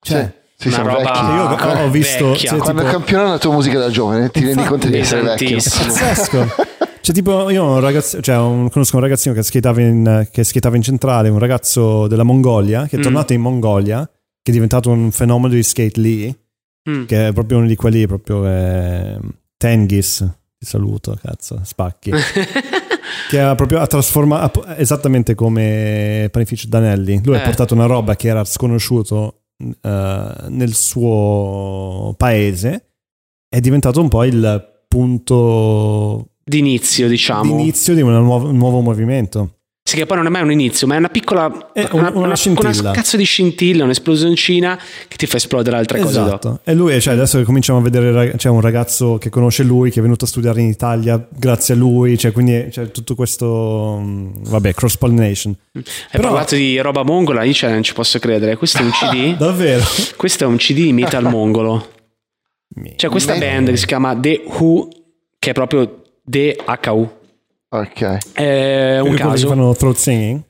[0.00, 1.18] cioè, sì, una roba vecchi.
[1.18, 1.42] Io
[1.82, 2.50] ho- ho visto- vecchia.
[2.52, 5.56] sì, Quando tipo- campiona la tua musica da giovane, ti rendi conto di essere vecchio.
[5.56, 6.46] pazzesco.
[7.08, 10.44] Cioè, tipo, io ho un ragazzo, cioè, un- conosco un ragazzino che skateava, in, che
[10.44, 13.02] skateava in centrale, un ragazzo della Mongolia, che è Mm.
[13.02, 14.04] tornato in Mongolia,
[14.42, 16.38] che è diventato un fenomeno di skate lì,
[16.90, 17.04] Mm.
[17.06, 19.18] che è proprio uno di quelli, proprio eh,
[19.56, 20.18] Tenghis,
[20.58, 22.10] ti saluto, cazzo, spacchi.
[23.28, 27.20] che ha proprio ha trasformato esattamente come Panificio Danelli.
[27.24, 27.44] Lui ha Eh.
[27.44, 32.90] portato una roba che era sconosciuto eh, nel suo paese,
[33.48, 37.56] è diventato un po' il punto D'inizio, diciamo.
[37.56, 39.57] d'inizio di nuova- un nuovo movimento.
[39.88, 41.70] Sì, che poi non è mai un inizio, ma è una piccola.
[41.72, 42.90] È un- una scintilla.
[42.90, 44.78] cazzo di scintilla, un'esplosioncina
[45.08, 46.26] che ti fa esplodere altre cose dopo.
[46.26, 46.60] Esatto.
[46.64, 50.00] E lui, cioè, adesso che cominciamo a vedere, c'è un ragazzo che conosce lui, che
[50.00, 54.30] è venuto a studiare in Italia grazie a lui, cioè, quindi c'è tutto questo, mm,
[54.48, 55.56] vabbè, cross pollination.
[55.72, 58.56] Hai Però- parlato di roba mongola, io cioè, non ci posso credere.
[58.56, 59.36] Questo è un CD.
[59.40, 59.82] Davvero?
[60.16, 61.88] questo è un CD di metal mongolo.
[62.96, 64.88] C'è questa Me- band che si chiama The Who,
[65.38, 67.16] che è proprio DHU.
[67.70, 68.32] Ok.
[68.32, 69.48] È un Quelli che caso.
[69.48, 70.40] fanno throat singing?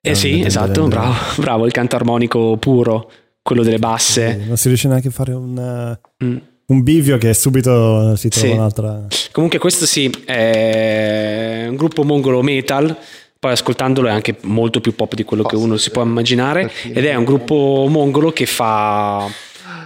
[0.00, 3.10] Eh sì, esatto, bravo, bravo, il canto armonico puro,
[3.42, 4.42] quello delle basse.
[4.46, 6.36] Non si riesce neanche a fare un, Mm.
[6.66, 8.52] un bivio che subito si trova Sì.
[8.52, 9.06] un'altra...
[9.32, 12.96] Comunque questo sì, è un gruppo mongolo metal,
[13.38, 16.70] poi ascoltandolo è anche molto più pop di quello che Posso uno si può immaginare,
[16.92, 19.26] ed è un gruppo mongolo che fa...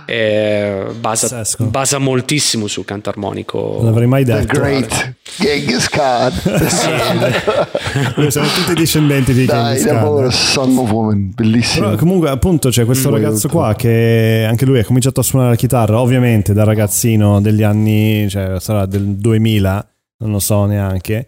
[0.06, 3.76] eh, basa, basa moltissimo sul canto armonico.
[3.76, 4.58] Non l'avrei mai The detto.
[4.60, 6.32] Great Genghis Khan.
[8.16, 9.94] Noi siamo tutti discendenti di Dai, Genghis Khan.
[9.94, 11.86] lavoro, Song of Woman, bellissimo.
[11.86, 13.14] Però comunque appunto c'è questo Mm.
[13.14, 17.62] ragazzo qua che anche lui ha cominciato a suonare la chitarra, ovviamente da ragazzino degli
[17.62, 19.86] anni, cioè sarà del 2000,
[20.18, 21.26] non lo so neanche.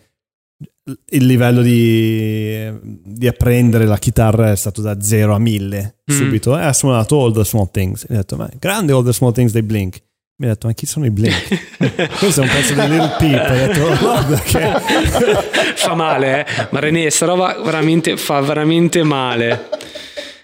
[1.11, 6.15] Il livello di, di apprendere la chitarra è stato da 0 a 1000 Mm.
[6.19, 8.05] subito e ha suonato All the Small Things.
[8.07, 10.03] E ho detto, ma grande All the Small Things dei Blink.
[10.37, 11.79] Mi ha detto, ma chi sono i Blink?
[12.19, 13.51] Questo è un pezzo di Little Peep.
[13.51, 14.61] Ho detto, guarda che...
[15.77, 16.67] fa male, eh?
[16.71, 19.69] ma René, sta roba veramente, fa veramente male.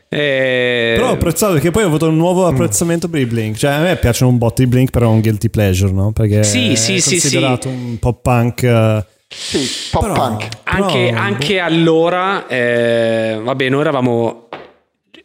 [0.09, 3.57] Eh, Però ho apprezzato perché poi ho avuto un nuovo apprezzamento per i Blink.
[3.57, 6.13] Cioè, a me piacciono un botto i Blink, però è un guilty pleasure, no?
[6.13, 8.63] Perché Sì, è sì, sì, considerato un pop punk.
[8.63, 10.49] eh, Sì, pop però- punk.
[10.65, 14.49] anche, però- anche allora, eh, vabbè, noi eravamo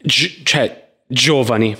[0.01, 1.75] gi- cioè, giovani,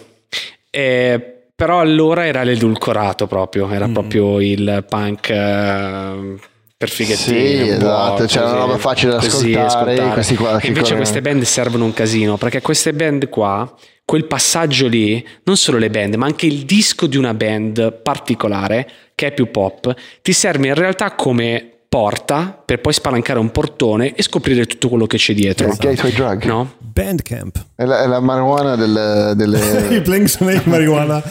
[0.72, 3.72] eh, però allora era l'edulcorato proprio, Mm.
[3.74, 6.36] era proprio il punk eh,
[6.78, 7.58] per fighettini.
[7.58, 11.22] Sì, esatto, c'era una roba facile da così, ascoltare, questi qua che Invece corrono- queste
[11.22, 13.72] band servono un casino, perché queste band qua,
[14.04, 18.90] quel passaggio lì, non solo le band, ma anche il disco di una band particolare,
[19.16, 24.16] che è più pop, ti serve in realtà come porta per poi spalancare un portone
[24.16, 25.68] e scoprire tutto quello che c'è dietro.
[25.70, 26.44] Il gateway drug.
[26.44, 26.74] No?
[26.78, 27.68] Bandcamp.
[27.74, 30.02] È, la, è la marijuana del- I delle...
[30.02, 31.24] Blink sono i marijuana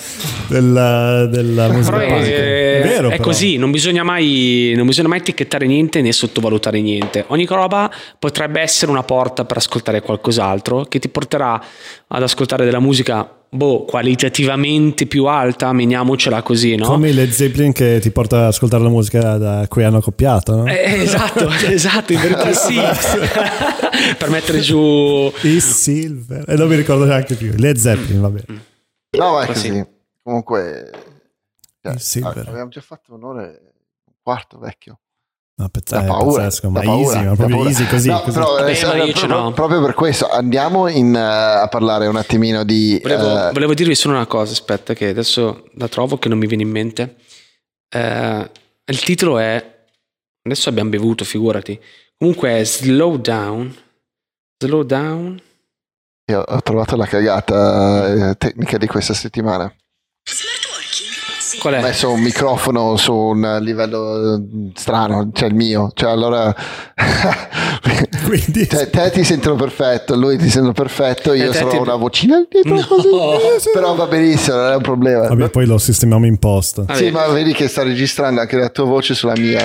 [0.49, 2.25] della, della musica Però punk.
[2.25, 3.25] è, È vero, è però.
[3.25, 7.25] così, non bisogna, mai, non bisogna mai etichettare niente né sottovalutare niente.
[7.27, 11.63] Ogni roba potrebbe essere una porta per ascoltare qualcos'altro che ti porterà
[12.07, 16.87] ad ascoltare della musica boh, qualitativamente più alta, meniamocela così, no?
[16.87, 20.57] Come i Led Zeppelin che ti porta ad ascoltare la musica da cui hanno copiato,
[20.57, 20.67] no?
[20.67, 22.75] Eh, esatto, esatto, in verità sì.
[24.19, 26.45] per mettere giù I Silver.
[26.49, 27.53] E non mi ricordo neanche più.
[27.57, 28.43] Led Zeppelin, vabbè.
[29.19, 29.69] No, ma è Ma così.
[29.73, 29.87] sì.
[30.23, 30.91] Comunque...
[31.81, 32.49] cioè, Il Silver.
[32.49, 33.61] abbiamo già fatto un'ora e
[34.07, 34.99] un quarto vecchio.
[35.57, 37.71] No, pezz- Da è paura, pazzesco, ma da paura, easy, ma proprio paura.
[37.71, 38.09] easy così.
[38.09, 38.33] No, così.
[38.33, 39.53] però, Vabbè, eh, ma io ce proprio, n'ho.
[39.53, 42.99] proprio per questo andiamo in, eh, a parlare un attimino di...
[43.01, 46.47] Volevo, eh, volevo dirvi solo una cosa, aspetta, che adesso la trovo che non mi
[46.49, 47.17] viene in mente.
[47.89, 48.51] Eh,
[48.87, 49.73] il titolo è.
[50.43, 51.81] Adesso abbiamo bevuto, figurati.
[52.19, 53.75] Comunque è Slow Down.
[54.59, 55.41] Slow Down.
[56.31, 59.73] io ho trovato la cagata eh, tecnica di questa settimana.
[61.65, 61.81] Qual ho è?
[61.81, 66.55] messo un microfono su un livello eh, strano, cioè il mio, cioè allora
[68.25, 72.45] Quindi te, te ti sentono perfetto, lui ti sente perfetto, io sono ti- una vocina
[72.49, 72.87] dietro No.
[72.87, 75.29] così, però va benissimo, non è un problema.
[75.29, 76.85] vabbè, poi lo sistemiamo in post.
[76.85, 76.95] Vabbè.
[76.97, 79.61] Sì, ma vedi che sta registrando anche la tua voce sulla mia.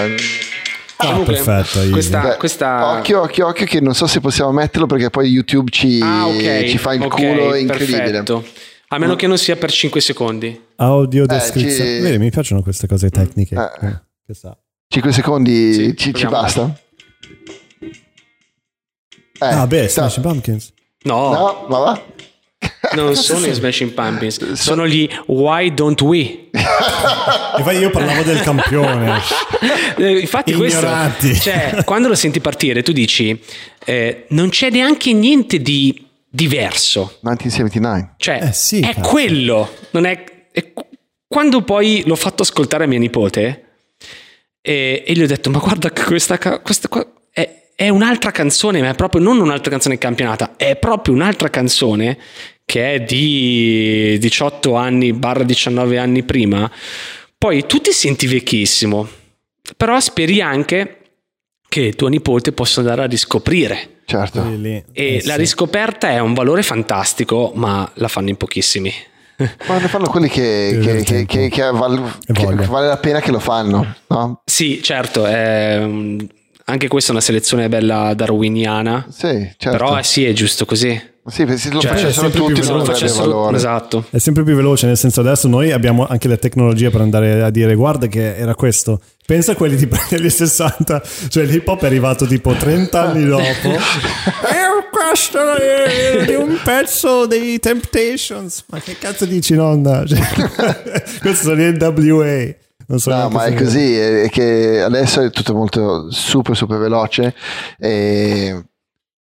[1.01, 1.89] Ah, Comunque, perfetto.
[1.91, 5.71] questa- Beh, questa- Occhio, occhio, occhio, che non so se possiamo metterlo perché poi YouTube
[5.71, 6.65] ci, Ah, ok.
[6.65, 8.01] ci fa il ok, culo incredibile.
[8.03, 8.43] perfetto.
[8.91, 10.59] A meno che non sia per 5 secondi.
[10.77, 11.95] Audio Eh, descrizione.
[11.97, 13.55] ci- Vedi, mi piacciono queste cose tecniche.
[13.55, 13.85] Eh.
[13.87, 14.57] Eh, che sa.
[14.87, 16.75] 5 secondi Sì, ci, ci basta?
[19.41, 20.73] Eh, ah, beh, sta- Smashing Pumpkins.
[21.03, 22.03] No, No, ma va.
[22.95, 26.49] non sono i Smashing Pumpkins, sono gli Why Don't We.
[27.57, 29.19] Infatti io parlavo del campione.
[29.99, 31.35] Eh, Infatti, questo, Ignoranti.
[31.35, 33.37] cioè, quando lo senti partire, tu dici:
[33.83, 37.17] eh, Non c'è neanche niente di diverso.
[37.21, 38.13] 1979.
[38.17, 39.09] Cioè, Eh, sì, è cazzo.
[39.09, 39.73] quello.
[39.91, 40.73] Non è, è-
[41.27, 43.63] Quando poi l'ho fatto ascoltare a mia nipote,
[44.61, 48.81] e, e gli ho detto: Ma guarda, che questa, questa qua è, è un'altra canzone,
[48.81, 52.17] ma è proprio non un'altra canzone campionata, è proprio un'altra canzone
[52.65, 56.69] che è di 18 anni, barra 19 anni prima.
[57.37, 59.07] Poi tu ti senti vecchissimo,
[59.77, 60.98] però speri anche
[61.69, 63.99] che tuo nipote possa andare a riscoprire.
[64.05, 64.41] Certo.
[64.41, 64.83] Quelli lì.
[64.91, 65.39] E Eh, la sì.
[65.39, 68.91] riscoperta è un valore fantastico, ma la fanno in pochissimi.
[69.69, 72.11] Ma ne fanno quelli che, Più che, che, che, che val-
[72.67, 73.95] vale la pena che lo fanno.
[74.07, 74.41] No?
[74.43, 76.27] Sì, certo, è un-
[76.65, 79.69] anche questa è una selezione bella darwiniana, Sì, certo.
[79.69, 81.01] però eh, sì, è giusto così.
[81.29, 82.71] Sì, perché se lo Cioè, facessero sempre più tutti veloce.
[82.71, 83.55] non Se lo avrebbe facessero- valore.
[83.57, 84.05] Esatto.
[84.09, 87.49] È sempre più veloce, nel senso adesso noi abbiamo anche le tecnologie per andare a
[87.49, 88.99] dire guarda che era questo.
[89.25, 93.43] Pensa a quelli tipo negli 60, cioè l'hip hop è arrivato tipo 30 anni dopo.
[93.43, 93.77] e
[94.91, 98.63] questo è di un pezzo dei Temptations.
[98.69, 100.03] Ma che cazzo dici nonna?
[100.07, 100.19] Cioè,
[101.21, 102.55] questo sono gli NWA.
[102.87, 107.35] Non so No, ma è così, è che adesso è tutto molto super super veloce
[107.77, 108.63] e-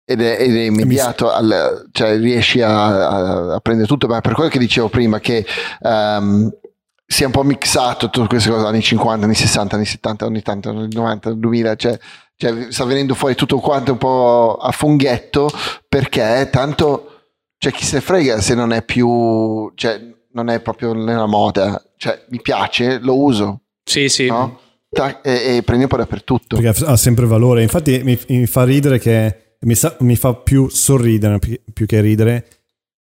[0.10, 4.34] ed, è, ed è immediato, al- cioè riesci a, a- a prendere tutto, ma per
[4.34, 5.46] quello che dicevo prima che
[7.10, 10.38] si è un po' mixato tutte queste cose, anni 50, anni 60, anni 70, anni
[10.38, 12.00] 80, anni 90, 2000, cioè,
[12.36, 15.50] cioè sta venendo fuori tutto quanto un po' a funghetto
[15.88, 17.12] perché tanto,
[17.58, 20.00] cioè chi se ne frega se non è più, cioè
[20.34, 24.28] non è proprio nella moda, cioè mi piace, lo uso, Sì, sì.
[24.28, 24.60] no?
[25.22, 26.58] E, e prendi un po' dappertutto.
[26.60, 27.62] Perché ha sempre valore.
[27.62, 32.02] Infatti mi, mi fa ridere che mi, sa- mi fa più sorridere più, più che
[32.02, 32.48] ridere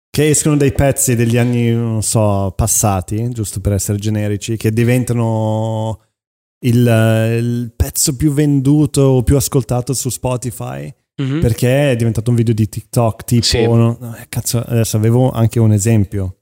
[0.10, 6.00] che escono dei pezzi degli anni, non so, passati, giusto per essere generici, che diventano
[6.66, 6.78] il,
[7.40, 11.40] il pezzo più venduto o più ascoltato su Spotify Mhm.
[11.40, 13.64] perché è diventato un video di TikTok tipo Sì.
[13.66, 16.40] no, eh, cazzo, adesso avevo anche un esempio.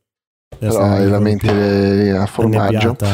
[0.60, 1.48] Adesso hai la mente
[2.10, 2.78] a formaggio.
[2.78, 3.08] Annebbiata.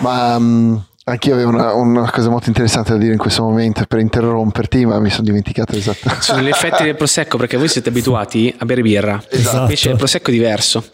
[0.00, 0.76] Ma mm,
[1.08, 4.98] anch'io avevo una, una cosa molto interessante da dire in questo momento per interromperti, ma
[5.00, 6.24] mi sono dimenticato esattamente.
[6.24, 9.22] Sono gli effetti del prosecco perché voi siete abituati a bere birra.
[9.28, 9.60] Esatto.
[9.62, 10.84] Invece il prosecco è diverso.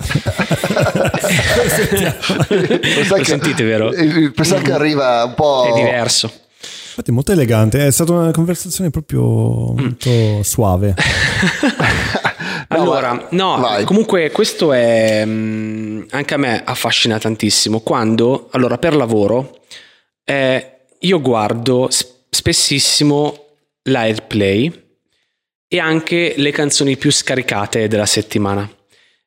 [3.09, 3.93] Lo sentite, vero?
[3.93, 5.67] Il, prosecco arriva un po'.
[5.69, 6.31] È diverso.
[6.89, 10.95] Infatti molto elegante, è stata una conversazione proprio molto suave.
[12.69, 13.27] No, allora, vai.
[13.31, 13.85] no, Vai.
[13.85, 19.61] comunque questo è mh, anche a me affascina tantissimo quando, allora per lavoro,
[20.25, 21.89] eh, io guardo
[22.31, 23.45] spessissimo
[23.83, 24.83] l'Airplay
[25.69, 28.69] e anche le canzoni più scaricate della settimana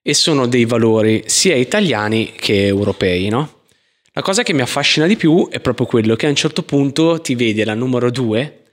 [0.01, 3.63] e sono dei valori sia italiani che europei, no?
[4.13, 7.21] La cosa che mi affascina di più è proprio quello che a un certo punto
[7.21, 8.63] ti vedi alla numero due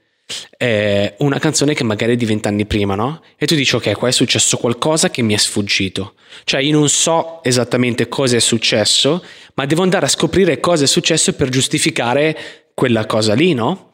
[0.57, 3.21] eh, una canzone che magari è di vent'anni prima, no?
[3.37, 6.15] E tu dici, ok, qua è successo qualcosa che mi è sfuggito.
[6.43, 9.23] Cioè, io non so esattamente cosa è successo,
[9.55, 12.37] ma devo andare a scoprire cosa è successo per giustificare
[12.73, 13.91] quella cosa lì, no?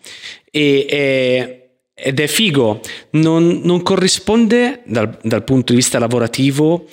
[0.49, 1.55] E, e-
[1.93, 2.79] ed è figo,
[3.11, 6.87] non, non corrisponde dal, dal punto di vista lavorativo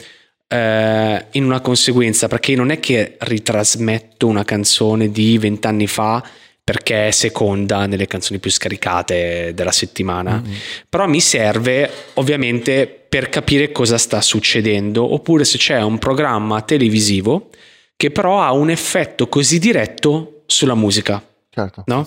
[0.48, 6.22] eh, in una conseguenza, perché non è che ritrasmetto una canzone di vent'anni fa
[6.68, 10.42] perché è seconda nelle canzoni più scaricate della settimana,
[10.86, 17.48] però mi serve ovviamente per capire cosa sta succedendo, oppure se c'è un programma televisivo
[17.96, 21.26] che però ha un effetto così diretto sulla musica.
[21.48, 21.84] Certo.
[21.86, 22.06] No?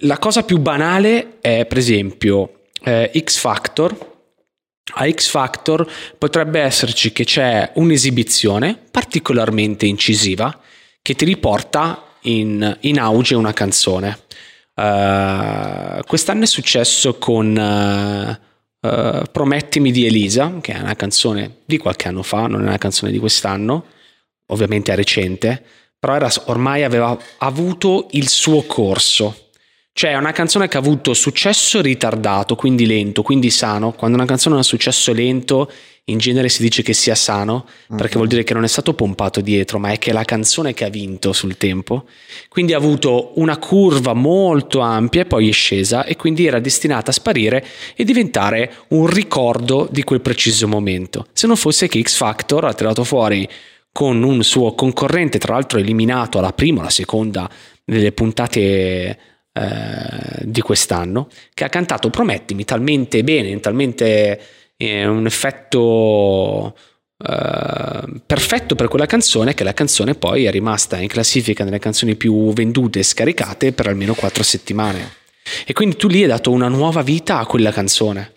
[0.00, 4.16] La cosa più banale è, per esempio, eh, X Factor.
[4.96, 10.60] A X Factor potrebbe esserci che c'è un'esibizione particolarmente incisiva
[11.00, 14.18] che ti riporta in, in auge una canzone.
[14.74, 18.40] Eh, quest'anno è successo con eh,
[18.80, 22.78] eh, Promettimi di Elisa, che è una canzone di qualche anno fa, non è una
[22.78, 23.86] canzone di quest'anno,
[24.46, 25.62] ovviamente è recente,
[25.98, 29.45] però era, ormai aveva avuto il suo corso.
[29.98, 33.92] Cioè è una canzone che ha avuto successo ritardato, quindi lento, quindi sano.
[33.92, 35.72] Quando una canzone ha un successo lento,
[36.04, 38.16] in genere si dice che sia sano, perché Mhm.
[38.16, 40.84] vuol dire che non è stato pompato dietro, ma è che è la canzone che
[40.84, 42.04] ha vinto sul tempo.
[42.50, 47.10] Quindi ha avuto una curva molto ampia e poi è scesa e quindi era destinata
[47.10, 47.64] a sparire
[47.96, 51.28] e diventare un ricordo di quel preciso momento.
[51.32, 53.48] Se non fosse che X Factor ha tirato fuori
[53.92, 57.48] con un suo concorrente, tra l'altro eliminato alla prima o alla seconda
[57.82, 59.18] delle puntate
[59.56, 64.40] eh, di quest'anno, che ha cantato Promettimi talmente bene, talmente
[64.76, 66.76] eh, un effetto
[67.18, 72.14] eh, perfetto per quella canzone che la canzone poi è rimasta in classifica nelle canzoni
[72.14, 75.12] più vendute e scaricate per almeno quattro settimane.
[75.64, 78.32] E quindi tu lì hai dato una nuova vita a quella canzone.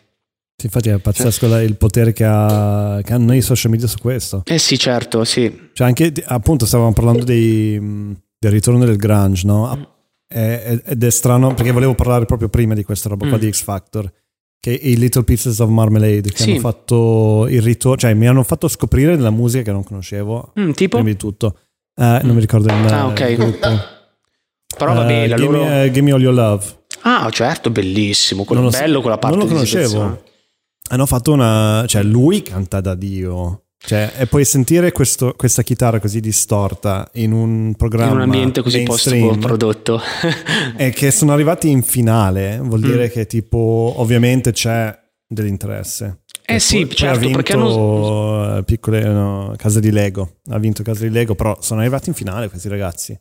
[0.55, 3.97] Sì, infatti è pazzesco la- il potere che, ha- che hanno i social media su
[3.97, 4.43] questo.
[4.45, 5.69] Eh sì, certo, sì.
[5.73, 7.79] Cioè anche appunto stavamo parlando dei,
[8.37, 9.98] del ritorno del grunge, no?
[10.31, 13.39] È- ed è strano perché volevo parlare proprio prima di questa roba qua Mm.
[13.39, 14.11] di X Factor.
[14.61, 16.51] Che i Little Pieces of Marmalade che Sì.
[16.51, 20.72] hanno fatto il ritorno, cioè mi hanno fatto scoprire della musica che non conoscevo Mm,
[20.72, 20.97] tipo?
[20.97, 21.57] prima di tutto.
[21.95, 23.35] Eh, non mi ricordo il Ah, ok.
[23.35, 23.68] gruppo.
[24.77, 25.64] Però vabbè, Eh, la give, loro...
[25.64, 26.65] me, eh, Give Me All Your Love.
[27.01, 28.43] Ah, certo, bellissimo.
[28.43, 30.23] Quello bello quella parte non lo conoscevo.
[30.91, 31.85] Hanno fatto una.
[31.88, 33.64] cioè, lui canta da Dio.
[33.81, 38.61] Cioè, e poi sentire questo- questa chitarra così distorta in un programma In un ambiente
[38.61, 40.01] così post mainstream, prodotto.
[40.77, 43.10] e che sono arrivati in finale, vuol dire Mm.
[43.10, 44.93] che tipo ovviamente c'è
[45.26, 46.23] dell'interesse.
[46.45, 49.91] Eh E sì, poi- poi certo, ha vinto perché hanno- eh, piccole no, case di
[49.91, 53.18] Lego, ha vinto case di Lego, però sono arrivati in finale questi ragazzi.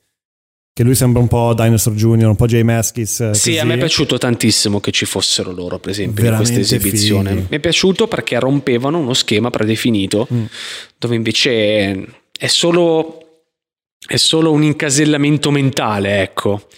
[0.78, 3.18] Che lui sembra un po' Dinosaur Jr., un po' Jay Maskis.
[3.18, 3.58] eh, Sì, così.
[3.58, 7.30] a me è piaciuto tantissimo che ci fossero loro, per esempio, in questa Veramente esibizione.
[7.30, 7.46] fighi.
[7.50, 10.44] Mi è piaciuto perché rompevano uno schema predefinito, Mm.
[10.96, 13.22] dove invece è solo,
[14.06, 16.68] è solo un incasellamento mentale, ecco.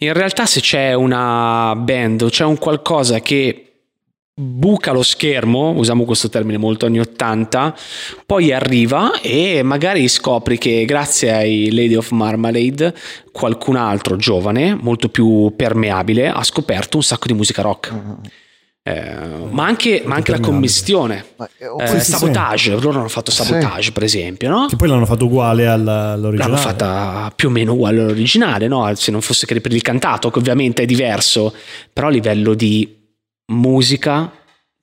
[0.00, 3.65] In realtà se c'è una band o c'è un qualcosa che
[4.46, 7.74] buca lo schermo, usiamo questo termine molto anni 80,
[8.26, 12.94] poi arriva e magari scopri che grazie ai Lady of Marmalade
[13.32, 17.94] qualcun altro giovane, molto più permeabile, ha scoperto un sacco di musica rock.
[18.82, 19.16] Eh,
[19.50, 21.24] ma anche, ma anche la commistione.
[21.36, 23.42] Ma, eh, oh, Eh, sì, sì, sabotage, loro hanno fatto Sì.
[23.42, 24.66] sabotage per esempio, no?
[24.66, 26.36] Che poi l'hanno fatto uguale all'originale.
[26.36, 28.94] L'hanno fatta più o meno uguale all'originale, no?
[28.94, 31.54] Se non fosse che per il cantato, che ovviamente è diverso,
[31.90, 33.04] però a livello di
[33.52, 34.30] musica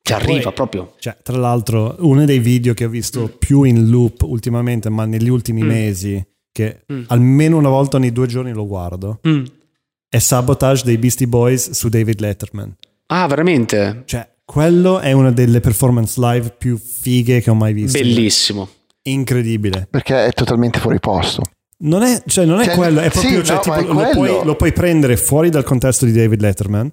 [0.02, 0.94] ti Poi- arriva proprio.
[1.00, 5.30] Cioè, tra l'altro, uno dei video che ho visto più in loop ultimamente, ma negli
[5.30, 5.68] ultimi Mm.
[5.68, 7.04] mesi, che Mm.
[7.08, 9.46] almeno una volta ogni due giorni lo guardo, Mm.
[10.10, 12.76] è Sabotage dei Beastie Boys su David Letterman.
[13.08, 14.04] Ah, veramente?
[14.06, 17.98] Cioè, quello è una delle performance live più fighe che ho mai visto.
[17.98, 18.68] Bellissimo.
[19.04, 19.88] Incredibile.
[19.90, 21.44] perché è totalmente fuori posto.
[21.80, 23.84] Non è, cioè, non è Cioè, quello, è sì, proprio, no, cioè, ma tipo, è
[23.84, 24.44] lo, puoi, quello.
[24.44, 26.90] lo puoi prendere fuori dal contesto di David Letterman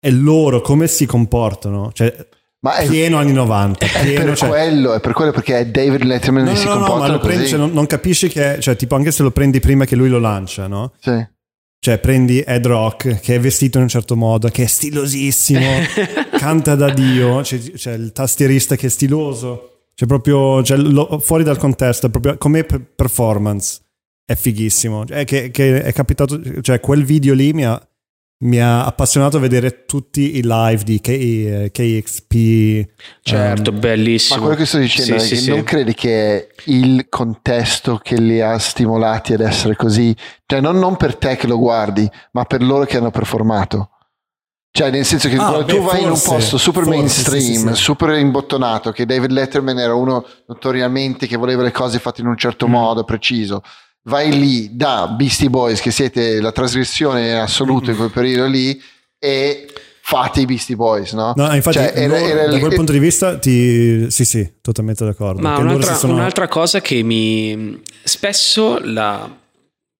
[0.00, 1.90] e loro come si comportano.
[1.92, 2.14] Cioè,
[2.60, 3.84] Ma è, pieno anni 90.
[3.86, 6.60] è Pieno, per cioè, quello, è per quello perché è David Letterman No, che no,
[6.60, 9.10] si no, no, comporta ma lo prendi, cioè, non, non capisci che, cioè, tipo, anche
[9.10, 10.92] se lo prendi prima che lui lo lancia, no?
[11.00, 11.26] Sì.
[11.80, 15.66] Cioè, prendi Ed Rock che è vestito in un certo modo, che è stilosissimo,
[16.36, 21.44] canta da Dio, c'è, c'è il tastierista che è stiloso, c'è proprio cioè, lo- fuori
[21.44, 23.80] dal contesto, è proprio come per- performance,
[24.24, 25.06] è fighissimo.
[25.06, 27.87] È che, che è capitato, cioè, quel video lì mi ha,
[28.40, 32.88] mi ha appassionato a vedere tutti i live di K- eh, KXP.
[33.20, 34.36] Certo, ehm, bellissimo.
[34.36, 35.50] Ma quello che sto dicendo Sì, è sì, che sì.
[35.50, 40.14] non credi che è il contesto che li ha stimolati ad essere così,
[40.46, 43.90] cioè non, non per te che lo guardi, ma per loro che hanno performato.
[44.70, 46.98] Cioè, nel senso che Ah, quando beh, tu vai in un forse, posto super forse,
[46.98, 47.82] mainstream, sì, sì, sì.
[47.82, 52.36] super imbottonato, che David Letterman era uno notoriamente che voleva le cose fatte in un
[52.36, 52.70] certo Mm.
[52.70, 53.62] modo, preciso.
[54.08, 58.80] Vai lì da Beastie Boys, che siete la trasgressione assoluta in quel periodo lì,
[59.18, 59.66] e
[60.00, 61.34] fate i Beastie Boys, no?
[61.36, 65.42] No, infatti, Cioè, era- era- da quel punto di vista, ti, sì, sì, totalmente d'accordo.
[65.42, 67.80] Ma un'altra, sono- un'altra cosa che mi...
[68.02, 69.30] Spesso la...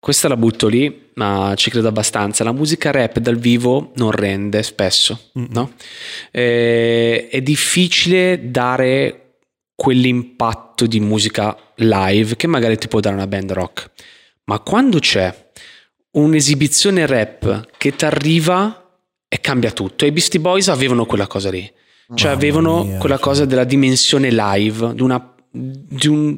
[0.01, 2.45] Questa la butto lì, ma ci credo abbastanza.
[2.45, 5.45] La musica rap dal vivo non rende spesso, Mm.
[5.51, 5.73] no?
[6.31, 9.28] Eh, è difficile dare
[9.81, 13.91] quell'impatto di musica live che magari ti può dare una band rock.
[14.47, 15.33] Ma quando c'è
[16.11, 18.99] un'esibizione rap che ti arriva
[19.29, 20.05] e cambia tutto.
[20.05, 21.61] E i Beastie Boys avevano quella cosa lì.
[22.13, 23.25] Cioè Mamma avevano mia, quella cioè.
[23.25, 26.37] cosa della dimensione live, di una, di un,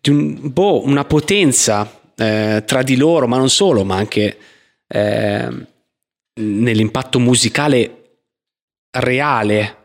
[0.00, 4.38] di un- boh, una potenza eh, tra di loro, ma non solo, ma anche
[4.86, 5.66] eh,
[6.34, 8.18] nell'impatto musicale
[8.92, 9.76] reale.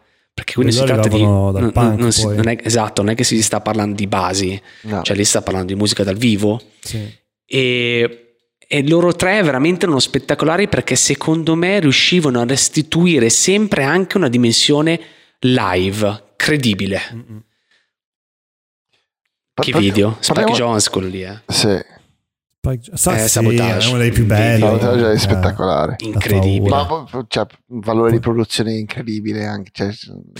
[0.42, 1.20] Perché quindi si tratta di...
[1.20, 4.08] dal non- punk, non si- non è, esatto, non è che si sta parlando di
[4.08, 5.04] basi, No.
[5.04, 7.20] cioè lì si sta parlando di musica dal vivo Sì.
[7.46, 14.18] E, e loro tre veramente erano spettacolari perché secondo me riuscivano a restituire sempre anche
[14.18, 15.00] una dimensione
[15.42, 17.02] live, credibile.
[19.54, 20.18] Che video?
[20.22, 21.40] Spike Parliamo- Jones quello lì, eh.
[21.48, 21.78] Sì,
[22.94, 23.88] Sa- Eh, sì, Sabotage.
[23.88, 24.60] è uno dei più belli.
[24.60, 25.96] Sabotage è Eh, spettacolare.
[25.98, 26.70] Incredibile.
[26.70, 29.72] Ma cioè, un valore di produzione incredibile anche.
[29.74, 29.88] Cioè,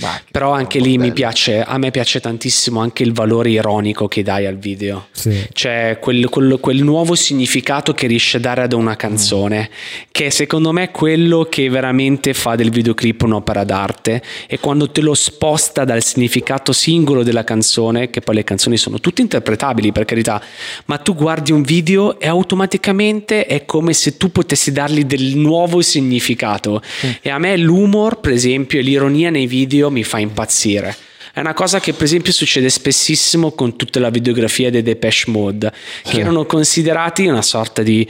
[0.02, 1.14] ma che- Però anche lì mi bello.
[1.14, 5.07] piace, a me piace tantissimo anche il valore ironico che dai al video.
[5.10, 5.48] Sì.
[5.52, 9.72] Cioè quel, quel- quel nuovo significato che riesce a dare ad una canzone,
[10.11, 15.02] che secondo me è quello che veramente fa del videoclip un'opera d'arte e quando te
[15.02, 20.06] lo sposta dal significato singolo della canzone, che poi le canzoni sono tutte interpretabili per
[20.06, 20.39] carità,
[20.85, 25.81] ma tu guardi un video e automaticamente è come se tu potessi dargli del nuovo
[25.81, 26.81] significato.
[27.21, 30.95] E a me l'humor, per esempio, e l'ironia nei video mi fa impazzire.
[31.33, 35.71] È una cosa che per esempio succede spessissimo con tutta la videografia dei Depeche Mode,
[36.03, 38.07] che erano considerati una sorta di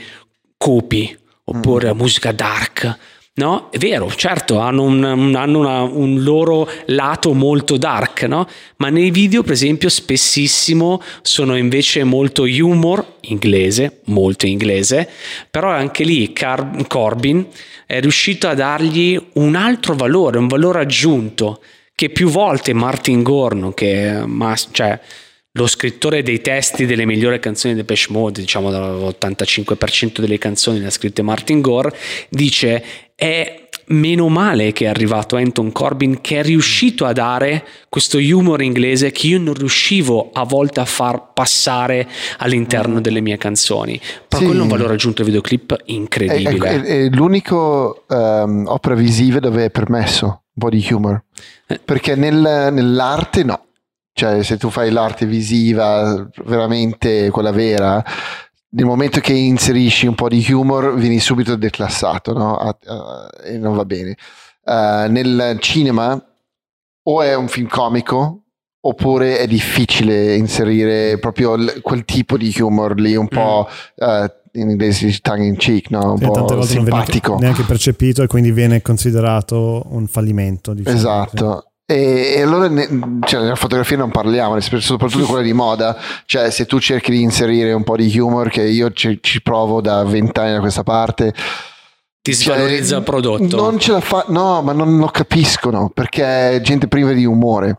[0.56, 2.98] copi oppure musica dark.
[3.34, 3.70] No?
[3.70, 5.02] È vero, certo, hanno, un,
[5.34, 8.46] hanno una- un loro lato molto dark, no?
[8.76, 15.08] ma nei video, per esempio, spessissimo sono invece molto humor, inglese, molto inglese,
[15.50, 17.46] però anche lì Car- Corbin
[17.86, 21.62] è riuscito a dargli un altro valore, un valore aggiunto
[21.94, 25.00] che più volte Martin Gorno, che è mas- cioè,
[25.52, 30.86] lo scrittore dei testi delle migliori canzoni di Depeche Mode, diciamo l'85% delle canzoni le
[30.86, 31.94] ha scritte Martin Gore,
[32.30, 32.82] dice
[33.22, 38.62] è meno male che è arrivato Anton Corbin che è riuscito a dare questo humor
[38.62, 42.08] inglese che io non riuscivo a volte a far passare
[42.38, 44.00] all'interno delle mie canzoni.
[44.26, 44.46] Però Sì.
[44.46, 46.68] quello è un valore aggiunto ai videoclip È, incredibile.
[46.68, 51.22] è- è l'unico ehm, opera visiva dove è permesso un po' di humor.
[51.68, 51.78] Eh.
[51.84, 53.66] Perché nel- nell'arte no.
[54.14, 58.04] Cioè, se tu fai l'arte visiva, veramente quella vera,
[58.74, 62.56] nel momento che inserisci un po' di humor, vieni subito declassato, no?
[62.56, 64.16] A- a- e non va bene.
[64.64, 66.20] Eh, nel cinema,
[67.04, 68.38] o è un film comico,
[68.84, 74.70] oppure è difficile inserire proprio l- quel tipo di humor lì, un po' eh, in
[74.70, 76.12] inglese tongue in cheek, no?
[76.12, 77.28] un Sì, po' simpatico.
[77.28, 80.72] neanche, neanche percepito e quindi viene considerato un fallimento.
[80.74, 80.96] Diciamo.
[80.96, 81.71] Esatto.
[81.84, 85.96] E, e allora ne- cioè, nella fotografia non parliamo, soprattutto quella di moda,
[86.26, 89.80] cioè se tu cerchi di inserire un po' di humor che io ci, ci provo
[89.80, 91.34] da vent'anni da questa parte,
[92.22, 93.56] Ti cioè, svalorizza il prodotto.
[93.56, 97.76] Non ce la fa, no, ma non lo capiscono perché è gente priva di umore.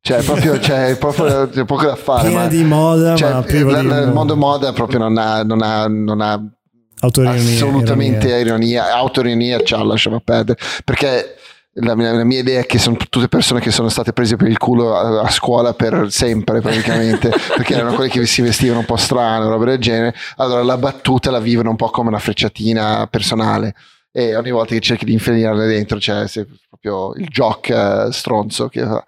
[0.00, 2.28] Cioè, proprio, cioè, proprio c'è poco da fare.
[2.28, 4.14] Piena ma- di moda, cioè, ma privo la- di la- il umore.
[4.14, 6.40] mondo moda proprio non ha, non ha, non ha
[7.00, 8.38] assolutamente ironia.
[8.38, 10.58] ironia, autoironia, ciao, lasciamo perdere.
[10.84, 11.34] Perché
[11.78, 14.48] la mia, la mia idea è che sono tutte persone che sono state prese per
[14.48, 18.86] il culo a, a scuola per sempre, praticamente, perché erano quelli che si vestivano un
[18.86, 20.14] po' strano, roba del genere.
[20.36, 23.74] Allora la battuta la vivono un po' come una frecciatina personale.
[24.10, 28.68] E ogni volta che cerchi di infilare dentro c'è se- proprio il jock eh, stronzo
[28.68, 29.04] che fa.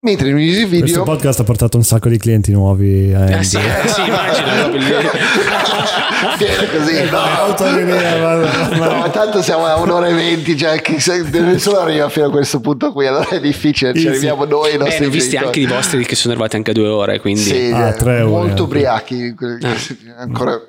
[0.00, 3.12] Mentre nei music Questo video podcast ha portato un sacco di clienti nuovi.
[3.12, 3.44] a Eh Andy.
[3.44, 4.70] sì, eh sì, immagino.
[6.38, 7.18] Viene così, no.
[7.18, 10.80] Ma- No, ma tanto siamo a un'ora e venti, cioè
[11.40, 14.78] nessuno arriva fino a questo punto qui, allora è difficile, ci arriviamo noi e i
[14.78, 17.40] nostri visti anche i vostri che sono arrivati anche a due ore, quindi...
[17.40, 19.76] Sì, Ah, eh, tre ore molto ubriachi, Eh.
[20.16, 20.60] ancora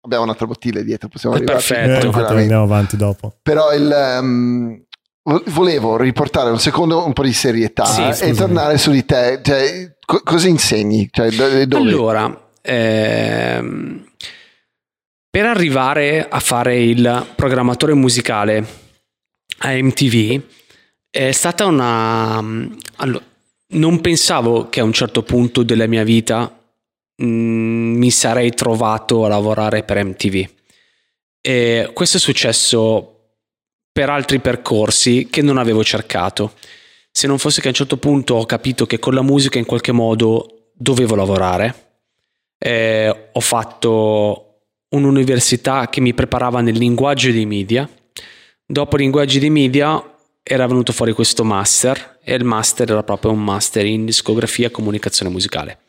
[0.00, 2.18] abbiamo un'altra bottiglia dietro, possiamo È arrivare perfetto.
[2.18, 3.34] Eh, andiamo avanti dopo.
[3.42, 4.86] Però il, vo-
[5.24, 9.96] volevo riportare un secondo un po' di serietà Sì, e tornare su di te, cioè,
[10.04, 11.08] co- cosa insegni?
[11.10, 11.28] Cioè?
[11.76, 14.04] Allora, ehm,
[15.30, 18.82] per arrivare a fare il programmatore musicale
[19.58, 20.40] a MTV
[21.10, 22.42] è stata una...
[22.96, 23.24] allora,
[23.68, 26.60] non pensavo che a un certo punto della mia vita
[27.22, 30.48] mm, mi sarei trovato a lavorare per MTV.
[31.40, 33.13] E questo è successo
[33.94, 36.54] per altri percorsi che non avevo cercato.
[37.12, 39.64] Se non fosse che a un certo punto ho capito che con la musica in
[39.64, 42.00] qualche modo dovevo lavorare,
[42.58, 47.88] eh, ho fatto un'università che mi preparava nel linguaggio dei media.
[48.66, 50.02] Dopo linguaggi dei media
[50.42, 54.70] era venuto fuori questo master e il master era proprio un master in discografia e
[54.72, 55.82] comunicazione musicale.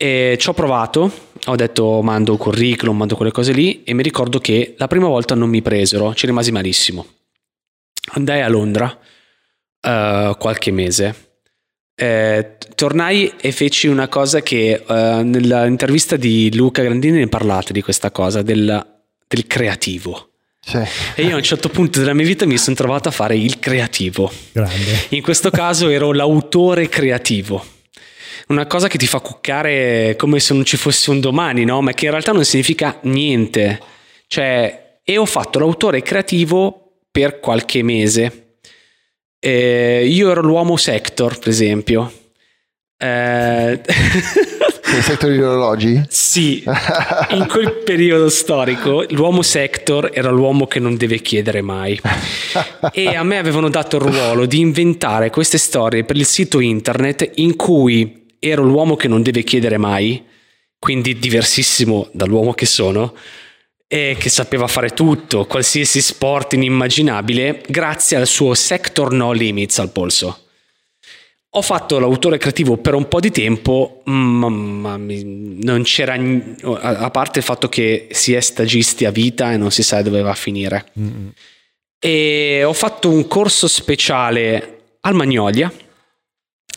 [0.00, 1.10] E ci ho provato,
[1.46, 5.34] ho detto mando curriculum, mando quelle cose lì e mi ricordo che la prima volta
[5.34, 7.04] non mi presero, ci rimasi malissimo.
[8.12, 8.96] Andai a Londra
[9.80, 11.14] eh, qualche mese.
[11.96, 17.82] Eh, tornai e feci una cosa che eh, nell'intervista di Luca Grandini ne parlate di
[17.82, 18.86] questa cosa, del,
[19.26, 20.28] del creativo.
[20.60, 20.78] Sì.
[21.16, 23.58] E io a un certo punto della mia vita mi sono trovato a fare il
[23.58, 24.30] creativo.
[24.52, 25.06] Grande.
[25.08, 27.64] In questo caso ero l'autore creativo.
[28.46, 31.80] Una cosa che ti fa cuccare come se non ci fosse un domani, no?
[31.82, 33.80] Ma che in realtà non significa niente.
[34.26, 38.56] Cioè, e ho fatto l'autore creativo per qualche mese.
[39.38, 42.12] Eh, io ero l'uomo sector, per esempio.
[42.96, 43.80] Eh...
[44.90, 46.02] Nel settore di orologi?
[46.08, 46.64] Sì,
[47.30, 52.00] in quel periodo storico l'uomo sector era l'uomo che non deve chiedere mai.
[52.92, 57.32] E a me avevano dato il ruolo di inventare queste storie per il sito internet
[57.34, 60.24] in cui ero l'uomo che non deve chiedere mai,
[60.78, 63.14] quindi diversissimo dall'uomo che sono,
[63.90, 69.90] e che sapeva fare tutto, qualsiasi sport inimmaginabile, grazie al suo sector no limits al
[69.90, 70.42] polso.
[71.52, 77.44] Ho fatto l'autore creativo per un po' di tempo, ma, non c'era, a parte il
[77.44, 80.92] fatto che si è stagisti a vita e non si sa dove va a finire.
[81.00, 81.28] Mm-hmm.
[81.98, 85.72] E ho fatto un corso speciale al Magnolia,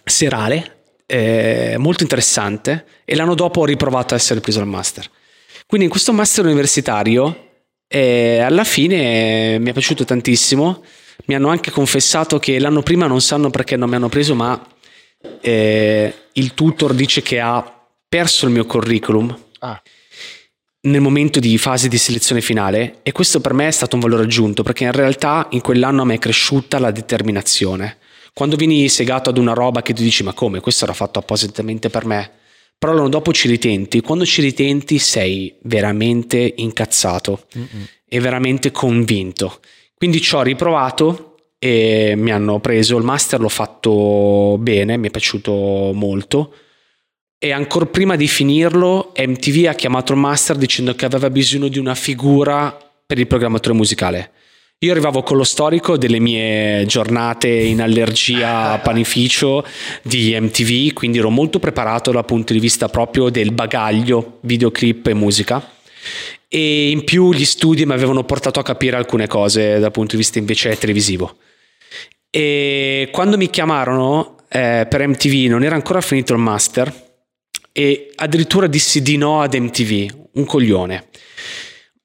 [0.06, 0.81] serale,
[1.12, 5.10] eh, molto interessante, e l'anno dopo ho riprovato a essere preso al master.
[5.66, 7.50] Quindi in questo master universitario,
[7.88, 10.84] eh, alla fine mi è piaciuto tantissimo
[11.26, 14.60] mi hanno anche confessato che l'anno prima non sanno perché non mi hanno preso, ma
[15.42, 19.82] eh, il tutor dice che ha perso il mio curriculum ah.
[20.82, 24.24] nel momento di fase di selezione finale e questo per me è stato un valore
[24.24, 27.98] aggiunto perché in realtà in quell'anno a me è cresciuta la determinazione.
[28.34, 31.90] Quando vieni segato ad una roba che tu dici ma come, questo era fatto appositamente
[31.90, 32.32] per me,
[32.78, 37.86] però l'anno dopo ci ritenti, quando ci ritenti sei veramente incazzato Mm-mm.
[38.08, 39.60] e veramente convinto.
[39.94, 45.12] Quindi ci ho riprovato e mi hanno preso il master, l'ho fatto bene, mi è
[45.12, 46.56] piaciuto molto.
[47.38, 51.78] E ancora prima di finirlo, MTV ha chiamato il master dicendo che aveva bisogno di
[51.78, 52.76] una figura
[53.06, 54.32] per il programmatore musicale.
[54.84, 59.64] Io arrivavo con lo storico delle mie giornate in allergia a panificio
[60.02, 65.14] di MTV, quindi ero molto preparato dal punto di vista proprio del bagaglio, videoclip e
[65.14, 65.64] musica
[66.48, 70.18] e in più gli studi mi avevano portato a capire alcune cose dal punto di
[70.18, 71.38] vista invece televisivo.
[72.32, 76.92] E quando mi chiamarono eh, per MTV non era ancora finito il master
[77.72, 81.10] e addirittura dissi di no ad MTV, un coglione.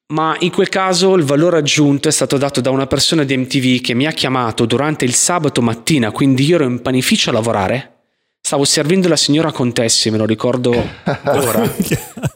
[0.09, 3.81] Ma in quel caso il valore aggiunto è stato dato da una persona di MTV
[3.81, 7.95] che mi ha chiamato durante il sabato mattina, quindi io ero in panificio a lavorare.
[8.39, 10.71] Stavo servendo la signora Contessi, me lo ricordo
[11.25, 11.69] ora,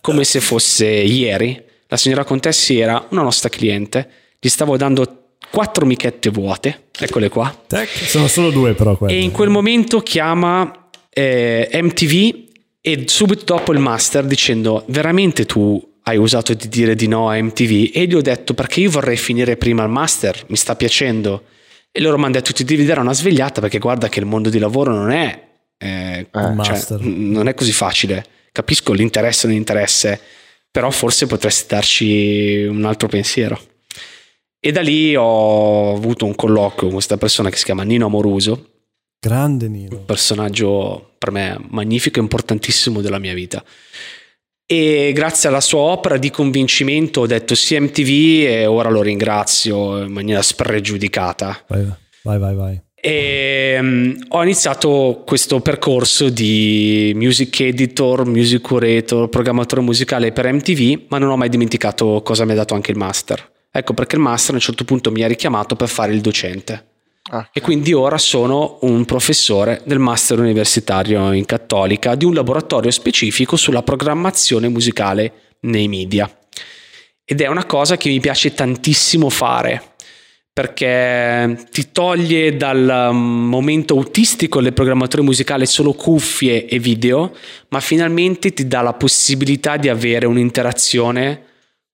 [0.01, 1.63] come se fosse ieri.
[1.87, 7.57] La signora Contessi era una nostra cliente, gli stavo dando quattro michette vuote, eccole qua.
[7.67, 9.13] Tech, sono solo due però quelle.
[9.13, 12.49] E in quel momento chiama eh, MTV
[12.81, 17.41] e subito dopo il master dicendo veramente tu hai usato di dire di no a
[17.41, 21.43] MTV e gli ho detto perché io vorrei finire prima il master, mi sta piacendo.
[21.91, 24.49] E loro mi hanno detto ti devi dare una svegliata perché guarda che il mondo
[24.49, 25.47] di lavoro non è,
[25.77, 28.25] eh, eh, cioè, non è così facile.
[28.51, 30.19] Capisco l'interesse o l'interesse
[30.71, 33.59] però forse potresti darci un altro pensiero.
[34.57, 38.69] E da lì ho avuto un colloquio con questa persona che si chiama Nino Amoruso.
[39.19, 39.97] Grande Nino.
[39.97, 43.63] Un personaggio per me magnifico e importantissimo della mia vita.
[44.71, 50.01] E grazie alla sua opera di convincimento ho detto sì MTV e ora lo ringrazio
[50.01, 51.65] in maniera spregiudicata.
[51.67, 51.85] Vai,
[52.23, 52.55] vai, vai.
[52.55, 52.81] vai.
[52.95, 61.07] E um, ho iniziato questo percorso di music editor, music curator, programmatore musicale per MTV,
[61.09, 63.51] ma non ho mai dimenticato cosa mi ha dato anche il master.
[63.69, 66.90] Ecco perché il master a un certo punto mi ha richiamato per fare il docente.
[67.33, 72.91] Ah, e quindi ora sono un professore del master universitario in cattolica di un laboratorio
[72.91, 76.29] specifico sulla programmazione musicale nei media.
[77.23, 79.81] Ed è una cosa che mi piace tantissimo fare
[80.51, 87.33] perché ti toglie dal um, momento autistico del programmatore musicale solo cuffie e video,
[87.69, 91.43] ma finalmente ti dà la possibilità di avere un'interazione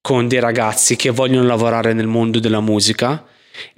[0.01, 3.23] con dei ragazzi che vogliono lavorare nel mondo della musica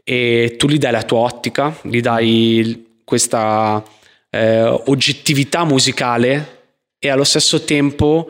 [0.03, 3.83] e tu gli dai la tua ottica, gli dai questa
[4.29, 6.57] eh, oggettività musicale
[6.99, 8.29] e allo stesso tempo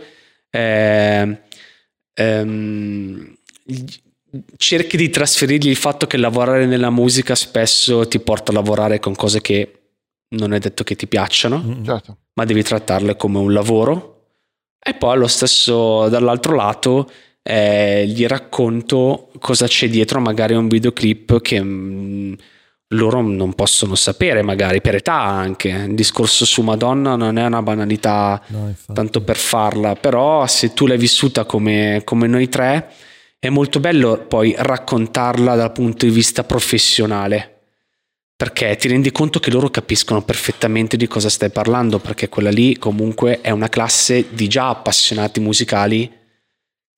[0.49, 1.41] eh,
[2.13, 3.37] ehm,
[4.57, 9.15] cerchi di trasferirgli il fatto che lavorare nella musica spesso ti porta a lavorare con
[9.15, 9.73] cose che
[10.29, 12.17] non è detto che ti piacciono, mm, certo.
[12.33, 14.15] ma devi trattarle come un lavoro.
[14.81, 17.09] E poi allo stesso, dall'altro lato,
[17.49, 22.33] eh, gli racconto cosa c'è dietro magari un videoclip che mh, mm,
[22.89, 25.69] loro non possono sapere, magari per età anche.
[25.69, 30.85] Il discorso su Madonna non è una banalità no, tanto per farla, però se tu
[30.85, 32.91] l'hai vissuta come, come noi tre
[33.39, 37.55] è molto bello poi raccontarla dal punto di vista professionale.
[38.39, 42.77] perché ti rendi conto che loro capiscono perfettamente di cosa stai parlando, perché quella lì
[42.77, 46.18] comunque è una classe di già appassionati musicali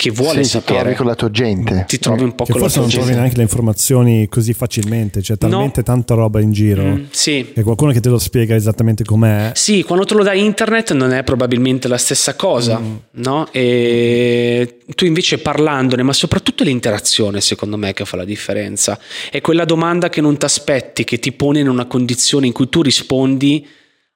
[0.01, 0.73] che vuole sì, sapere.
[0.77, 1.85] Ti trovi con la tua gente.
[1.87, 3.03] Ti trovi un po' Che con la forse tua non gente.
[3.05, 7.51] trovi neanche le informazioni così facilmente, c'è talmente tanta roba in giro Mm, sì.
[7.53, 9.51] che qualcuno che te lo spiega esattamente com'è.
[9.53, 12.95] Sì, quando te lo dai internet non è probabilmente la stessa cosa, Mm.
[13.11, 13.47] no?
[13.51, 18.97] E tu invece parlandone, ma soprattutto l'interazione, secondo me, che fa la differenza.
[19.29, 22.69] È quella domanda che non ti aspetti, che ti pone in una condizione in cui
[22.69, 23.67] tu rispondi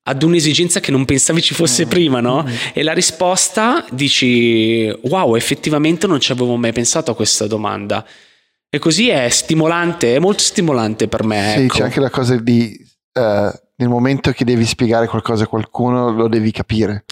[0.07, 2.45] ad un'esigenza che non pensavi ci fosse prima, no?
[2.73, 8.05] E la risposta dici: Wow, effettivamente non ci avevo mai pensato a questa domanda.
[8.69, 11.53] E così è stimolante, è molto stimolante per me.
[11.55, 11.77] Sì, ecco.
[11.77, 12.77] c'è anche la cosa di
[13.13, 17.05] eh, nel momento che devi spiegare qualcosa a qualcuno lo devi capire.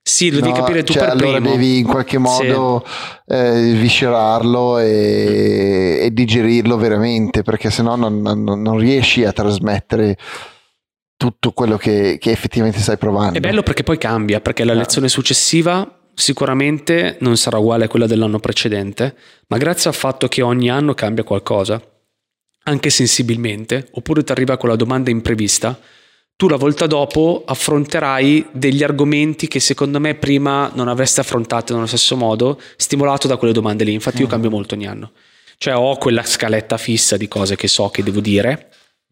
[0.00, 1.50] Sì, lo devi No, capire tu cioè, per allora primo.
[1.50, 2.86] devi in qualche modo
[3.26, 10.16] eh, viscerarlo e, e digerirlo veramente perché sennò non, non, non riesci a trasmettere
[11.16, 13.38] tutto quello che, che effettivamente stai provando.
[13.38, 14.76] È bello perché poi cambia, perché la Ah.
[14.76, 19.14] lezione successiva sicuramente non sarà uguale a quella dell'anno precedente,
[19.48, 21.80] ma grazie al fatto che ogni anno cambia qualcosa,
[22.64, 25.78] anche sensibilmente, oppure ti arriva quella domanda imprevista,
[26.34, 31.86] tu la volta dopo affronterai degli argomenti che secondo me prima non avresti affrontato nello
[31.86, 33.92] stesso modo, stimolato da quelle domande lì.
[33.94, 35.12] Infatti io cambio molto ogni anno.
[35.56, 38.68] Cioè ho quella scaletta fissa di cose che so che devo dire,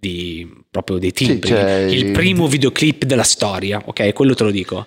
[0.08, 1.48] di, proprio dei timbri.
[1.50, 4.12] c'è il il- primo videoclip della storia, ok?
[4.12, 4.86] Quello te lo dico.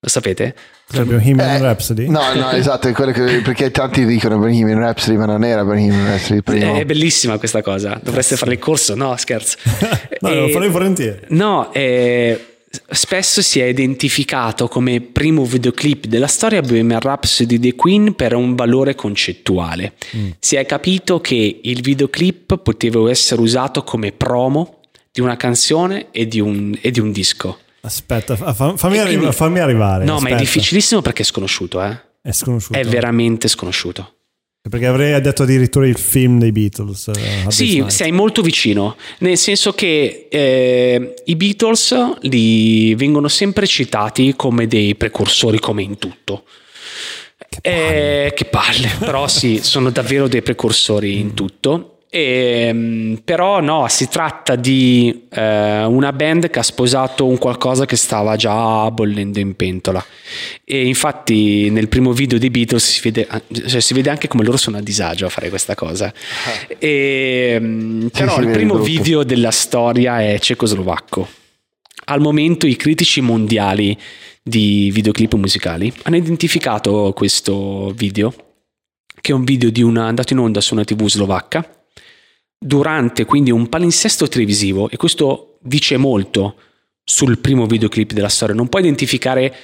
[0.00, 0.54] Lo sapete?
[0.92, 2.08] Bohemian Eh, Rhapsody?
[2.08, 6.04] No, no, esatto, è quello che, perché tanti dicono Bohemian Rhapsody, ma non era Bohemian
[6.06, 6.74] Rhapsody il primo.
[6.78, 7.98] È bellissima questa cosa.
[8.02, 9.16] Dovreste fare il corso, no?
[9.16, 9.56] Scherzo.
[10.20, 11.20] no, E- lo farei volentieri.
[11.28, 12.53] No, eh,
[12.90, 18.34] spesso si è identificato come primo videoclip della storia Bohemian Rhapsody di The Queen per
[18.34, 19.94] un valore concettuale.
[20.38, 24.80] Si è capito che il videoclip poteva essere usato come promo
[25.10, 27.58] di una canzone e di un, e di un disco.
[27.82, 30.04] Aspetta, fa- fa- fammi, arri- quindi- fammi arrivare.
[30.04, 30.36] No, ma è aspetta.
[30.38, 31.96] difficilissimo perché è sconosciuto, eh?
[32.22, 32.78] È sconosciuto.
[32.78, 34.14] È veramente sconosciuto.
[34.66, 37.08] Perché avrei detto addirittura il film dei Beatles.
[37.08, 44.32] Hard Sì, sei molto vicino, nel senso che eh, i Beatles li vengono sempre citati
[44.34, 46.44] come dei precursori, come in tutto.
[47.60, 51.93] Eh, Che palle, però sì, sono davvero dei precursori in tutto.
[52.16, 57.96] Ehm, però no, si tratta di eh, una band che ha sposato un qualcosa che
[57.96, 60.04] stava già bollendo in pentola.
[60.62, 63.26] E infatti nel primo video dei Beatles si vede,
[63.66, 66.14] cioè, si vede anche come loro sono a disagio a fare questa cosa.
[66.78, 71.28] E, mm, però il primo video della storia è cecoslovacco.
[72.04, 73.98] Al momento i critici mondiali
[74.40, 78.32] di videoclip musicali hanno identificato questo video,
[79.20, 81.73] che è un video di una, andato in onda su una tv slovacca,
[82.64, 86.56] durante quindi un palinsesto televisivo, e questo dice molto
[87.04, 88.54] sul primo videoclip della storia.
[88.54, 89.54] Non puoi identificare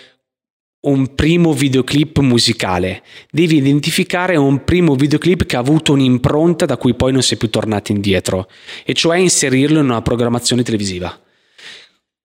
[0.81, 6.95] un primo videoclip musicale, devi identificare un primo videoclip che ha avuto un'impronta da cui
[6.95, 8.51] poi non è più tornati indietro,
[8.85, 11.19] e cioè inserirlo in una programmazione televisiva.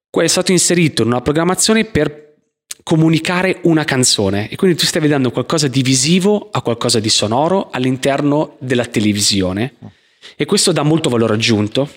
[0.10, 2.34] Qua è stato inserito in una programmazione per
[2.84, 7.70] comunicare una canzone e quindi tu stai vedendo qualcosa di visivo a qualcosa di sonoro
[7.72, 9.74] all'interno della televisione
[10.36, 11.90] e questo dà molto valore aggiunto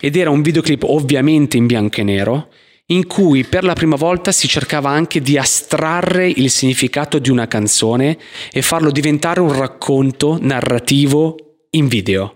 [0.00, 2.48] ed era un videoclip ovviamente in bianco e nero
[2.86, 7.46] in cui per la prima volta si cercava anche di astrarre il significato di una
[7.48, 8.18] canzone
[8.52, 11.36] e farlo diventare un racconto narrativo
[11.70, 12.34] in video.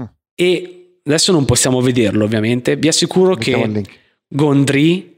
[0.00, 0.04] Mm.
[0.36, 3.84] E adesso non possiamo vederlo ovviamente, vi assicuro Mettiamo che.
[4.28, 5.14] Gondry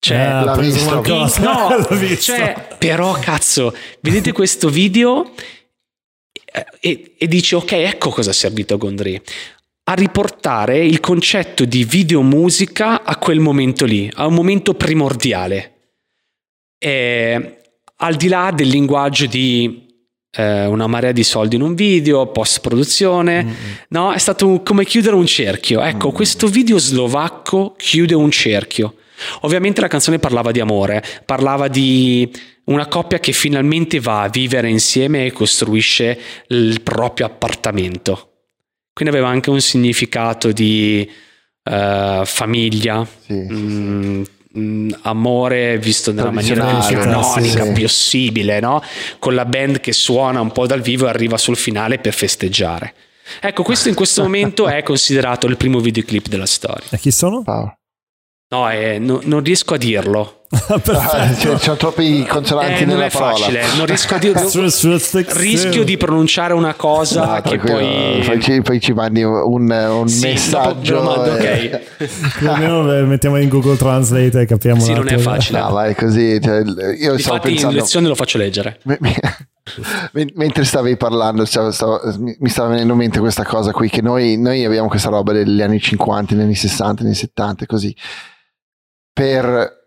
[0.00, 0.88] cioè, Eh, l'ha visto.
[0.88, 2.32] qualcosa, no, l'ho visto.
[2.32, 5.30] cioè, però cazzo, vedete questo video
[6.80, 9.20] e, e dici ok, ecco cosa è servito a Gondry.
[9.84, 15.74] A riportare il concetto di videomusica a quel momento lì, a un momento primordiale.
[16.78, 17.58] E,
[17.96, 19.88] al di là del linguaggio di
[20.32, 23.54] eh, una marea di soldi in un video, post produzione,
[23.88, 24.12] no?
[24.12, 25.80] È stato un- come chiudere un cerchio.
[25.80, 28.94] Ecco, questo video slovacco chiude un cerchio.
[29.40, 32.30] Ovviamente la canzone parlava di amore, parlava di
[32.70, 36.18] una coppia che finalmente va a vivere insieme e costruisce
[36.48, 38.28] il proprio appartamento.
[38.92, 41.08] Quindi aveva anche un significato di
[41.62, 44.22] eh, famiglia, Sì, sì, mm,
[44.58, 47.80] mm, amore visto nella maniera più canonica sì.
[47.80, 48.82] possibile, no?
[49.18, 52.94] Con la band che suona un po' dal vivo e arriva sul finale per festeggiare.
[53.40, 56.86] Ecco, questo in questo momento è considerato il primo videoclip della storia.
[56.90, 57.42] E chi sono?
[57.42, 57.79] Paolo.
[58.52, 60.34] No, eh, no- non riesco a dirlo.
[60.92, 63.32] Ah, c'è, c'è troppi consonanti Eh, non nella è parola.
[63.36, 64.50] facile, non riesco a dirlo.
[65.38, 68.22] Rischio di pronunciare una cosa Ah, che poi...
[68.26, 71.02] poi, ci, poi ci mandi un, un Sì, messaggio.
[71.02, 72.42] mando, e- ok.
[72.46, 74.80] Almeno mettiamo in Google Translate e capiamo.
[74.80, 75.60] Sì, non è facile.
[75.60, 76.40] No, vai così.
[76.42, 76.62] cioè,
[76.98, 77.76] io Infatti in pensando.
[77.76, 78.78] lezione lo faccio leggere.
[78.84, 79.20] Me- me-
[80.12, 83.88] men- Mentre stavi parlando, stavo- stavo- mi mi stava venendo in mente questa cosa qui:
[83.88, 87.66] che noi, noi abbiamo questa roba degli anni 50, negli anni 60, negli anni 70,
[87.66, 87.94] così.
[89.20, 89.78] Per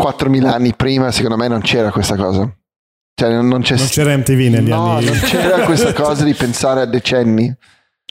[0.00, 2.50] 4.000 anni prima, secondo me, non c'era questa cosa.
[3.14, 5.04] Cioè, non, non Non c'era MTV negli no, anni.
[5.04, 7.54] non c'era questa cosa di pensare a decenni,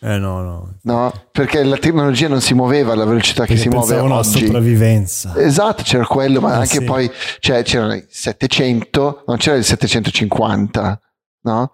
[0.02, 0.78] Eh no, no.
[0.84, 1.14] no?
[1.32, 4.46] Perché la tecnologia non si muoveva alla velocità che Perché si muove alla oggi.
[4.46, 5.34] sopravvivenza.
[5.36, 6.84] Esatto, c'era quello, ma Ah, anche sì.
[6.84, 11.00] poi cioè, c'erano i 700, non c'era il 750,
[11.42, 11.72] no?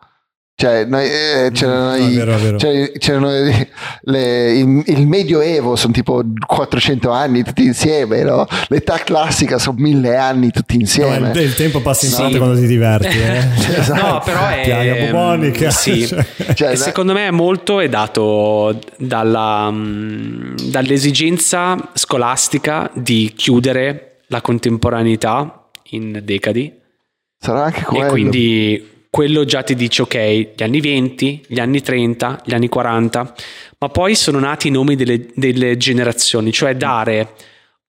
[0.58, 2.58] Cioè, noi, eh, c'erano, No, i- vero, vero.
[2.58, 3.70] cioè, c'erano le-
[4.04, 8.48] le- il, il medioevo, sono tipo 400 anni tutti insieme, no?
[8.70, 11.32] L'età classica sono mille anni tutti No, insieme.
[11.32, 12.38] il, il tempo passa in Sì.
[12.38, 13.08] quando ti diverti.
[13.18, 13.44] Eh.
[13.80, 14.02] Esatto.
[14.02, 14.62] No, però è...
[14.64, 15.70] Piaga bubonica.
[15.72, 16.08] Sì.
[16.56, 25.68] Cioè, E secondo me molto è dato dalla, mm, dall'esigenza scolastica di chiudere la contemporaneità
[25.90, 26.74] in decadi
[27.38, 28.06] sarà anche quello.
[28.06, 32.68] e quindi quello già ti dice ok, gli anni 20, gli anni 30, gli anni
[32.68, 33.34] 40,
[33.78, 37.30] ma poi sono nati i nomi delle, delle generazioni, cioè dare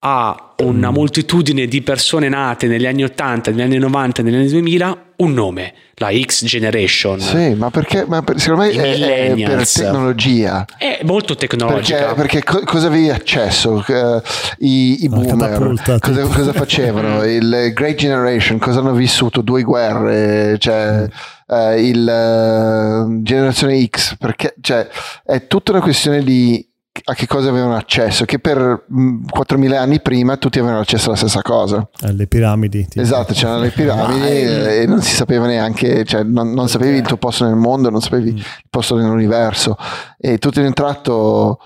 [0.07, 4.97] a una moltitudine di persone nate negli anni 80, negli anni 90, negli anni 2000
[5.17, 7.19] un nome, la X Generation.
[7.19, 8.05] Sì, ma perché?
[8.07, 10.65] Ma per- secondo me è, è per tecnologia.
[10.77, 12.13] È molto tecnologica.
[12.13, 13.83] Perché, perché co- cosa avevi accesso?
[13.87, 14.21] Eh,
[14.59, 17.23] I, i boomer cosa, cosa facevano?
[17.27, 19.41] Il Great Generation cosa hanno vissuto?
[19.41, 21.07] Due guerre, cioè
[21.47, 24.87] eh, il eh, generazione X, perché cioè,
[25.23, 26.66] è tutta una questione di
[27.05, 31.17] a che cosa avevano accesso, che per mh, 4.000 anni prima tutti avevano accesso alla
[31.17, 31.87] stessa cosa.
[32.01, 32.85] Alle piramidi.
[32.87, 33.01] tipo.
[33.01, 37.17] Esatto, c'erano le piramidi e non si sapeva neanche, cioè non, non sapevi il tuo
[37.17, 38.37] posto nel mondo, non sapevi Mm.
[38.37, 39.77] il posto nell'universo
[40.17, 41.59] e tutto in un tratto,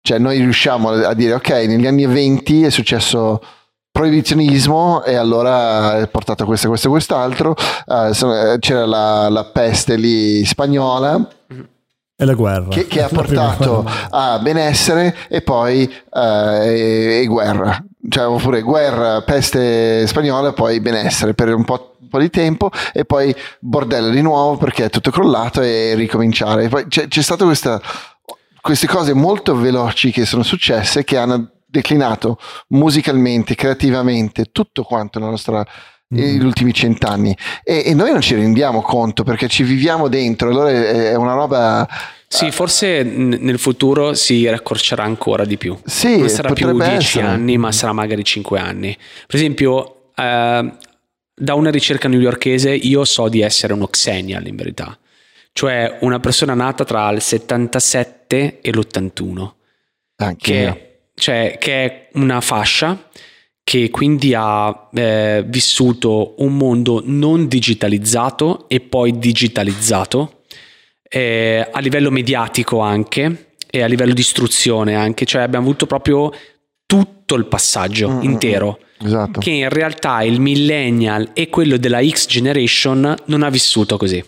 [0.00, 3.40] cioè noi riusciamo a dire ok, negli anni 20 è successo
[3.90, 7.54] proibizionismo e allora è portato questo, questo e quest'altro,
[7.86, 11.26] eh, c'era la, la peste lì spagnola
[12.18, 12.68] E la guerra.
[12.68, 19.20] che, che ha portato a benessere e poi eh, e, e guerra, cioè oppure guerra,
[19.20, 24.22] peste spagnola poi benessere per un po', un po' di tempo e poi bordello di
[24.22, 26.64] nuovo perché è tutto crollato e ricominciare.
[26.64, 27.80] E poi c'è, c'è stata questa,
[28.62, 32.38] queste cose molto veloci che sono successe che hanno declinato
[32.68, 35.66] musicalmente, creativamente tutto quanto la nostra
[36.14, 36.18] Mm.
[36.18, 40.70] negli ultimi cent'anni e, e noi non ci rendiamo conto perché ci viviamo dentro allora
[40.70, 41.88] è, è una roba
[42.28, 45.76] Sì, forse n- nel futuro si raccorcerà ancora di più.
[45.84, 47.26] Sì, non sarà più potrebbe 10 essere.
[47.26, 48.96] anni, ma sarà magari 5 anni.
[49.26, 50.72] Per esempio, eh,
[51.34, 54.96] da una ricerca newyorkese io so di essere uno xennial in verità,
[55.52, 59.50] cioè una persona nata tra il 77 e l'81,
[60.16, 63.08] anche che, cioè, che è una fascia
[63.68, 70.42] che quindi ha eh, vissuto un mondo non digitalizzato e poi digitalizzato
[71.02, 76.30] eh, a livello mediatico anche e a livello di istruzione anche, cioè abbiamo avuto proprio
[76.86, 82.00] tutto il passaggio Mm, mm, intero esatto che in realtà il millennial e quello della
[82.06, 84.22] X generation non ha vissuto così.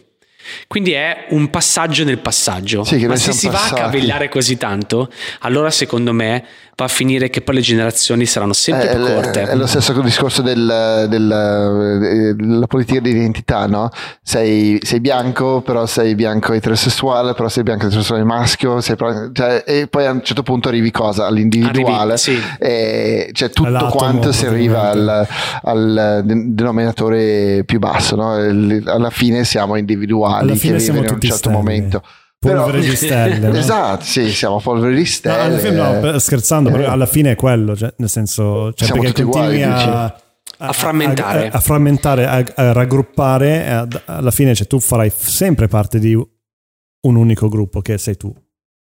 [0.66, 2.82] Quindi è un passaggio nel passaggio.
[2.82, 3.81] Sì, Ma se si va a passati.
[3.82, 5.10] cavigliare così tanto,
[5.40, 6.44] allora secondo me
[6.79, 9.43] va a finire che poi le generazioni saranno sempre è, più corte.
[9.43, 13.91] è lo stesso discorso del- del- della politica di identità, no?
[14.23, 19.65] Sei, sei bianco, però sei bianco eterosessuale, però sei bianco eterosessuale maschio, sei pro- cioè,
[19.67, 21.27] e poi a un certo punto arrivi cosa?
[21.27, 22.13] All'individuale.
[22.13, 22.39] Arrivi, sì.
[22.61, 25.27] E cioè tutto All'atomo, quanto si arriva al,
[25.65, 28.35] al de- denominatore più basso, no?
[28.35, 31.55] Alla fine siamo individuali Alla che fine siamo vivono in un certo stelle.
[31.57, 32.03] momento.
[32.39, 33.39] Polvere di stelle.
[33.51, 33.56] no?
[33.56, 35.40] Esatto, sì, siamo polvere di No, stelle.
[35.40, 39.23] alla fine, no, scherzando, però alla fine è quello, cioè, nel senso, cioè, Siamo perché
[39.23, 40.20] tutti continui uguali, a,
[40.59, 41.48] A frammentare.
[41.48, 47.16] a, a frammentare, a, a raggruppare, alla fine cioè, tu farai sempre parte di un
[47.16, 48.32] unico gruppo che sei tu.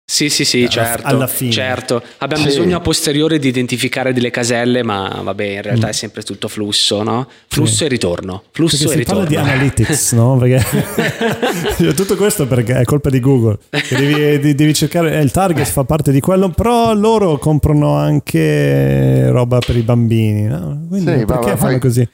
[0.08, 1.04] Sì, sì, sì, certo.
[1.04, 1.50] alla fine.
[1.50, 2.00] certo.
[2.18, 2.50] Abbiamo Sì.
[2.50, 7.02] bisogno a posteriori di identificare delle caselle, ma vabbè, in realtà è sempre tutto flusso,
[7.02, 7.26] no?
[7.48, 7.76] Flusso Mm.
[7.76, 7.84] Sì.
[7.84, 8.42] e ritorno.
[8.52, 9.42] Flusso Perché e si parla ritorno.
[9.44, 10.36] di analytics, no?
[10.38, 10.64] Perché
[11.76, 13.58] cioè, tutto questo perché è colpa di Google.
[13.90, 19.58] Devi, devi cercare, eh, il target fa parte di quello, però loro comprano anche roba
[19.58, 20.42] per i bambini.
[20.44, 20.86] no?
[20.88, 22.08] Quindi Sì, perché fanno poi- così?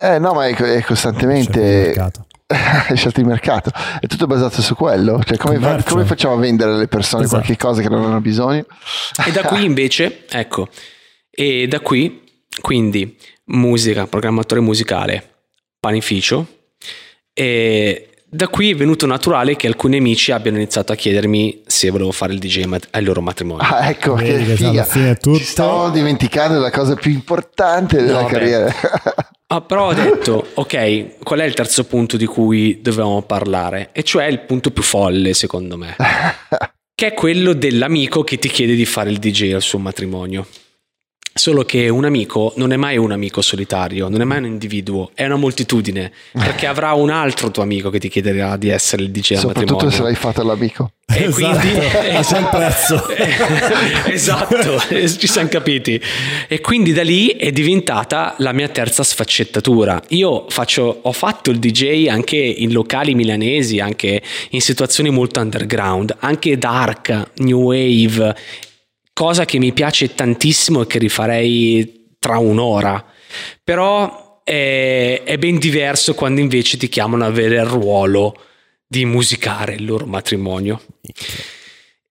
[0.00, 1.94] Eh no, ma è, è C'è il costantemente
[2.88, 3.70] hai scelto il mercato,
[4.00, 5.22] è tutto basato su quello.
[5.22, 7.42] Cioè, come, fa- come facciamo a vendere alle persone Esatto.
[7.42, 8.64] qualche cosa che non hanno bisogno?
[9.26, 10.68] E da qui invece, ecco,
[11.30, 12.22] E da qui,
[12.60, 13.16] quindi,
[13.46, 15.42] musica, programmatore musicale,
[15.78, 16.46] panificio.
[17.34, 22.12] E da qui è venuto naturale che alcuni amici abbiano iniziato a chiedermi se volevo
[22.12, 23.62] fare il DJ mat- ai loro matrimoni.
[23.64, 24.84] Ah, ecco, Vedi che figa.
[24.84, 28.72] fine tutto- Ci stavamo dimenticando della cosa più importante della No, carriera.
[29.46, 33.88] Ah, però ho detto, ok, qual è il terzo punto di cui dovevamo parlare?
[33.92, 35.96] E cioè il punto più folle, secondo me,
[36.94, 40.46] che è quello dell'amico che ti chiede di fare il DJ al suo matrimonio.
[41.38, 45.12] Solo che un amico non è mai un amico solitario, non è mai un individuo,
[45.14, 49.12] è una moltitudine, perché avrà un altro tuo amico che ti chiederà di essere il
[49.12, 49.90] DJ al Soprattutto matrimonio.
[49.96, 50.90] se l'hai fatto all'amico.
[51.06, 53.08] E Esatto, quindi a quel prezzo.
[54.10, 56.00] esatto, ci siamo capiti.
[56.48, 60.02] E quindi da lì è diventata la mia terza sfaccettatura.
[60.08, 64.20] Io faccio, ho fatto il DJ anche in locali milanesi, anche
[64.50, 68.34] in situazioni molto underground, anche dark, new wave,
[69.18, 73.04] cosa che mi piace tantissimo e che rifarei tra un'ora.
[73.64, 78.40] Però è, è ben diverso quando invece ti chiamano a avere il ruolo
[78.86, 80.80] di musicare il loro matrimonio.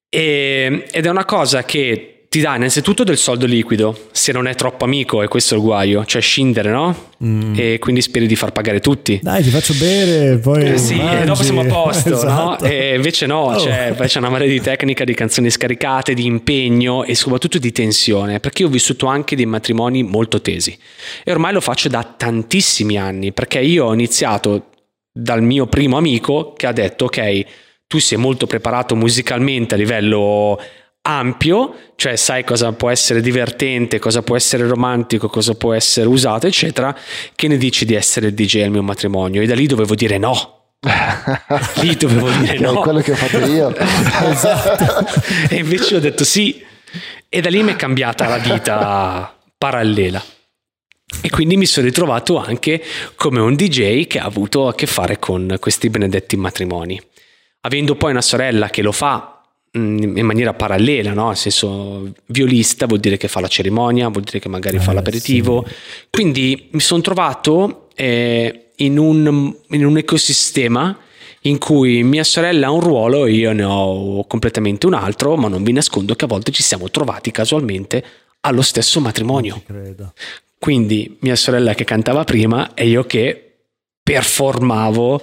[0.09, 4.53] E- ed è una cosa che ti dà innanzitutto del soldo liquido, se non è
[4.55, 7.05] troppo amico, e questo è il guaio, cioè scindere, no?
[7.23, 7.53] Mm.
[7.57, 9.17] E quindi speri di far pagare tutti.
[9.23, 11.43] Dai, ti faccio bere, poi Eh sì, e dopo mangi.
[11.43, 12.63] siamo a posto, Esatto.
[12.65, 12.69] no?
[12.69, 13.59] E invece no, Oh.
[13.59, 18.39] cioè, c'è una marea di tecnica, di canzoni scaricate, di impegno e soprattutto di tensione,
[18.41, 20.77] perché io ho vissuto anche dei matrimoni molto tesi
[21.23, 24.65] e ormai lo faccio da tantissimi anni, perché io ho iniziato
[25.11, 27.45] dal mio primo amico che ha detto ok,
[27.87, 30.59] tu sei molto preparato musicalmente a livello
[31.07, 36.47] ampio, cioè sai cosa può essere divertente, cosa può essere romantico, cosa può essere usato,
[36.47, 36.95] eccetera,
[37.33, 39.41] che ne dici di essere il DJ al mio matrimonio?
[39.41, 40.55] E da lì dovevo dire no.
[41.81, 42.81] Lì dovevo dire Che è no.
[42.81, 43.73] quello che ho fatto io.
[44.29, 45.07] Esatto.
[45.49, 46.63] e invece ho detto sì.
[47.27, 50.23] E da lì mi è cambiata la vita parallela.
[51.21, 52.83] E quindi mi sono ritrovato anche
[53.15, 57.01] come un DJ che ha avuto a che fare con questi benedetti matrimoni.
[57.61, 59.36] Avendo poi una sorella che lo fa
[59.77, 61.27] in maniera parallela, no?
[61.27, 64.95] nel senso violista, vuol dire che fa la cerimonia, vuol dire che magari fa Eh,
[64.95, 65.65] l'aperitivo.
[66.09, 70.97] Quindi mi sono trovato eh, in, un, in un ecosistema
[71.41, 75.47] in cui mia sorella ha un ruolo e io ne ho completamente un altro, ma
[75.47, 78.03] non vi nascondo che a volte ci siamo trovati casualmente
[78.41, 79.61] allo stesso matrimonio.
[80.59, 83.43] Quindi mia sorella che cantava prima e io che
[84.03, 85.21] performavo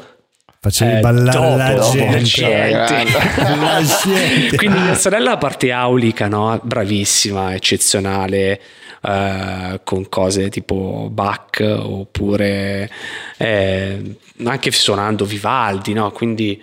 [0.65, 1.73] Facevi eh, ballare dopo la
[2.11, 2.25] la gente.
[2.25, 3.13] gente.
[3.45, 4.57] La gente.
[4.57, 6.59] Quindi mia sorella la parte aulica, no?
[6.63, 8.61] bravissima, eccezionale,
[9.03, 12.89] eh, con cose tipo Bach oppure
[13.37, 16.11] eh, anche suonando Vivaldi, no?
[16.13, 16.59] Quindi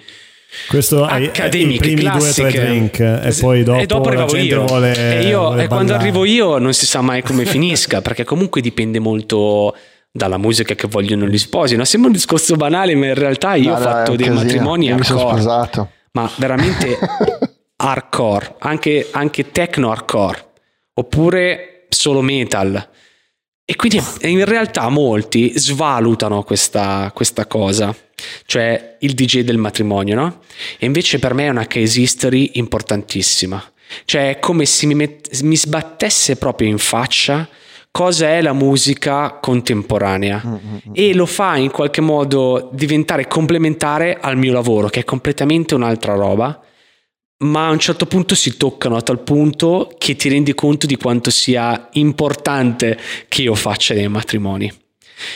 [0.67, 2.59] Questo è i accademiche, primi due o tre classiche.
[2.59, 4.65] drink e poi dopo, e dopo la arrivavo gente io.
[4.65, 8.23] vuole e, io- vuole e quando arrivo io non si sa mai come finisca, perché
[8.23, 9.75] comunque dipende molto
[10.11, 11.75] dalla musica che vogliono gli sposi.
[11.75, 11.85] No?
[11.85, 14.43] Sembra un discorso banale, ma in realtà io No, ho fatto dei casino.
[14.43, 16.97] matrimoni Io hardcore, ma veramente
[17.77, 20.45] hardcore, anche, anche techno hardcore,
[20.93, 22.89] oppure solo metal.
[23.63, 27.95] E quindi in realtà molti svalutano questa, questa cosa,
[28.45, 30.39] cioè il DJ del matrimonio, no?
[30.77, 33.63] E invece per me è una case history importantissima.
[34.03, 37.47] Cioè è come se mi, met- mi sbattesse proprio in faccia
[37.91, 40.41] cosa è la musica contemporanea.
[40.93, 46.15] E lo fa in qualche modo diventare complementare al mio lavoro, che è completamente un'altra
[46.15, 46.59] roba
[47.41, 50.95] ma a un certo punto si toccano a tal punto che ti rendi conto di
[50.95, 54.71] quanto sia importante che io faccia dei matrimoni.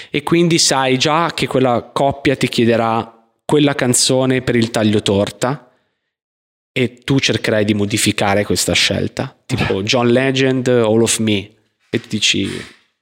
[0.10, 3.12] E quindi sai già che quella coppia ti chiederà
[3.44, 5.70] quella canzone per il taglio torta
[6.72, 11.50] e tu cercherai di modificare questa scelta, tipo John Legend, All of Me,
[11.96, 12.50] e ti dici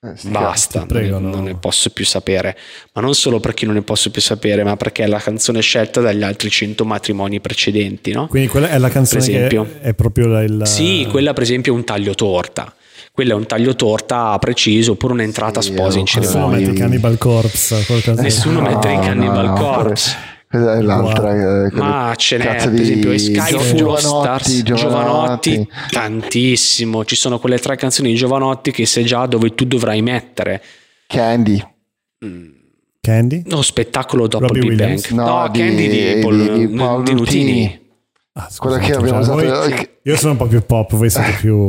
[0.05, 1.35] Eh, basta, prego, non, ne, no.
[1.37, 2.57] non ne posso più sapere,
[2.93, 6.01] ma non solo perché non ne posso più sapere, ma perché è la canzone scelta
[6.01, 8.27] dagli altri 100 matrimoni precedenti, no?
[8.27, 9.67] Quindi quella è la canzone Per che esempio.
[9.81, 10.61] è proprio la, il...
[10.65, 12.73] Sì, quella per esempio è un taglio torta.
[13.13, 16.57] Quella è un taglio torta preciso, oppure un'entrata Sì, sposa in eh, Nessuno cerimonia.
[16.59, 16.77] mette Sì.
[16.79, 17.85] Cannibal Corpse
[18.21, 20.15] Nessuno No, mette i Cannibal Corpse.
[20.53, 21.31] È l'altra.
[21.65, 25.51] eh, quella- Ma ce n'è, per di esempio, Sky Gio- Full of Giovanotti, Stars, Giovanotti.
[25.51, 27.05] Giovanotti, tantissimo.
[27.05, 30.61] Ci sono quelle tre canzoni di Giovanotti che sai già dove tu dovrai mettere.
[31.07, 31.59] Candy.
[33.01, 33.41] Candy?
[33.47, 35.11] No, spettacolo dopo Robbie il Big Williams?
[35.11, 35.27] Bang.
[35.27, 37.81] No, No, di- Candy di, Paul- di- di Paolo di Nutini.
[38.35, 41.33] Ah, scusate, che abbiamo cioè, usato- voi- Io sono un po' più pop, voi siete
[41.39, 41.67] più...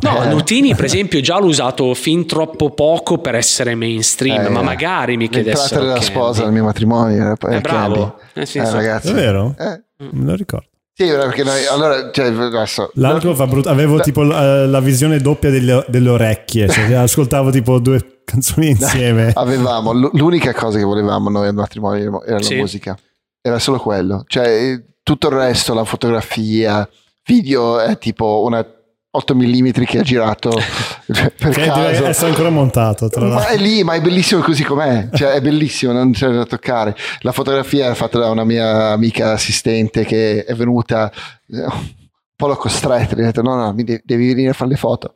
[0.00, 0.28] No, Eh.
[0.28, 5.16] Nutini per esempio già l'ho usato fin troppo poco per essere mainstream, Eh, ma magari
[5.16, 6.06] mi L'entrata chiedessero della Candy.
[6.06, 7.16] sposa al mio matrimonio.
[7.22, 8.16] Era, È era bravo.
[8.34, 8.50] Candy.
[8.54, 9.08] Nel Eh, ragazzi.
[9.10, 9.54] È vero?
[9.58, 9.82] Eh,
[10.12, 10.66] Me lo ricordo.
[10.92, 13.68] Sì, perché noi, allora, cioè, adesso, L'alcol fa brutto.
[13.70, 16.68] Avevo La- tipo eh, la visione doppia delle, delle orecchie.
[16.68, 19.30] Cioè, ascoltavo tipo due canzoni insieme.
[19.34, 22.54] avevamo l'unica cosa che volevamo noi al matrimonio era Sì.
[22.56, 22.98] la musica
[23.42, 26.88] era solo quello cioè eh, tutto il resto la fotografia
[27.24, 28.64] video è tipo una
[29.12, 30.50] 8 mm che ha girato
[31.06, 32.06] per Che caso.
[32.06, 33.08] essere ancora montato.
[33.08, 35.08] Tra ma è lì ma è bellissimo così com'è.
[35.12, 36.94] Cioè è bellissimo non c'è da toccare.
[37.20, 41.10] La fotografia è fatta da una mia amica assistente che è venuta
[41.48, 41.88] eh, un
[42.36, 44.76] po' l'ho costretta mi ha detto no no mi de- devi venire a fare le
[44.76, 45.12] foto.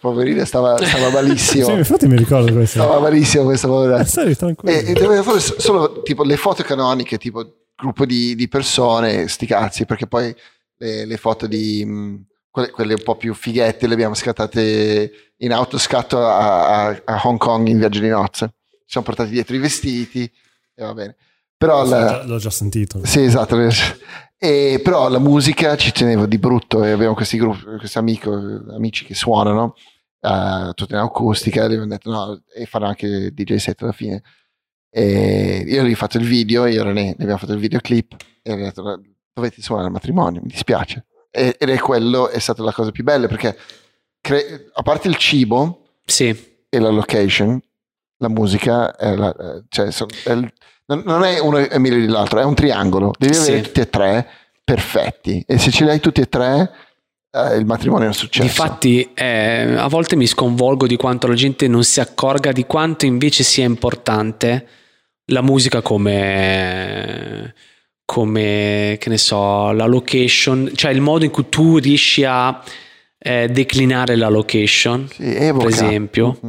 [0.00, 1.64] Poverina stava, stava malissimo.
[1.66, 2.78] Sì, infatti mi ricordo questo.
[2.82, 4.00] stava malissimo questa povera.
[4.00, 7.42] Eh, e, e doveva fare so- solo tipo le foto canoniche, tipo
[7.78, 10.34] gruppo di, di persone, sti cazzi, perché poi
[10.78, 15.52] le, le foto di mh, quelle, quelle un po' più fighette le abbiamo scattate in
[15.52, 18.54] autoscatto a, a, a Hong Kong in viaggio di nozze.
[18.68, 20.22] Ci siamo portati dietro i vestiti
[20.74, 21.16] e va bene.
[21.56, 23.00] Però la, L'ho già sentito.
[23.04, 23.56] sì, esatto.
[24.36, 28.32] E, però la musica ci tenevo di brutto e abbiamo questi gruppi, questi amico,
[28.70, 29.74] amici che suonano,
[30.20, 34.22] eh, tutto in acustica, e abbiamo detto no, e fanno anche DJ set alla fine.
[34.98, 38.52] E io gli ho fatto il video, io e René, abbiamo fatto il videoclip e
[38.52, 39.00] ho detto "No,
[39.32, 41.06] dovete suonare al matrimonio, mi dispiace.
[41.30, 43.56] E, ed è quello, è stata la cosa più bella perché
[44.20, 46.36] cre- a parte il cibo Sì,
[46.68, 47.60] e la location,
[48.16, 49.86] la musica, è la- eh, cioè,
[50.24, 50.52] è il-
[50.86, 53.12] non, è uno è meglio dell'altro, è un triangolo.
[53.16, 53.62] Devi avere Sì.
[53.62, 54.26] tutti e tre
[54.64, 55.44] perfetti.
[55.46, 56.70] E se ce li hai tutti e tre,
[57.30, 58.46] eh, il matrimonio è un successo.
[58.48, 63.04] Difatti, eh, a volte mi sconvolgo di quanto la gente non si accorga di quanto
[63.06, 64.66] invece sia importante
[65.30, 67.54] la musica come,
[68.04, 72.62] come che ne so, la location, cioè il modo in cui tu riesci a
[73.18, 76.48] eh, declinare la location, Sì, per esempio, Mm,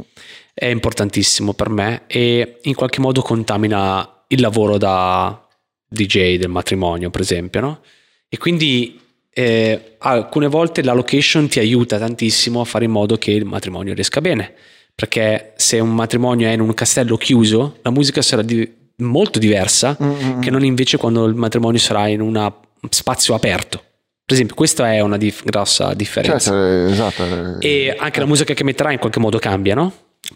[0.53, 5.47] è importantissimo per me e in qualche modo contamina il lavoro da
[5.87, 7.81] DJ del matrimonio, per esempio, no?
[8.27, 8.99] E quindi
[9.31, 13.93] eh, alcune volte la location ti aiuta tantissimo a fare in modo che il matrimonio
[13.93, 14.53] riesca bene.
[14.99, 19.95] Perché se un matrimonio è in un castello chiuso, la musica sarà di- molto diversa
[20.01, 22.51] mm, mm, che non invece quando il matrimonio sarà in un
[22.89, 23.81] spazio aperto.
[24.25, 26.51] Per esempio, questa è una dif- grossa differenza.
[26.51, 27.57] Certo, eh, esatto.
[27.61, 29.91] eh, E anche la musica che metterai in qualche modo cambia, no?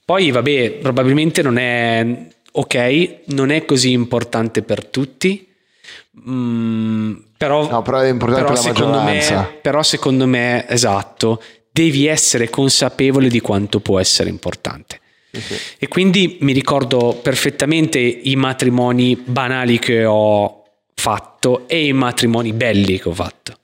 [0.06, 5.45] Poi, vabbè, probabilmente non è ok, non è così importante per tutti.
[6.30, 9.35] Mm, però, No, però è importante però per la secondo maggioranza.
[9.40, 11.41] me, però secondo me, esatto,
[11.73, 14.99] devi essere consapevole di quanto può essere importante.
[15.31, 15.55] Sì.
[15.79, 20.63] E quindi mi ricordo perfettamente i matrimoni banali che ho
[20.93, 23.57] fatto e i matrimoni belli che ho fatto.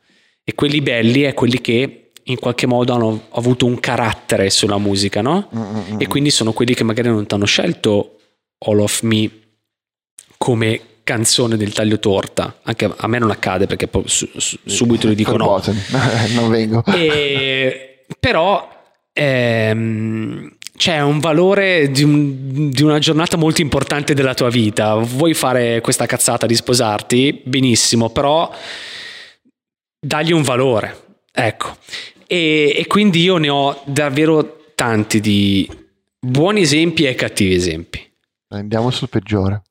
[0.43, 5.21] E quelli belli è quelli che in qualche modo hanno avuto un carattere sulla musica,
[5.21, 5.47] no?
[5.55, 6.01] Mm, mm, mm.
[6.01, 8.17] E quindi sono quelli che magari non ti hanno scelto
[8.65, 9.29] All of Me
[10.37, 12.59] come canzone del taglio torta.
[12.63, 14.29] Anche a me non accade perché su-
[14.65, 15.61] subito gli dico no.
[16.33, 16.83] Non vengo.
[16.85, 17.83] E-
[18.19, 18.67] però
[19.11, 24.95] ehm, c'è un valore di, un- di una giornata molto importante della tua vita.
[24.95, 27.41] Vuoi fare questa cazzata di sposarti?
[27.43, 28.49] Benissimo, però
[29.99, 31.07] dagli un valore.
[31.31, 31.75] Ecco.
[32.27, 35.69] E, e quindi io ne ho davvero tanti di
[36.19, 38.07] buoni esempi e cattivi esempi.
[38.49, 39.61] Andiamo sul peggiore.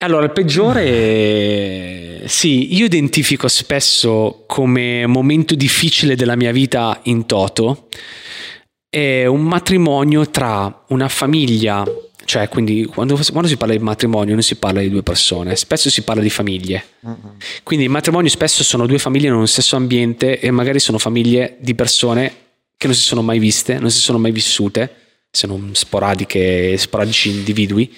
[0.00, 7.88] Allora, il peggiore, sì, io identifico spesso come momento difficile della mia vita in toto
[8.88, 11.84] è un matrimonio tra una famiglia,
[12.24, 15.90] cioè quindi quando, quando si parla di matrimonio non si parla di due persone, spesso
[15.90, 16.84] si parla di famiglie.
[17.04, 17.30] Mm, mm.
[17.64, 21.56] Quindi i matrimoni spesso sono due famiglie in un stesso ambiente e magari sono famiglie
[21.58, 22.32] di persone
[22.76, 24.94] che non si sono mai viste, non si sono mai vissute,
[25.28, 27.92] se non sporadiche, sporadici individui.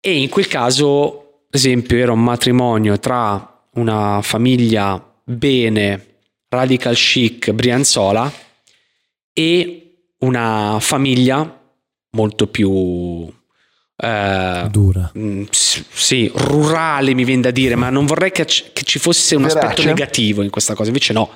[0.00, 7.50] E in quel caso, ad esempio, era un matrimonio tra una famiglia bene, radical chic,
[7.52, 8.32] brianzola
[9.32, 9.82] e
[10.18, 11.60] una famiglia
[12.10, 13.30] molto più...
[13.96, 15.12] eh, Dura.
[15.18, 19.44] Mm, sì, rurale mi viene da dire, ma non vorrei che, che ci fosse un
[19.44, 19.86] aspetto Verace?
[19.86, 21.30] negativo in questa cosa, invece no,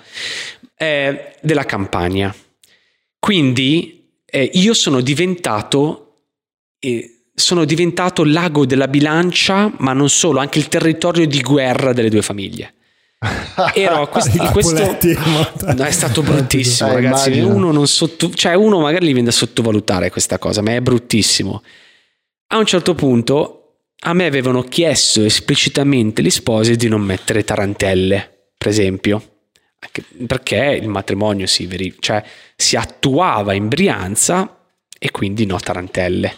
[0.76, 2.34] Eh, della campagna.
[3.18, 6.24] Quindi eh, io sono diventato,
[6.80, 12.10] eh, sono diventato l'ago della bilancia, ma non solo, anche il territorio di guerra delle
[12.10, 12.74] due famiglie.
[13.74, 14.98] Ero a quest- questo...
[15.74, 17.30] No, è stato bruttissimo, Eh, ragazzi.
[17.30, 17.54] immagino.
[17.54, 18.30] Uno, non sotto...
[18.30, 21.62] cioè, uno magari gli viene da sottovalutare questa cosa, ma è bruttissimo.
[22.48, 23.58] A un certo punto
[24.04, 29.22] a me avevano chiesto esplicitamente gli sposi di non mettere tarantelle, per esempio,
[30.26, 32.22] perché il matrimonio si, veri- cioè,
[32.56, 34.58] si attuava in Brianza
[34.98, 36.36] e quindi no tarantelle.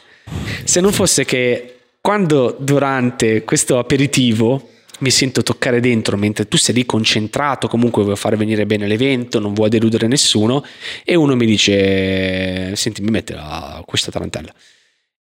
[0.64, 4.70] Se non fosse che quando durante questo aperitivo
[5.00, 9.38] mi sento toccare dentro mentre tu sei lì concentrato, comunque vuoi fare venire bene l'evento,
[9.40, 10.64] non vuoi deludere nessuno,
[11.04, 14.52] e uno mi dice, senti, mi mette la- questa tarantella.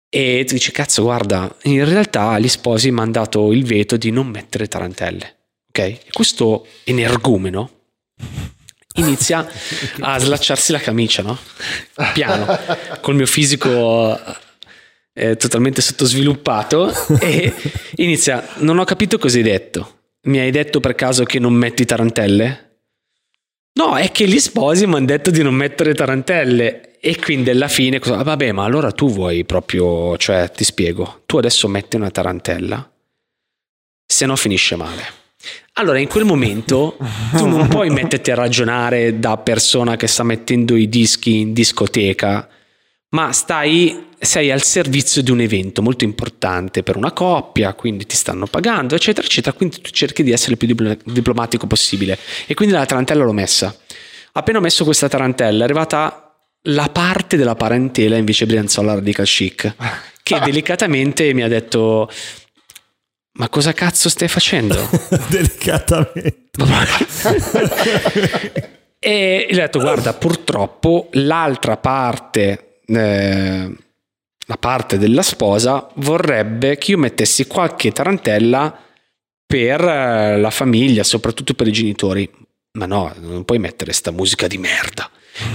[0.09, 4.11] E tu dici, cazzo, guarda, in realtà gli sposi mi hanno dato il veto di
[4.11, 5.35] non mettere tarantelle.
[5.69, 5.79] Ok?
[5.79, 7.69] E questo energumeno
[8.95, 9.47] inizia
[10.01, 11.37] a slacciarsi la camicia, no?
[12.13, 12.45] Piano,
[12.99, 14.19] col mio fisico
[15.13, 17.53] eh, totalmente sottosviluppato e
[17.97, 19.99] inizia, non ho capito cosa hai detto.
[20.23, 22.69] Mi hai detto per caso che non metti tarantelle?
[23.73, 26.99] No, è che gli sposi mi hanno detto di non mettere tarantelle.
[26.99, 31.23] E quindi alla fine, cosa- ah, vabbè, ma allora tu vuoi proprio, cioè ti spiego,
[31.25, 32.91] tu adesso metti una tarantella,
[34.05, 35.19] se no finisce male.
[35.73, 36.97] Allora, in quel momento
[37.35, 42.47] tu non puoi metterti a ragionare da persona che sta mettendo i dischi in discoteca,
[43.11, 48.15] ma stai, sei al servizio di un evento molto importante per una coppia, quindi ti
[48.15, 49.55] stanno pagando, eccetera, eccetera.
[49.55, 52.17] Quindi tu cerchi di essere il più diplo- diplomatico possibile.
[52.45, 53.75] E quindi la tarantella l'ho messa.
[54.33, 56.35] Appena ho messo questa tarantella, è arrivata
[56.65, 59.75] la parte della parentela invece Brianzola Radical Chic,
[60.23, 62.09] che delicatamente mi ha detto:
[63.33, 64.89] Ma cosa cazzo stai facendo?
[65.27, 66.49] Delicatamente.
[69.03, 73.75] E gli ho detto: Guarda, purtroppo l'altra parte, eh,
[74.45, 78.77] la parte della sposa, vorrebbe che io mettessi qualche tarantella
[79.45, 82.29] per eh, la famiglia, soprattutto per i genitori.
[82.73, 85.09] Ma no, non puoi mettere sta musica di merda.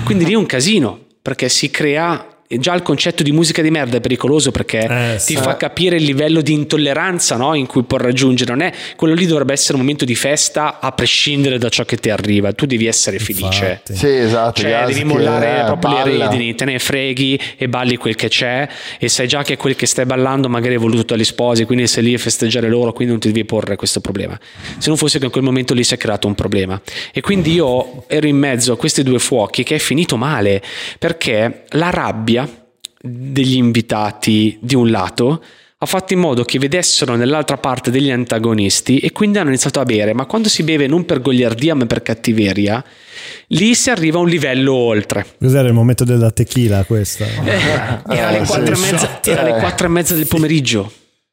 [0.05, 2.35] Quindi lì è un casino, perché si crea.
[2.49, 5.37] Già il concetto di musica di merda è pericoloso perché Eh, ti sì.
[5.37, 8.53] fa capire il livello di intolleranza no, in cui può raggiungere.
[8.53, 11.97] Non è quello lì dovrebbe essere un momento di festa a prescindere da ciò che
[11.97, 12.53] ti arriva.
[12.53, 13.65] Tu devi essere felice.
[13.83, 13.97] Infatti.
[13.97, 14.61] Sì, esatto.
[14.61, 16.29] Cioè, devi mollare eh, proprio le balla.
[16.29, 18.69] redini, te ne freghi e balli quel che c'è.
[18.99, 22.05] E sai già che quel che stai ballando magari è voluto dagli sposi, quindi sei
[22.05, 24.39] lì a festeggiare loro, quindi non ti devi porre questo problema.
[24.79, 26.81] Se non fosse che in quel momento lì si è creato un problema.
[27.13, 30.63] E quindi io ero in mezzo a questi due fuochi che è finito male
[30.99, 32.35] perché la rabbia
[33.07, 35.43] degli invitati di un lato
[35.79, 39.85] ha fatto in modo che vedessero nell'altra parte degli antagonisti e quindi hanno iniziato a
[39.85, 42.83] bere, ma quando si beve non per goliardia ma per cattiveria,
[43.49, 45.27] lì si arriva a un livello oltre.
[45.39, 47.27] Cos'era il momento della tequila questa?
[48.09, 49.61] Era alle Eh, sì, quattro e mezza- era alle Eh.
[49.61, 50.91] quattro e mezza del pomeriggio.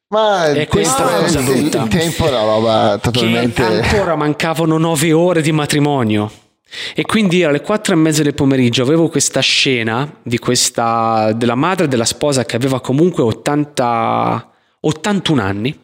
[0.08, 1.82] Ma E il questa tempo- è una cosa il- brutta.
[1.82, 3.62] Il tempo è una roba totalmente...
[3.66, 6.30] Che ancora mancavano nove ore di matrimonio.
[6.94, 12.04] E quindi alle quattro e mezza del pomeriggio avevo questa scena questa, della madre della
[12.04, 14.50] sposa che aveva comunque 80,
[14.80, 15.78] 81 anni,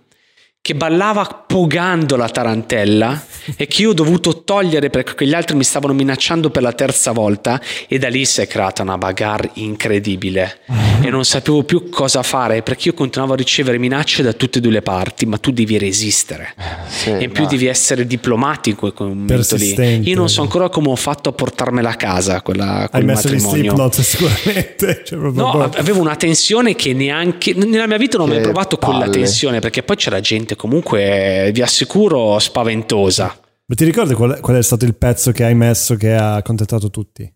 [0.62, 3.18] che ballava pogando la tarantella
[3.56, 7.12] e che io ho dovuto togliere perché gli altri mi stavano minacciando per la terza
[7.12, 7.58] volta
[7.88, 10.58] e da lì si è creata una bagarre incredibile.
[11.00, 14.60] E non sapevo più cosa fare perché io continuavo a ricevere minacce da tutte e
[14.60, 16.54] due le parti ma tu devi resistere.
[16.88, 17.48] Sì, e in più no.
[17.48, 20.08] devi essere diplomatico in quel momento lì.
[20.08, 23.28] Io non so ancora come ho fatto a portarmela a casa quella, Hai quel messo
[23.30, 23.90] gli matrimonio.
[23.96, 25.02] sicuramente.
[25.06, 28.76] Cioè, No, proprio- avevo una tensione che neanche nella mia vita non ho mai provato
[28.76, 34.56] quella tensione perché poi c'era gente comunque vi assicuro spaventosa Ma ti ricordi qual, qual
[34.56, 37.32] è stato il pezzo che hai messo che ha accontentato tutti?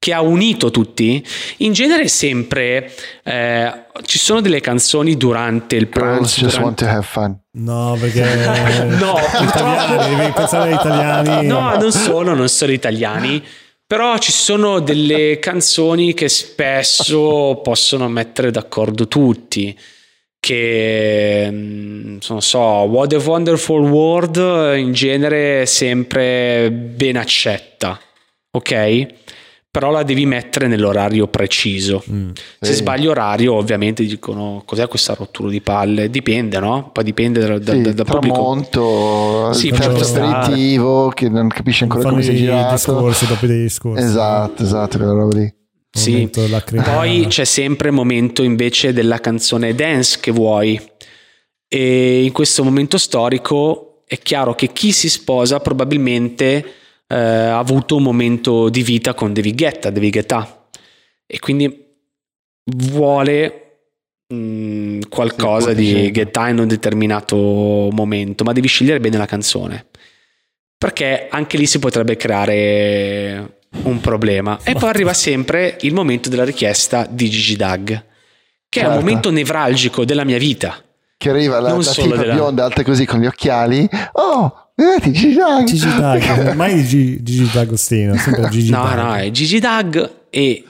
[0.00, 1.22] che ha unito tutti
[1.58, 2.90] in genere sempre
[3.22, 3.70] eh,
[4.06, 7.38] ci sono delle canzoni durante il Girls pranzo just durante- want to have fun.
[7.52, 8.22] No, perché...
[8.96, 11.46] No, italiani, devi pensare agli italiani.
[11.46, 13.44] No, non sono, non sono italiani.
[13.86, 19.76] Però ci sono delle canzoni che spesso possono mettere d'accordo tutti.
[20.40, 28.00] Che mm, non so, What a Wonderful World in genere è sempre ben accetta,
[28.50, 29.06] ok?
[29.70, 32.02] Però la devi mettere nell'orario preciso.
[32.10, 32.30] Mm.
[32.58, 32.78] Se Sì.
[32.78, 36.10] sbagli orario, ovviamente dicono cos'è questa rottura di palle?
[36.10, 36.90] Dipende, no?
[36.92, 38.34] Poi dipende dal, dal- Sì, dal pubblico.
[38.34, 42.74] tramonto, Sì, aperitivo che non capisce ancora Fanno come si è i girato.
[42.74, 44.02] discorsi dopo dei discorsi.
[44.04, 45.54] Esatto, esatto, quella roba lì.
[45.92, 46.30] Sì.
[46.30, 50.80] Poi c'è sempre il momento invece della canzone dance che vuoi.
[51.68, 56.64] E in questo momento storico è chiaro che chi si sposa probabilmente
[57.06, 60.68] eh, ha avuto un momento di vita con David Guetta, David Guetta.
[61.26, 61.86] E quindi
[62.64, 63.82] vuole
[64.28, 66.10] mh, qualcosa di.
[66.12, 69.86] Guetta in un determinato momento, ma devi scegliere bene la canzone.
[70.76, 74.58] Perché anche lì si potrebbe creare un problema.
[74.62, 77.86] E poi arriva sempre il momento della richiesta di Gigi Dag,
[78.68, 79.04] che è un Certo.
[79.04, 80.82] momento nevralgico della mia vita.
[81.16, 83.88] Che arriva la, Non la tipa della- bionda alta così con gli occhiali.
[84.12, 85.64] Oh, vedete, Gigi Dag.
[85.66, 88.96] Gigi Dag, mai Gigi, Gigi D'Agostino, sempre Gigi No, Dag.
[88.98, 90.64] no, è Gigi Dag e,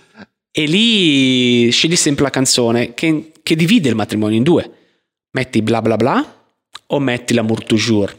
[0.50, 4.70] e lì scegli sempre la canzone che, che divide il matrimonio in due.
[5.32, 6.34] Metti bla bla bla
[6.88, 8.12] o metti l'amour toujours.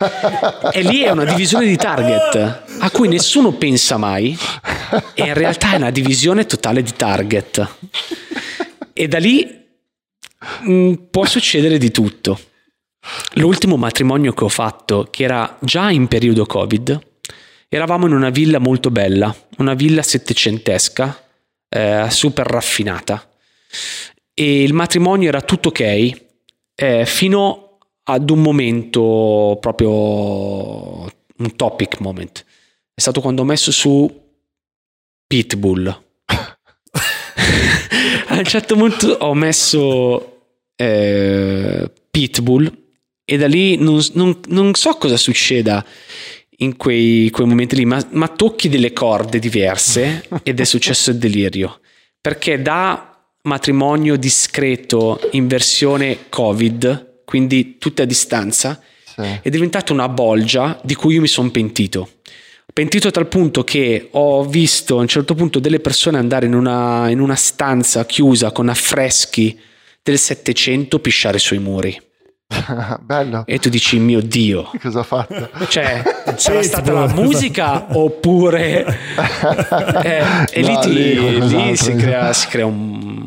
[0.72, 4.36] e lì è una divisione di target a cui nessuno pensa mai
[5.14, 7.68] e in realtà è una divisione totale di target.
[8.92, 9.66] E da lì
[10.62, 12.40] mh, può succedere di tutto.
[13.34, 16.98] L'ultimo matrimonio che ho fatto, che era già in periodo Covid,
[17.68, 21.24] eravamo in una villa molto bella, una villa settecentesca,
[21.68, 23.28] eh, super raffinata.
[24.32, 26.20] E il matrimonio era tutto ok,
[26.74, 27.69] eh, fino
[28.04, 32.44] ad un momento proprio un topic moment.
[32.94, 34.28] È stato quando ho messo su
[35.26, 35.86] Pitbull.
[38.26, 40.42] a un certo punto ho messo
[40.76, 42.78] eh, Pitbull
[43.24, 45.84] e da lì non, non, non so cosa succeda
[46.58, 51.18] in quei, quei momenti lì, ma, ma, tocchi delle corde diverse ed è successo il
[51.18, 51.80] delirio.
[52.20, 53.06] Perché da
[53.42, 59.22] matrimonio discreto in versione Covid, quindi tutte a distanza, sì.
[59.40, 62.14] è diventata una bolgia di cui io mi sono pentito.
[62.72, 66.54] Pentito a tal punto che ho visto a un certo punto delle persone andare in
[66.54, 69.56] una, in una stanza chiusa con affreschi
[70.02, 71.96] del Settecento pisciare sui muri.
[73.00, 73.44] Bello.
[73.46, 74.70] E tu dici, mio Dio.
[74.80, 75.48] Cosa ha fatto?
[75.68, 76.02] Cioè,
[76.36, 78.98] sarà stata la musica oppure...
[80.02, 83.26] Eh, e no, lì, ti, lì si, crea, si crea un,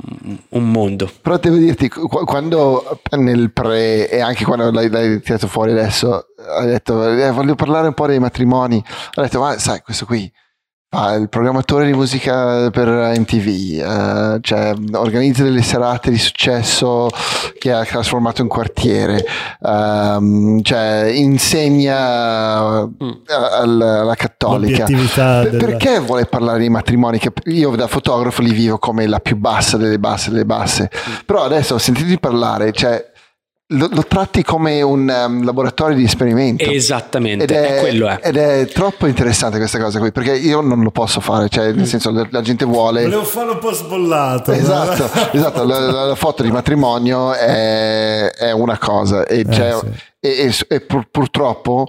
[0.49, 1.09] un, mondo.
[1.21, 6.27] Però devo dirti, quando nel pre e anche quando l'hai, l'hai tirato fuori adesso,
[6.57, 8.83] hai detto, eh, voglio parlare un po' dei matrimoni,
[9.15, 10.31] ho detto, ma sai, questo qui
[10.95, 17.09] Ah, il programmatore di musica per MTV, eh, cioè, organizza delle serate di successo
[17.57, 19.25] che ha trasformato in quartiere,
[19.61, 23.11] um, cioè, insegna mm.
[23.27, 24.85] alla, alla cattolica.
[24.85, 25.65] Per, della...
[25.65, 27.17] Perché vuole parlare di matrimoni?
[27.17, 31.13] Che io da fotografo li vivo come la più bassa delle basse delle basse, mm.
[31.25, 33.12] però adesso ho sentito parlare, cioè,
[33.67, 36.69] lo, lo, tratti come un um, laboratorio di esperimento.
[36.69, 38.19] Esattamente, ed è, quello è.
[38.21, 41.87] Ed è troppo interessante questa cosa qui, perché io non lo posso fare, cioè nel
[41.87, 43.03] senso la, la gente vuole...
[43.03, 44.51] Volevo farlo un po' sbollato.
[44.51, 49.87] Esatto, esatto la, la, la, foto di matrimonio è, è una cosa e, eh, sì.
[50.19, 51.87] e, e, e pur, purtroppo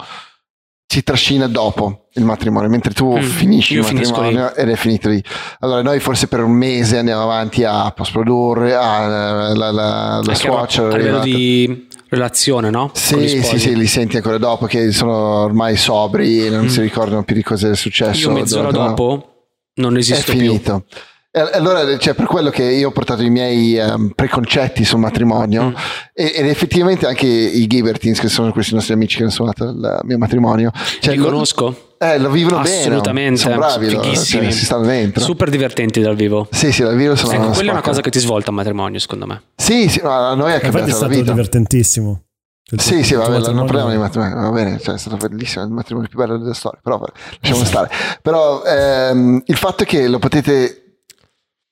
[0.94, 5.20] si trascina dopo il matrimonio, mentre tu mm, finisci il matrimonio ed è finito lì.
[5.58, 10.94] Allora noi forse per un mese andiamo avanti a post-produrre, a la, la, la suocera.
[10.94, 12.92] A livello di relazione, no?
[12.94, 16.68] Sì, sì, sì, li senti ancora dopo che sono ormai sobri e non mm.
[16.68, 18.28] si ricordano più di cosa è successo.
[18.28, 20.84] Io mezz'ora dopo non esisto è finito.
[20.86, 20.98] Più.
[21.36, 25.74] Allora, cioè, per quello che io ho portato i miei um, preconcetti sul matrimonio, mm.
[26.12, 30.16] ed effettivamente anche i Gibertins, che sono questi nostri amici che hanno suonato il mio
[30.16, 30.70] matrimonio,
[31.00, 31.94] cioè, Li conosco?
[31.98, 33.36] Eh, lo vivono Assolutamente, bene.
[33.36, 34.14] Sono bravi.
[34.14, 35.24] Cioè, si stanno dentro.
[35.24, 36.46] Super divertenti dal vivo.
[36.52, 39.00] Sì, sì, dal vivo sono ecco, quella è una cosa che ti svolta a matrimonio,
[39.00, 39.42] secondo me.
[39.56, 41.32] Sì, sì, a noi è cambiato è stato vita.
[41.32, 42.22] divertentissimo.
[42.70, 45.70] Il sì, sì, vabbè, non parliamo di matrimonio, va bene, cioè, è stato bellissimo, il
[45.70, 47.04] matrimonio più bello della storia, però
[47.40, 47.90] lasciamo stare.
[48.22, 50.83] Però ehm, il fatto è che lo potete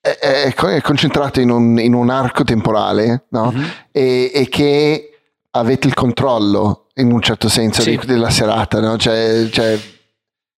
[0.03, 3.53] è, è concentrato in un, in un, arco temporale no?
[3.55, 3.69] mm-hmm.
[3.89, 5.11] e, e, che
[5.51, 7.97] avete il controllo in un certo senso sì.
[8.05, 8.97] della serata, no?
[8.97, 9.79] cioè, cioè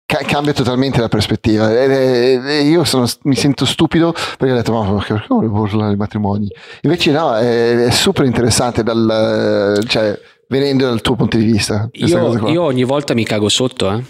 [0.03, 1.71] ca- cambia totalmente la prospettiva.
[1.71, 5.97] E, e io sono, mi sento stupido perché ho detto: Ma perché, volevo parlare di
[5.97, 6.47] matrimoni?
[6.81, 9.83] Invece, no, è, è super interessante dal.
[9.85, 11.87] Cioè, venendo dal tuo punto di vista.
[11.93, 14.03] Io, io, ogni volta mi cago sotto, eh.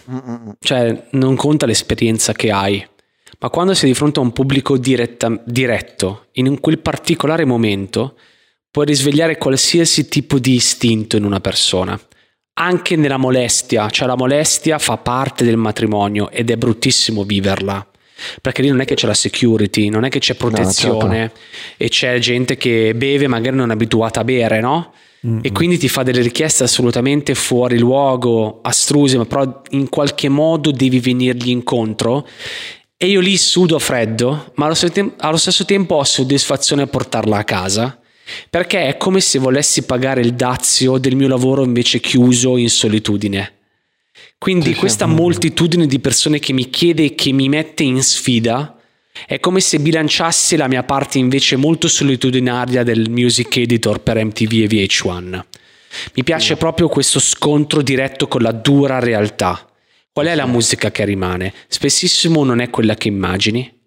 [0.60, 2.86] cioè non conta l'esperienza che hai,
[3.40, 8.18] ma quando sei di fronte a un pubblico diretta, diretto, in quel particolare momento,
[8.72, 12.00] puoi risvegliare qualsiasi tipo di istinto in una persona.
[12.58, 17.86] Anche nella molestia, cioè la molestia fa parte del matrimonio ed è bruttissimo viverla
[18.42, 21.40] perché lì non è che c'è la security, non è che c'è protezione no, certo.
[21.78, 24.94] e c'è gente che beve magari non è abituata a bere, no?
[25.26, 25.40] Mm-hmm.
[25.42, 30.72] E quindi ti fa delle richieste assolutamente fuori luogo, astruse, ma però in qualche modo
[30.72, 32.28] devi venirgli incontro
[32.98, 38.00] e io lì sudo freddo, ma allo stesso tempo ho soddisfazione a portarla a casa,
[38.50, 43.54] perché è come se volessi pagare il dazio del mio lavoro invece chiuso in solitudine.
[44.38, 45.14] Quindi sì, questa sì.
[45.14, 48.76] moltitudine di persone che mi chiede e che mi mette in sfida
[49.26, 54.52] è come se bilanciassi la mia parte invece molto solitudinaria del music editor per MTV
[54.52, 55.44] e VH1.
[56.14, 56.56] Mi piace sì.
[56.56, 59.65] proprio questo scontro diretto con la dura realtà.
[60.16, 61.54] Qual è la musica che rimane?
[61.68, 63.82] Spessissimo non è quella che immagini,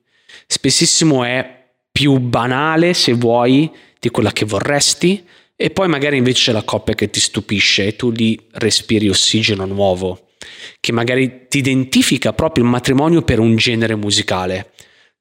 [0.46, 5.24] spessissimo è più banale, se vuoi, di quella che vorresti,
[5.56, 9.64] e poi magari invece c'è la coppia che ti stupisce e tu lì respiri ossigeno
[9.64, 10.32] nuovo,
[10.78, 14.72] che magari ti identifica proprio il matrimonio per un genere musicale.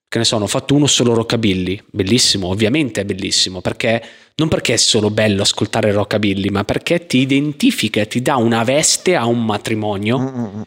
[0.09, 4.01] Che ne so, hanno fatto uno solo rockabilly, bellissimo, ovviamente è bellissimo, perché
[4.35, 9.15] non perché è solo bello ascoltare rockabilly, ma perché ti identifica, ti dà una veste
[9.15, 10.63] a un matrimonio Mm-mm.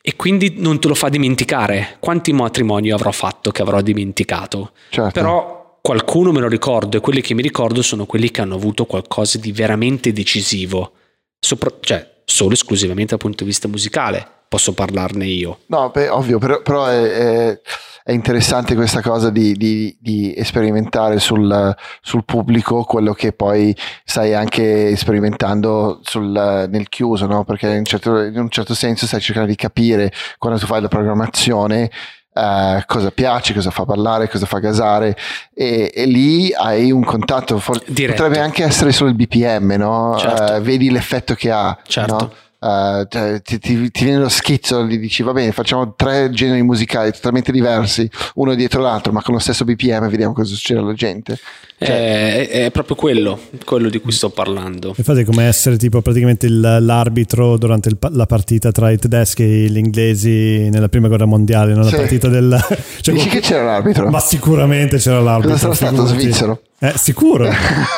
[0.00, 1.96] e quindi non te lo fa dimenticare.
[1.98, 4.72] Quanti matrimoni avrò fatto che avrò dimenticato?
[4.90, 5.10] Certo.
[5.10, 8.84] Però qualcuno me lo ricordo e quelli che mi ricordo sono quelli che hanno avuto
[8.86, 10.92] qualcosa di veramente decisivo,
[11.40, 15.60] Sopra- cioè solo esclusivamente dal punto di vista musicale, posso parlarne io.
[15.66, 17.60] No, beh, ovvio, però, però è, è-
[18.06, 23.74] è interessante questa cosa di, di- di sperimentare sul, sul pubblico quello che poi
[24.04, 27.44] stai anche sperimentando sul- nel chiuso, no?
[27.44, 30.88] Perché in, certo- in un certo senso stai cercando di capire quando tu fai la
[30.88, 31.90] programmazione
[32.36, 35.16] eh, cosa piace, cosa fa ballare, cosa fa gasare
[35.54, 38.22] e, e lì hai un contatto, for- Diretto.
[38.22, 40.16] potrebbe anche essere solo il BPM, no?
[40.18, 40.54] Certo.
[40.56, 42.12] Eh, vedi l'effetto che ha, Certo.
[42.14, 42.32] no?
[42.64, 46.62] Eh, cioè, ti, ti- ti viene lo schizzo, gli dici va bene, facciamo tre generi
[46.62, 50.94] musicali totalmente diversi, uno dietro l'altro, ma con lo stesso BPM, vediamo cosa succede alla
[50.94, 51.38] gente.
[51.76, 54.94] è, è proprio quello, quello di cui sto parlando.
[54.96, 59.42] Infatti è come essere tipo praticamente il- l'arbitro durante il la partita tra i tedeschi
[59.42, 61.82] e gli inglesi nella prima guerra mondiale, no?
[61.82, 61.96] la Sì.
[61.96, 62.58] partita del...
[63.02, 64.08] cioè, Dici che c'era l'arbitro?
[64.08, 65.52] Ma sicuramente c'era l'arbitro.
[65.52, 66.60] Cosa sarà stato svizzero?
[66.88, 67.50] Eh, sicuro,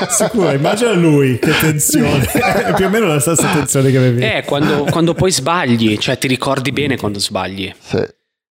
[0.09, 0.51] sicuro.
[0.53, 2.25] Immagina lui, che tensione.
[2.31, 4.23] È più o meno la stessa tensione che avevi.
[4.23, 8.03] Eh, quando, quando poi sbagli, cioè ti ricordi bene quando sbagli Sì.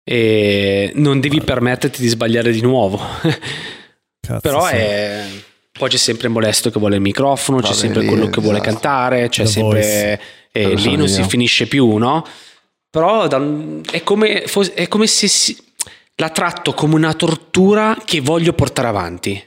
[0.02, 3.00] e non devi permetterti di sbagliare di nuovo.
[4.20, 4.74] Cazzo, Però sì.
[4.74, 5.22] è...
[5.76, 8.40] Poi c'è sempre il molesto che vuole il microfono, c'è Vabbè, sempre lì quello che
[8.40, 8.80] vuole disastro.
[8.80, 10.20] cantare, c'è The sempre...
[10.52, 12.24] E Quello lì non si finisce più, no?
[12.88, 13.42] Però da-
[13.90, 15.56] è, come, è come se si-
[16.16, 19.44] la tratto come una tortura che voglio portare avanti.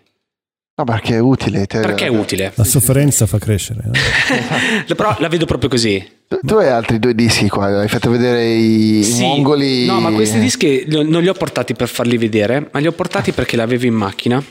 [0.80, 1.66] No, perché è utile.
[1.66, 2.52] te- Perché è utile.
[2.56, 3.82] La sofferenza fa crescere.
[3.86, 3.92] no?
[4.96, 6.08] Però la vedo proprio così.
[6.42, 9.22] Tu, hai altri due dischi qua, hai fatto vedere i, Sì.
[9.22, 9.86] mongoli.
[9.86, 13.32] No, ma questi dischi non li ho portati per farli vedere, ma li ho portati
[13.32, 14.44] perché li avevo in macchina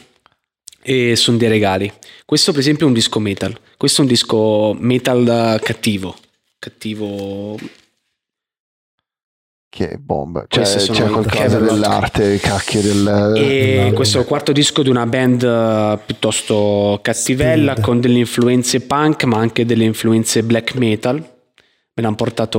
[0.83, 1.93] e sono dei regali.
[2.25, 3.57] Questo, per esempio, è un disco metal.
[3.77, 6.17] Questo è un disco metal cattivo.
[6.59, 7.57] Cattivo.
[9.77, 10.47] Che bomba.
[10.49, 13.35] Cioè, c'è i qualcosa dell'arte, cacchio del...
[13.37, 17.85] E questo è il quarto disco di una band eh, piuttosto cattivella, Speed.
[17.85, 21.17] con delle influenze punk, ma anche delle influenze black metal.
[21.17, 22.59] Me l'hanno portato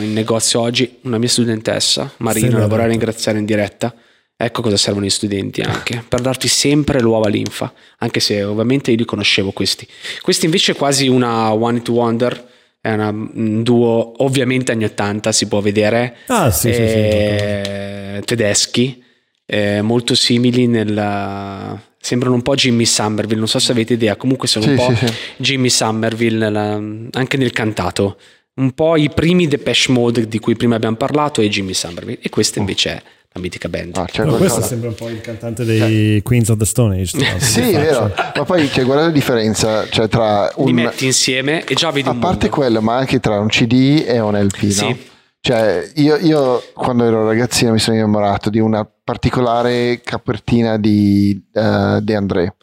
[0.00, 3.94] in negozio oggi una mia studentessa, Marina, la vorrei ringraziare in diretta.
[4.36, 8.98] Ecco cosa servono gli studenti anche, per darti sempre nuova linfa, anche se ovviamente io
[8.98, 9.88] li conoscevo questi.
[10.20, 12.50] Questi invece è quasi una One It Wonder,
[12.82, 16.80] è una- un duo ovviamente anni 80, si può vedere, Ah, sì, sì, sì.
[16.98, 19.02] eh, tedeschi,
[19.46, 21.80] eh, molto simili nella...
[22.00, 24.94] sembrano un po' Jimmy Somerville, non so se avete idea, comunque sono un Sì, po'
[24.96, 25.12] sì, sì.
[25.36, 26.74] Jimmy Somerville nella-
[27.12, 28.18] anche nel cantato,
[28.54, 32.28] un po' i primi Depeche Mode di cui prima abbiamo parlato e Jimmy Somerville, e
[32.28, 33.02] questa invece è
[33.32, 33.96] la mitica band.
[33.96, 37.38] Ah, c'è Ma questo sembra un po' il cantante dei Queens of the Stone Age.
[37.38, 38.12] Sì, è vero.
[38.36, 40.72] Ma poi cioè, guarda la differenza cioè, tra Li un...
[40.72, 42.56] metti insieme e già vedi A un parte mondo.
[42.56, 44.70] quello, ma anche tra un CD e un LP, no?
[44.70, 45.10] Sì.
[45.40, 51.98] Cioè, io, io quando ero ragazzino mi sono innamorato di una particolare copertina di eh,
[52.00, 52.54] De André,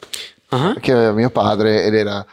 [0.52, 2.24] Ah, che aveva mio padre ed era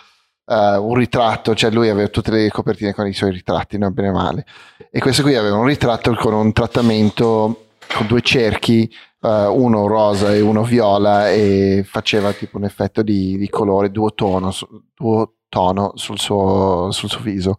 [0.48, 4.10] eh, un ritratto, cioè lui aveva tutte le copertine con i suoi ritratti, non bene
[4.10, 4.46] o male.
[4.90, 8.84] E questo qui aveva un ritratto con un trattamento con due cerchi,
[9.22, 14.52] eh, uno rosa e uno viola, e faceva tipo un effetto di, di colore duotono,
[14.94, 17.56] duotono sul suo, sul suo viso.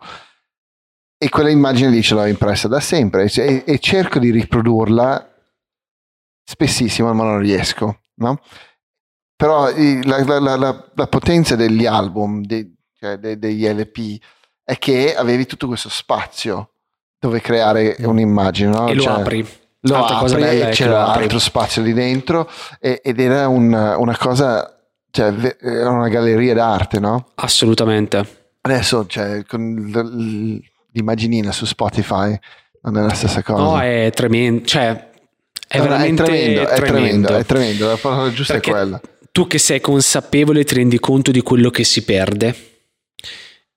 [1.21, 5.35] E quella immagine lì ce l'ho impressa da sempre e, e cerco di riprodurla
[6.45, 8.41] spessissimo, ma non riesco, no?
[9.37, 14.21] Però la, la- la- la- potenza degli album, dei- cioè de- degli LP,
[14.65, 16.73] è che avevi tutto questo spazio
[17.19, 18.89] dove creare un'immagine, no?
[18.89, 19.49] e lo Cioè, apri.
[19.81, 22.51] Lo L'altra cosa apri bella è e c'era altro spazio lì dentro
[22.81, 24.77] e- ed era un- una cosa,
[25.11, 27.29] cioè era una galleria d'arte, no?
[27.37, 28.37] Assolutamente.
[28.61, 29.75] Adesso, cioè, con
[30.93, 32.37] l'immaginina su Spotify
[32.83, 33.63] non è la stessa cosa.
[33.63, 34.65] No, è tremendo.
[34.65, 35.11] Cioè,
[35.67, 39.01] è No, veramente tremendo, è tremendo, è tremendo, la parola giusta Perché è quella.
[39.31, 42.78] Tu che sei consapevole ti rendi conto di quello che si perde.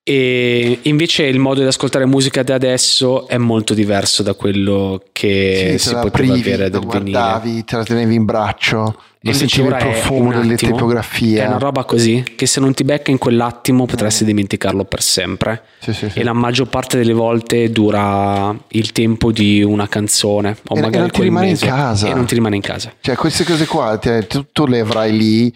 [0.03, 5.75] E invece il modo di ascoltare musica da adesso è molto diverso da quello che
[5.77, 6.85] Sì, si poteva aprivi, avere vinile.
[6.85, 11.43] guardavi, te la tenevi in braccio, E sentivi il profumo delle attimo, tipografie.
[11.43, 13.85] È una roba così che se non ti becca in quell'attimo Mm.
[13.85, 15.61] potresti dimenticarlo per sempre.
[15.79, 16.09] Sì, sì.
[16.15, 20.97] E la maggior parte delle volte dura il tempo di una canzone o E- magari
[21.01, 21.67] non ti rimane in mese.
[21.67, 22.07] casa.
[22.07, 22.91] E non ti rimane in casa.
[22.99, 25.55] Cioè, queste cose qua, te- tu, tu le avrai lì,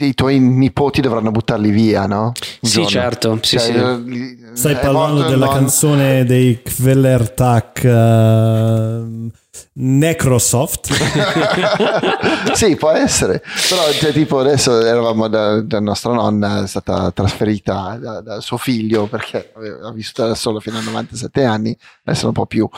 [0.00, 2.32] i tuoi nipoti dovranno buttarli via, no?
[2.60, 2.88] Sì, giorno.
[2.88, 3.72] certo, sì, Cioè, sì.
[3.74, 5.58] eh, Stai parlando della nonno.
[5.58, 9.30] canzone dei Kvellertak ehm,
[9.74, 10.92] Necrosoft.
[12.54, 13.42] sì, può essere.
[13.68, 18.56] Però, cioè, tipo, adesso eravamo da, da nostra nonna, è stata trasferita da, da suo
[18.56, 22.68] figlio perché aveva vissuto da solo fino a 97 anni, adesso non può più.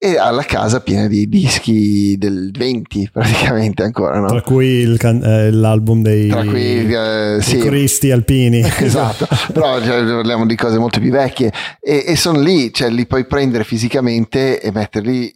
[0.00, 4.28] E ha la casa piena di dischi del 20 praticamente ancora, no?
[4.28, 7.58] Tra cui can- eh, l'album dei, Tra cui, eh, sì.
[7.58, 8.60] coristi alpini.
[8.78, 13.06] esatto, però cioè, parliamo di cose molto più vecchie e, e sono lì, cioè li
[13.06, 15.34] puoi prendere fisicamente e metterli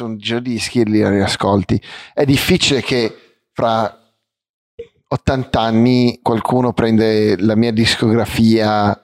[0.00, 1.80] un giradischi e li riascolti.
[2.14, 3.14] È difficile che
[3.52, 3.94] fra
[5.08, 8.98] 80 anni qualcuno prende la mia discografia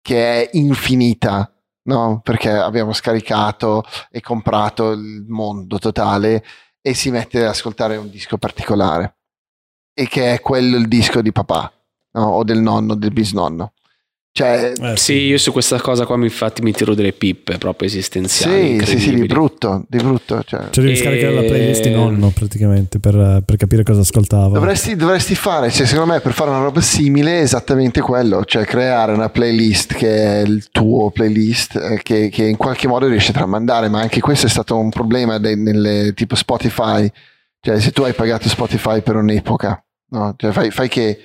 [0.00, 1.50] che è infinita,
[1.84, 2.20] no?
[2.22, 6.44] Perché abbiamo scaricato e comprato il mondo totale
[6.80, 9.16] e si mette ad ascoltare un disco particolare
[9.94, 11.72] e che è quello il disco di papà
[12.12, 12.24] no?
[12.24, 13.72] o del nonno, del bisnonno.
[14.34, 17.86] Cioè, Eh, Sì, io su questa cosa qua mi- infatti mi tiro delle pippe proprio
[17.86, 18.78] esistenziali.
[18.80, 20.42] sì, sì, sì, di brutto, di brutto.
[20.42, 20.68] Cioè.
[20.70, 24.54] Cioè devi E- scaricare la playlist di nonno praticamente per, per capire cosa ascoltava.
[24.54, 29.12] Dovresti, dovresti fare, cioè, secondo me, per fare una roba simile, esattamente quello, cioè creare
[29.12, 33.34] una playlist che è il tuo playlist, eh, che, che in qualche modo riesci a
[33.34, 37.06] tramandare, ma anche questo è stato un problema dei- nelle, tipo Spotify,
[37.60, 40.34] cioè se tu hai pagato Spotify per un'epoca, no?
[40.38, 41.18] Cioè, fai, fai che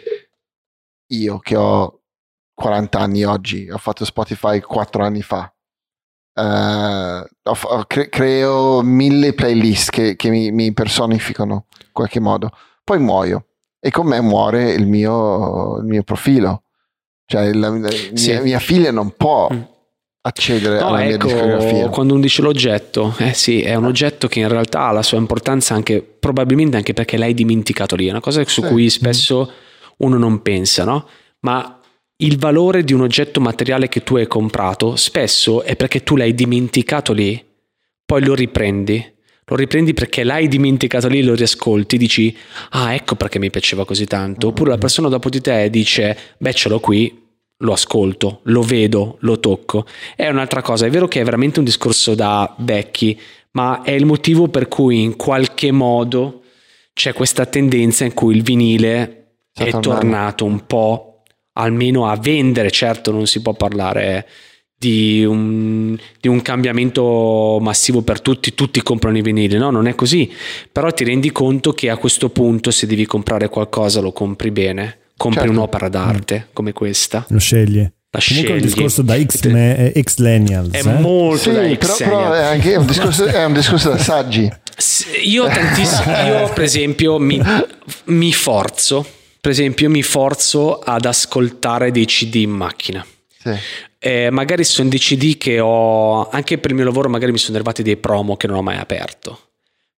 [1.13, 1.96] io che ho
[2.61, 5.53] 40 anni oggi, ho fatto Spotify 4 anni fa,
[6.33, 6.41] eh,
[7.43, 12.49] ho ho cre- creo mille playlist che, che mi, mi personificano in qualche modo,
[12.83, 13.45] poi muoio
[13.79, 16.63] e con me muore il mio, il mio profilo.
[17.25, 18.31] Cioè la, la- Sì.
[18.31, 19.61] mia, mia figlia non può Mm.
[20.21, 21.89] accedere No, alla mia ecco, discografia.
[21.89, 25.19] quando uno dice l'oggetto, eh sì, è un oggetto che in realtà ha la sua
[25.19, 28.67] importanza anche, probabilmente anche perché l'hai dimenticato lì, è una cosa su Sì.
[28.67, 29.51] cui spesso
[29.97, 31.07] uno non pensa, no?
[31.41, 31.76] Ma
[32.17, 36.33] il valore di un oggetto materiale che tu hai comprato spesso è perché tu l'hai
[36.33, 37.43] dimenticato lì,
[38.05, 39.15] poi lo riprendi.
[39.49, 42.35] Lo riprendi perché l'hai dimenticato lì, lo riascolti, dici,
[42.71, 44.47] ah ecco perché mi piaceva così tanto.
[44.47, 47.25] Oppure la persona dopo di te dice, beh ce l'ho qui,
[47.59, 49.85] lo ascolto, lo vedo, lo tocco.
[50.15, 53.17] È un'altra cosa, è vero che è veramente un discorso da vecchi,
[53.51, 56.41] ma è il motivo per cui in qualche modo
[56.93, 61.06] c'è questa tendenza in cui il vinile è tornato un po'
[61.57, 64.27] almeno a vendere, certo non si può parlare
[64.79, 69.95] di un, di un cambiamento massivo per tutti, tutti comprano i vinili, no, non è
[69.95, 70.31] così,
[70.71, 74.99] però ti rendi conto che a questo punto se devi comprare qualcosa lo compri bene,
[75.17, 75.55] compri Certo.
[75.55, 77.93] un'opera d'arte come questa, Lo sceglie.
[78.11, 78.71] la Comunque è un scegli.
[78.73, 80.69] discorso da X-Millennials.
[80.73, 80.99] È eh?
[80.99, 84.47] molto Sì, da però, X però è anche un discorso, è un discorso da saggi.
[85.23, 87.41] Io tantissimo, io per esempio mi,
[88.05, 89.03] mi forzo,
[89.47, 93.05] per esempio mi forzo ad ascoltare dei CD in macchina.
[93.39, 93.55] Sì.
[93.97, 97.55] Eh, magari sono dei CD che ho, anche per il mio lavoro magari mi sono
[97.55, 99.51] arrivati dei promo che non ho mai aperto.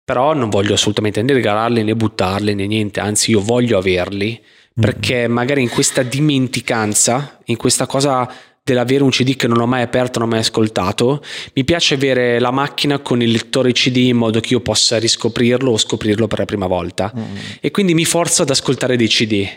[0.05, 4.39] Però non voglio assolutamente né regalarli né buttarli né niente, anzi io voglio averli
[4.79, 8.31] perché magari in questa dimenticanza, in questa cosa
[8.69, 11.23] dell'avere un CD che non ho mai aperto, non ho mai ascoltato,
[11.53, 15.71] mi piace avere la macchina con il lettore CD in modo che io possa riscoprirlo
[15.71, 17.11] o scoprirlo per la prima volta.
[17.15, 17.35] Mm.
[17.59, 19.47] E quindi mi forzo ad ascoltare dei CD.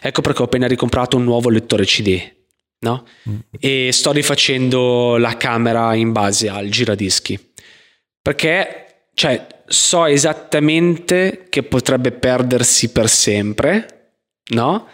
[0.00, 2.20] Ecco perché ho appena ricomprato un nuovo lettore CD.
[2.80, 3.04] No?
[3.60, 7.38] E sto rifacendo la camera in base al giradischi.
[8.20, 14.01] Perché cioè, so esattamente che potrebbe perdersi per sempre,
[14.52, 14.86] no?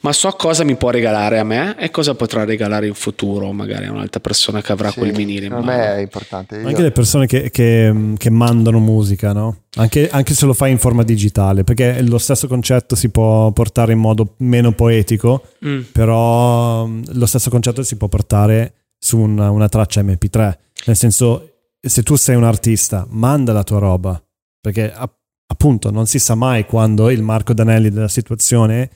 [0.00, 3.84] Ma so cosa mi può regalare a me e cosa potrà regalare in futuro, magari
[3.86, 6.56] a un'altra persona che avrà Sì, quel vinile in Per me è importante.
[6.56, 9.64] Io- Anche le persone che, che- che mandano musica, no?
[9.76, 13.92] Anche, anche se lo fai in forma digitale, perché lo stesso concetto si può portare
[13.92, 15.80] in modo meno poetico, Mm.
[15.92, 20.58] però mm, lo stesso concetto si può portare su una, una traccia MP3.
[20.86, 24.20] Nel senso, se tu sei un artista, manda la tua roba,
[24.58, 25.14] perché app-
[25.48, 28.90] appunto non si sa mai quando il Marco Danelli della situazione,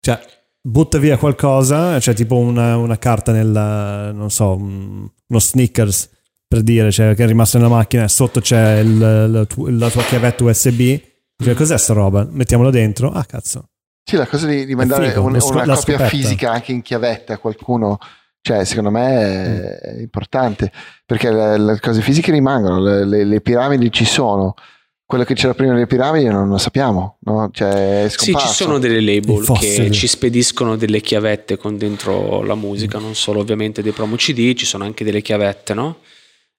[0.00, 0.18] cioè,
[0.62, 3.48] butta via qualcosa, cioè tipo una, una carta nel,
[4.14, 6.10] non so, un- uno sneakers
[6.46, 8.98] per dire, cioè, che è rimasto nella macchina e sotto c'è il-
[9.30, 10.98] la, tu- la tua chiavetta USB.
[11.42, 12.26] Cioè, cos'è sta roba?
[12.30, 13.10] Mettiamolo dentro.
[13.10, 13.68] Ah, cazzo.
[14.04, 16.06] Sì, la cosa di, di mandare figo, un- sco- una copia scoperta.
[16.08, 17.98] fisica anche in chiavetta a qualcuno,
[18.42, 20.72] cioè, secondo me è, è importante
[21.06, 24.54] perché le, le cose fisiche rimangono, le, le- le piramidi ci sono.
[25.10, 27.50] Quello che c'era prima delle piramidi non lo sappiamo, no?
[27.52, 32.54] Cioè, è Sì, ci sono delle label che ci spediscono delle chiavette con dentro la
[32.54, 35.96] musica, non solo ovviamente dei promo CD, ci sono anche delle chiavette, no?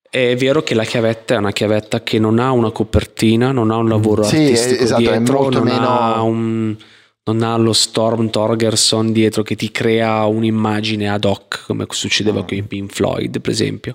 [0.09, 3.77] È vero che la chiavetta è una chiavetta che non ha una copertina, non ha
[3.77, 6.75] un lavoro Sì, artistico esatto, è dietro, molto non, meno- ha un-
[7.23, 12.43] non ha lo Storm Torgerson dietro che ti crea un'immagine ad hoc, come succedeva Ah.
[12.43, 13.93] con i Pink Floyd, per esempio.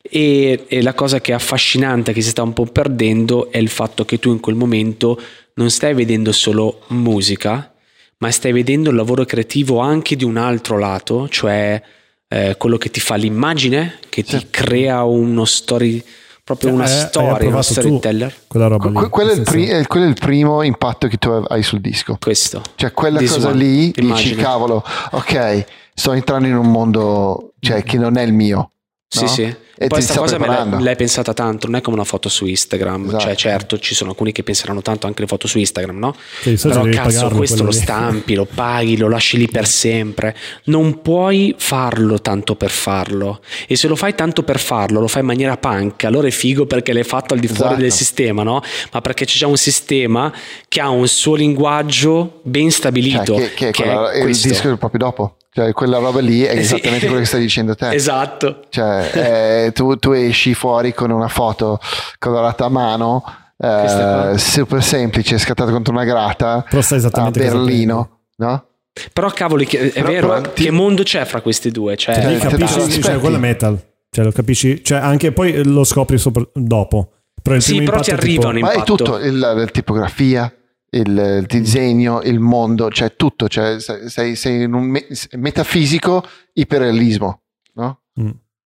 [0.00, 3.68] E, e la cosa che è affascinante, che si sta un po' perdendo, è il
[3.68, 5.20] fatto che tu in quel momento
[5.54, 7.72] non stai vedendo solo musica,
[8.18, 11.80] ma stai vedendo il lavoro creativo anche di un altro lato, cioè
[12.28, 16.02] eh, quello che ti fa l'immagine, che ti crea uno story,
[16.44, 18.34] proprio una hai storia, uno storyteller.
[18.46, 18.94] Quella roba lì.
[18.94, 21.80] Que- quello, è il pri- eh, quello è il primo impatto che tu hai sul
[21.80, 22.16] disco.
[22.20, 22.62] Questo.
[22.76, 24.42] Cioè, quella This cosa one, lì dici, immagine.
[24.42, 28.70] cavolo, ok, sto entrando in un mondo cioè, che non è il mio.
[29.10, 29.28] Sì, no?
[29.28, 29.42] sì.
[29.80, 30.84] E Poi questa sta cosa me l'hai, preparando.
[30.84, 33.06] l'hai pensata tanto, non è come una foto su Instagram.
[33.06, 33.22] Esatto.
[33.22, 36.14] Cioè, certo, ci sono alcuni che penseranno tanto anche le foto su Instagram, no?
[36.42, 37.76] Sì, Però cazzo, questo quello lo lì.
[37.84, 40.36] stampi, lo paghi, lo lasci lì per sempre.
[40.64, 43.40] Non puoi farlo tanto per farlo.
[43.68, 46.66] E se lo fai tanto per farlo, lo fai in maniera punk, allora è figo
[46.66, 47.80] perché l'hai fatto al di fuori Esatto.
[47.82, 48.60] del sistema, no?
[48.92, 50.30] Ma perché c'è già un sistema
[50.66, 53.34] che ha un suo linguaggio ben Cioè, stabilito.
[53.36, 55.36] che, che è che quella- è il disco proprio dopo.
[55.58, 56.74] Cioè, quella roba lì è Eh sì.
[56.74, 57.90] esattamente quello che stai dicendo te.
[57.92, 58.60] Esatto.
[58.68, 61.80] Cioè, eh, tu, tu esci fuori con una foto
[62.16, 63.24] colorata a mano,
[63.58, 68.66] eh, super semplice, scattata contro una grata Però sai a Berlino, no?
[69.12, 70.52] Però cavoli, che- è Però- vero, però eh?
[70.52, 71.96] ti- che mondo c'è fra questi due?
[71.96, 73.76] Cioè, Lì te capisci, cioè, quello è metal.
[74.10, 77.14] Cioè, lo capisci, cioè, anche poi lo scopri sopra- dopo.
[77.42, 80.52] Però il Sì, primo però ti è tipo- arrivano Ma è tutto, il- la tipografia,
[80.90, 85.06] il, il disegno, il mondo, cioè tutto, cioè sei, sei in un me-
[85.36, 86.24] metafisico
[86.54, 87.42] iperrealismo,
[87.74, 88.00] no?
[88.20, 88.30] Mm.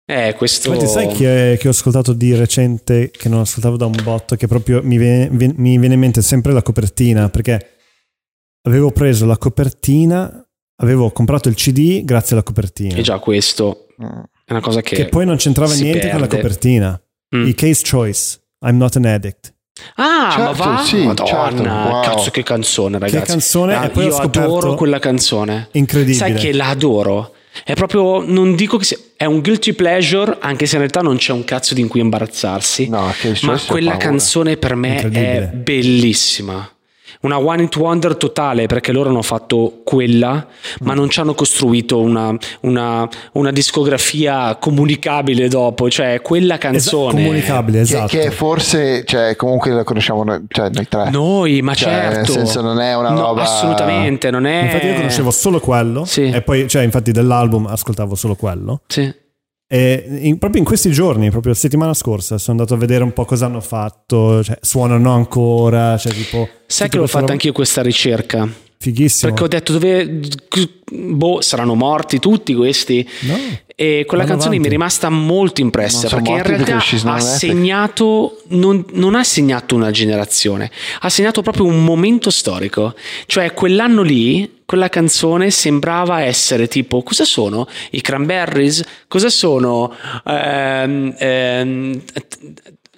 [0.06, 0.74] eh, questo...
[0.74, 4.48] Infatti, sai che, che ho ascoltato di recente, che non ascoltavo da un botto, che
[4.48, 7.78] proprio mi viene, vi- mi viene in mente sempre la copertina, perché
[8.68, 14.52] avevo preso la copertina, avevo comprato il CD grazie alla copertina, E già questo è
[14.52, 14.96] una cosa che...
[14.96, 16.42] che poi non c'entrava niente con la perde.
[16.44, 17.02] copertina.
[17.36, 17.48] Mm.
[17.48, 19.53] I Case Choice, I'm not an addict.
[19.96, 20.84] Ah, Certo, ma va?
[20.84, 22.02] sì, Madonna, certo, wow.
[22.04, 23.20] cazzo che canzone ragazzi.
[23.20, 25.70] Che canzone, Ah, io adoro quella canzone.
[25.72, 26.18] Incredibile.
[26.18, 27.34] Sai che la adoro.
[27.64, 31.18] È proprio, non dico che sia, è un guilty pleasure, anche se in realtà non
[31.18, 32.90] c'è un cazzo di cui imbarazzarsi.
[32.90, 34.06] No, che ma quella paura.
[34.08, 36.68] canzone per me è bellissima.
[37.24, 40.46] Una one hit wonder totale perché loro hanno fatto quella,
[40.82, 45.90] ma non ci hanno costruito una, una- una discografia comunicabile dopo.
[45.90, 47.24] Cioè, quella Esa- canzone.
[47.24, 48.08] comunicabile, Che, esatto.
[48.08, 51.10] che forse, cioè, comunque la conosciamo noi, cioè, noi tre.
[51.12, 52.18] Noi, ma Cioè, certo.
[52.18, 54.64] nel senso, non è una No, roba- Assolutamente, non è.
[54.64, 56.30] Infatti io conoscevo solo quello Sì.
[56.30, 58.82] e poi, cioè, infatti dell'album ascoltavo solo quello.
[58.88, 59.22] Sì.
[59.74, 63.12] E in- proprio in questi giorni, proprio la settimana scorsa, sono andato a vedere un
[63.12, 66.48] po' cosa hanno fatto, cioè, suonano ancora, cioè tipo...
[66.68, 68.48] Sai che l'ho fatta robe- anch'io questa ricerca?
[68.78, 69.32] Fighissimo.
[69.32, 70.20] Perché ho detto dove.
[70.92, 73.08] Boh, saranno morti tutti questi.
[73.22, 73.36] No.
[73.76, 74.70] E quella Vanno canzone mi è avanti.
[74.70, 77.36] rimasta molto impressa perché in perché realtà ha Netflix.
[77.38, 80.70] segnato, non, non ha segnato una generazione,
[81.00, 82.94] ha segnato proprio un momento storico.
[83.26, 88.84] Cioè, quell'anno lì, quella canzone sembrava essere tipo: cosa sono i Cranberries?
[89.08, 89.94] Cosa sono?
[90.26, 92.02] ehm, ehm,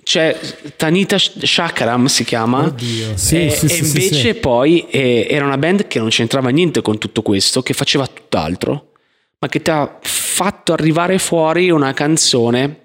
[0.02, 0.39] c'è
[0.77, 3.18] Tanita Shakaram si chiama Oddio.
[3.18, 6.81] Sì, e, sì, e sì, invece poi eh, era una band che non c'entrava niente
[6.81, 8.91] con tutto questo, che faceva tutt'altro,
[9.39, 12.84] ma che ti ha fatto arrivare fuori una canzone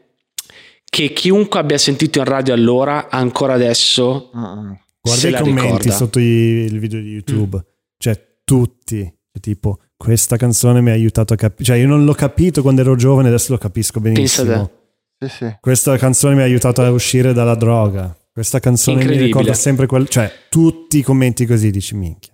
[0.84, 4.72] che chiunque abbia sentito in radio allora, ancora adesso Mm.
[5.02, 5.92] Guarda i commenti ricorda.
[5.92, 6.22] sotto i-
[6.68, 7.64] il video di YouTube,
[7.98, 12.14] cioè tutti, cioè, tipo questa canzone mi ha aiutato a capire, cioè io non l'ho
[12.14, 14.70] capito quando ero giovane, adesso lo capisco benissimo.
[15.18, 15.56] Sì, sì.
[15.60, 18.16] Questa canzone mi ha aiutato a uscire dalla droga.
[18.32, 22.32] Questa canzone mi ricorda sempre quel, cioè tutti i commenti così dici minchia.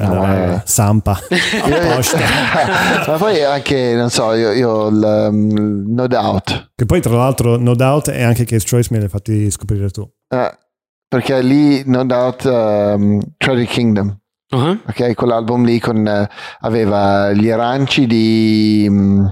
[0.00, 0.62] No, Allora, eh.
[0.64, 1.18] Sampa.
[3.06, 7.56] Ma poi anche, non so, io, io il, um, No Doubt, che poi tra l'altro
[7.56, 10.08] No Doubt e anche Case Choice me li hai fatti scoprire tu.
[10.28, 10.58] eh,
[11.06, 14.19] perché lì No Doubt um, Tragic Kingdom,
[14.50, 15.14] Ah, ok?
[15.14, 16.28] Quell'album lì con, eh,
[16.60, 18.86] aveva gli aranci di...
[18.88, 19.26] mm,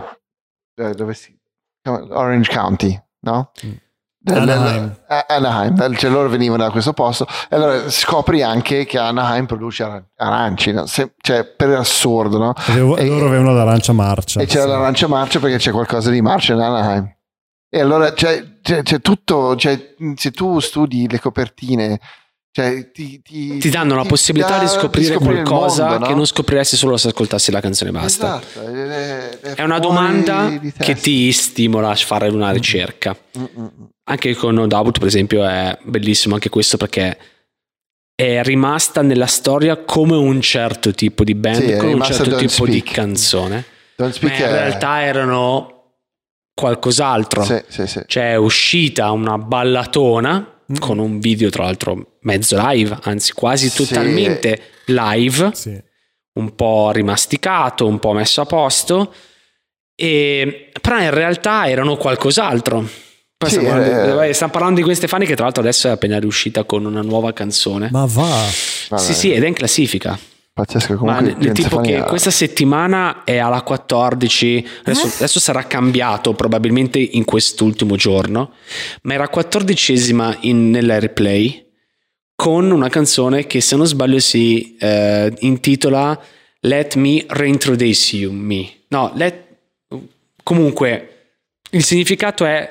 [0.77, 1.37] eh, dove si...
[1.85, 3.51] Orange County, no?
[3.67, 3.71] Mm.
[4.21, 4.97] Del- Anaheim.
[5.09, 9.83] eh, Anaheim, cioè loro venivano da questo posto e allora scopri anche che Anaheim produce
[9.85, 10.85] ar- aranci, no?
[10.87, 12.53] Se- cioè per assurdo, no?
[12.55, 14.41] Avevo- E- loro avevano l'arancia marcia.
[14.41, 14.69] E c'era sì.
[14.69, 17.17] l'arancia marcia perché c'è qualcosa di marcia in Anaheim.
[17.71, 21.99] E allora c'è, c'è- c'è tutto, cioè, se tu studi le copertine,
[22.59, 26.07] cioè, ti, ti- ti danno la possibilità di scoprire il qualcosa mondo, no?
[26.07, 28.41] che non scopriresti solo se ascoltassi la canzone basta.
[28.43, 33.17] Esatto, è, È una fuori domanda di che ti stimola a fare una ricerca.
[33.39, 33.85] Mm, mm, mm.
[34.11, 37.17] Anche con No Doubt, per esempio, è bellissimo anche questo perché
[38.15, 42.35] è rimasta nella storia come un certo tipo di band, Sì, è come un certo
[42.37, 42.91] tipo di Speak.
[42.93, 43.65] canzone.
[43.95, 45.93] Don't Ma in è- realtà erano
[46.55, 47.45] qualcos'altro.
[47.45, 48.03] Sì, sì, sì.
[48.07, 50.77] Cioè è uscita una ballatona Mm.
[50.81, 53.77] con un video tra l'altro mezzo live, anzi quasi Sì.
[53.85, 55.81] totalmente live, Sì.
[56.35, 59.13] un po' rimasticato, un po' messo a posto
[60.01, 62.89] E, però in realtà erano qualcos'altro.
[63.37, 64.33] Poi Sì, stiamo, parlando, eh.
[64.33, 67.33] stiamo parlando di Gwen Stefani che tra l'altro adesso è appena riuscita con una nuova
[67.33, 67.89] canzone.
[67.91, 68.45] Ma va.
[68.91, 70.17] Vabbè, Sì, sì, ed è in classifica.
[70.53, 75.11] Pazzesco, Ma comunque Gwen tipo che questa settimana è alla 14, adesso, Eh?
[75.17, 78.53] adesso sarà cambiato probabilmente in quest'ultimo giorno,
[79.03, 81.65] ma era 14esima in, nell'airplay
[82.41, 86.17] con una canzone che se non sbaglio si eh, intitola
[86.61, 88.75] Let Me Reintroduce You Me.
[88.91, 89.43] No, let,
[90.45, 91.17] comunque
[91.71, 92.71] il significato è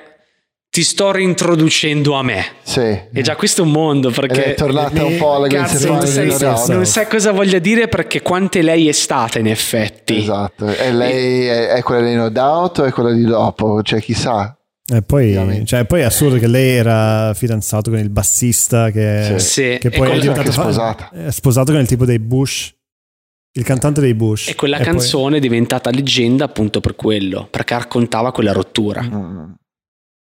[0.69, 2.45] ti sto reintroducendo a me.
[2.63, 2.79] Sì.
[2.79, 6.07] E già questo è un mondo perché Ed è tornata un po' alla Cazzo, non
[6.07, 6.73] sai, volta.
[6.73, 10.19] non sai cosa voglia dire perché quante lei è stata in effetti.
[10.19, 10.65] Esatto.
[10.65, 13.81] E lei è, è quella di No Doubt o è quella di dopo?
[13.83, 14.56] Cioè, chissà.
[14.89, 19.77] E poi, cioè, poi è assurdo che lei era fidanzato con il bassista che, Sì.
[19.79, 21.09] Che e poi è diventato sposata.
[21.09, 22.73] è sposato con il tipo dei Bush,
[23.57, 24.47] il cantante dei Bush.
[24.47, 29.01] E quella poi- canzone è diventata leggenda appunto per quello, perché raccontava quella rottura.
[29.03, 29.51] Mm.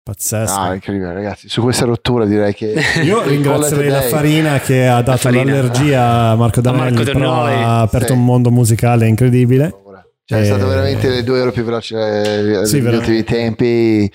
[0.02, 0.54] pazzesco.
[0.58, 1.48] Ah, incredibile, ragazzi.
[1.48, 2.74] Su questa rottura direi che.
[3.02, 5.44] Io ringrazierei la Farina che ha dato Farina.
[5.44, 7.62] l'allergia a Marco Danelli, Marco però Danelli.
[7.64, 8.12] ha aperto Sì.
[8.12, 9.74] un mondo musicale incredibile.
[10.24, 12.96] Cioè, è Eh, stato veramente le due ore più veloci eh, Sì, degli veramente.
[12.96, 14.12] ultimi tempi.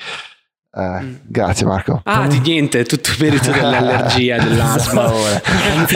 [0.73, 2.01] Eh, Grazie, Marco.
[2.05, 5.41] Ah, di niente, è tutto merito dell'allergia, dell'asma ora.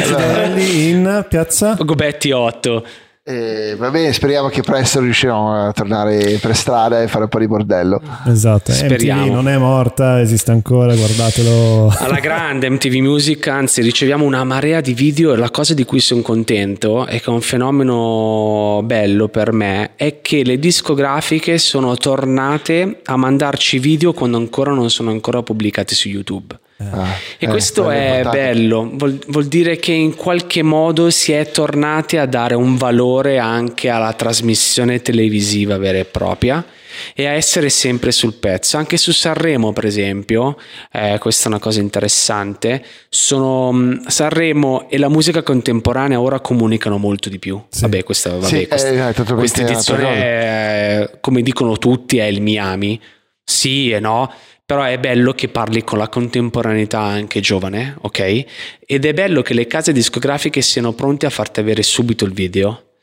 [0.10, 2.86] Danelli in piazza Gobetti 8.
[3.28, 7.40] Eh, va bene, speriamo che presto riusciremo a tornare per strada e fare un po'
[7.40, 8.00] di bordello.
[8.28, 9.24] esatto Speriamo.
[9.24, 14.80] MTV non è morta esiste ancora guardatelo Alla grande MTV Music, anzi riceviamo una marea
[14.80, 19.28] di video e la cosa di cui sono contento e che è un fenomeno bello
[19.28, 25.10] per me è che le discografiche sono tornate a mandarci video quando ancora non sono
[25.10, 26.60] ancora pubblicati su YouTube.
[26.78, 31.32] Ah, E eh, questo quello è bello, vuol, vuol dire che in qualche modo si
[31.32, 36.66] è tornati a dare un valore anche alla trasmissione televisiva vera e propria
[37.14, 38.76] e a essere sempre sul pezzo.
[38.78, 40.58] Anche su Sanremo, per esempio,
[40.92, 46.98] eh, questa è una cosa interessante, sono, mh, Sanremo e la musica contemporanea ora comunicano
[46.98, 47.62] molto di più.
[47.70, 47.82] Sì.
[47.82, 53.00] Vabbè, questa, vabbè, Sì, questa, eh, questa edizione, è, come dicono tutti, è il Miami.
[53.48, 54.32] Sì e no,
[54.66, 58.46] però è bello che parli con la contemporaneità anche giovane, ok?
[58.86, 62.94] Ed è bello che le case discografiche siano pronte a farti avere subito il video,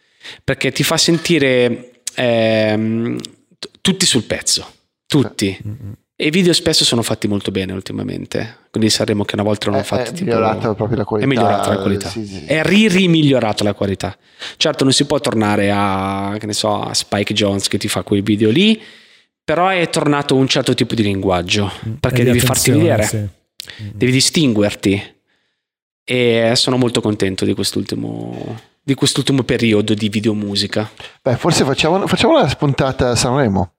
[0.42, 3.16] perché ti fa sentire ehm,
[3.58, 4.66] t- tutti sul pezzo,
[5.06, 5.56] tutti.
[6.14, 9.82] E i video spesso sono fatti molto bene ultimamente, quindi saremo che una volta erano
[9.82, 10.24] È- fatti è tipo...
[10.24, 11.30] migliorata proprio la qualità.
[11.30, 12.08] È migliorata la qualità.
[12.08, 12.44] Sì, sì.
[12.44, 14.16] È ri-rimigliorata la qualità.
[14.56, 18.02] Certo, non si può tornare a, che ne so, a Spike Jones che ti fa
[18.02, 18.80] quei video lì,
[19.44, 23.28] però è tornato un certo tipo di linguaggio, perché E di devi farti vedere, sì.
[23.92, 25.20] devi distinguerti.
[26.04, 30.90] E sono molto contento di quest'ultimo, di quest'ultimo periodo di videomusica.
[31.22, 33.74] Beh, forse facciamo, facciamo una spuntata a Sanremo.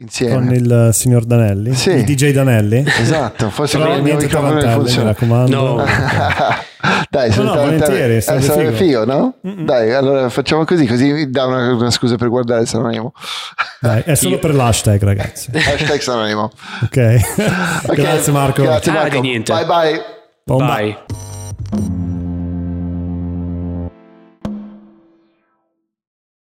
[0.00, 0.32] Insieme.
[0.34, 1.90] con il signor Danelli Sì.
[1.90, 5.08] il DJ Danelli Esatto, forse però il mio niente microfono mi funziona.
[5.08, 5.84] raccomando No.
[7.10, 9.02] Dai, No, no, volentieri, eh, sarebbe sarebbe figo.
[9.02, 9.34] figo, no?
[9.46, 9.64] Mm-mm.
[9.66, 13.12] Dai, allora facciamo così, così mi dà una, una scusa per guardare Sanremo.
[13.80, 16.50] Dai, è solo Io- per l'hashtag ragazzi Hashtag Sanremo.
[16.84, 17.20] ok
[17.86, 19.10] Ok, grazie Marco Grazie Ah, Marco.
[19.10, 19.52] di niente.
[19.52, 20.00] Bye bye.
[20.44, 20.76] Bomba.
[20.76, 22.08] Bye.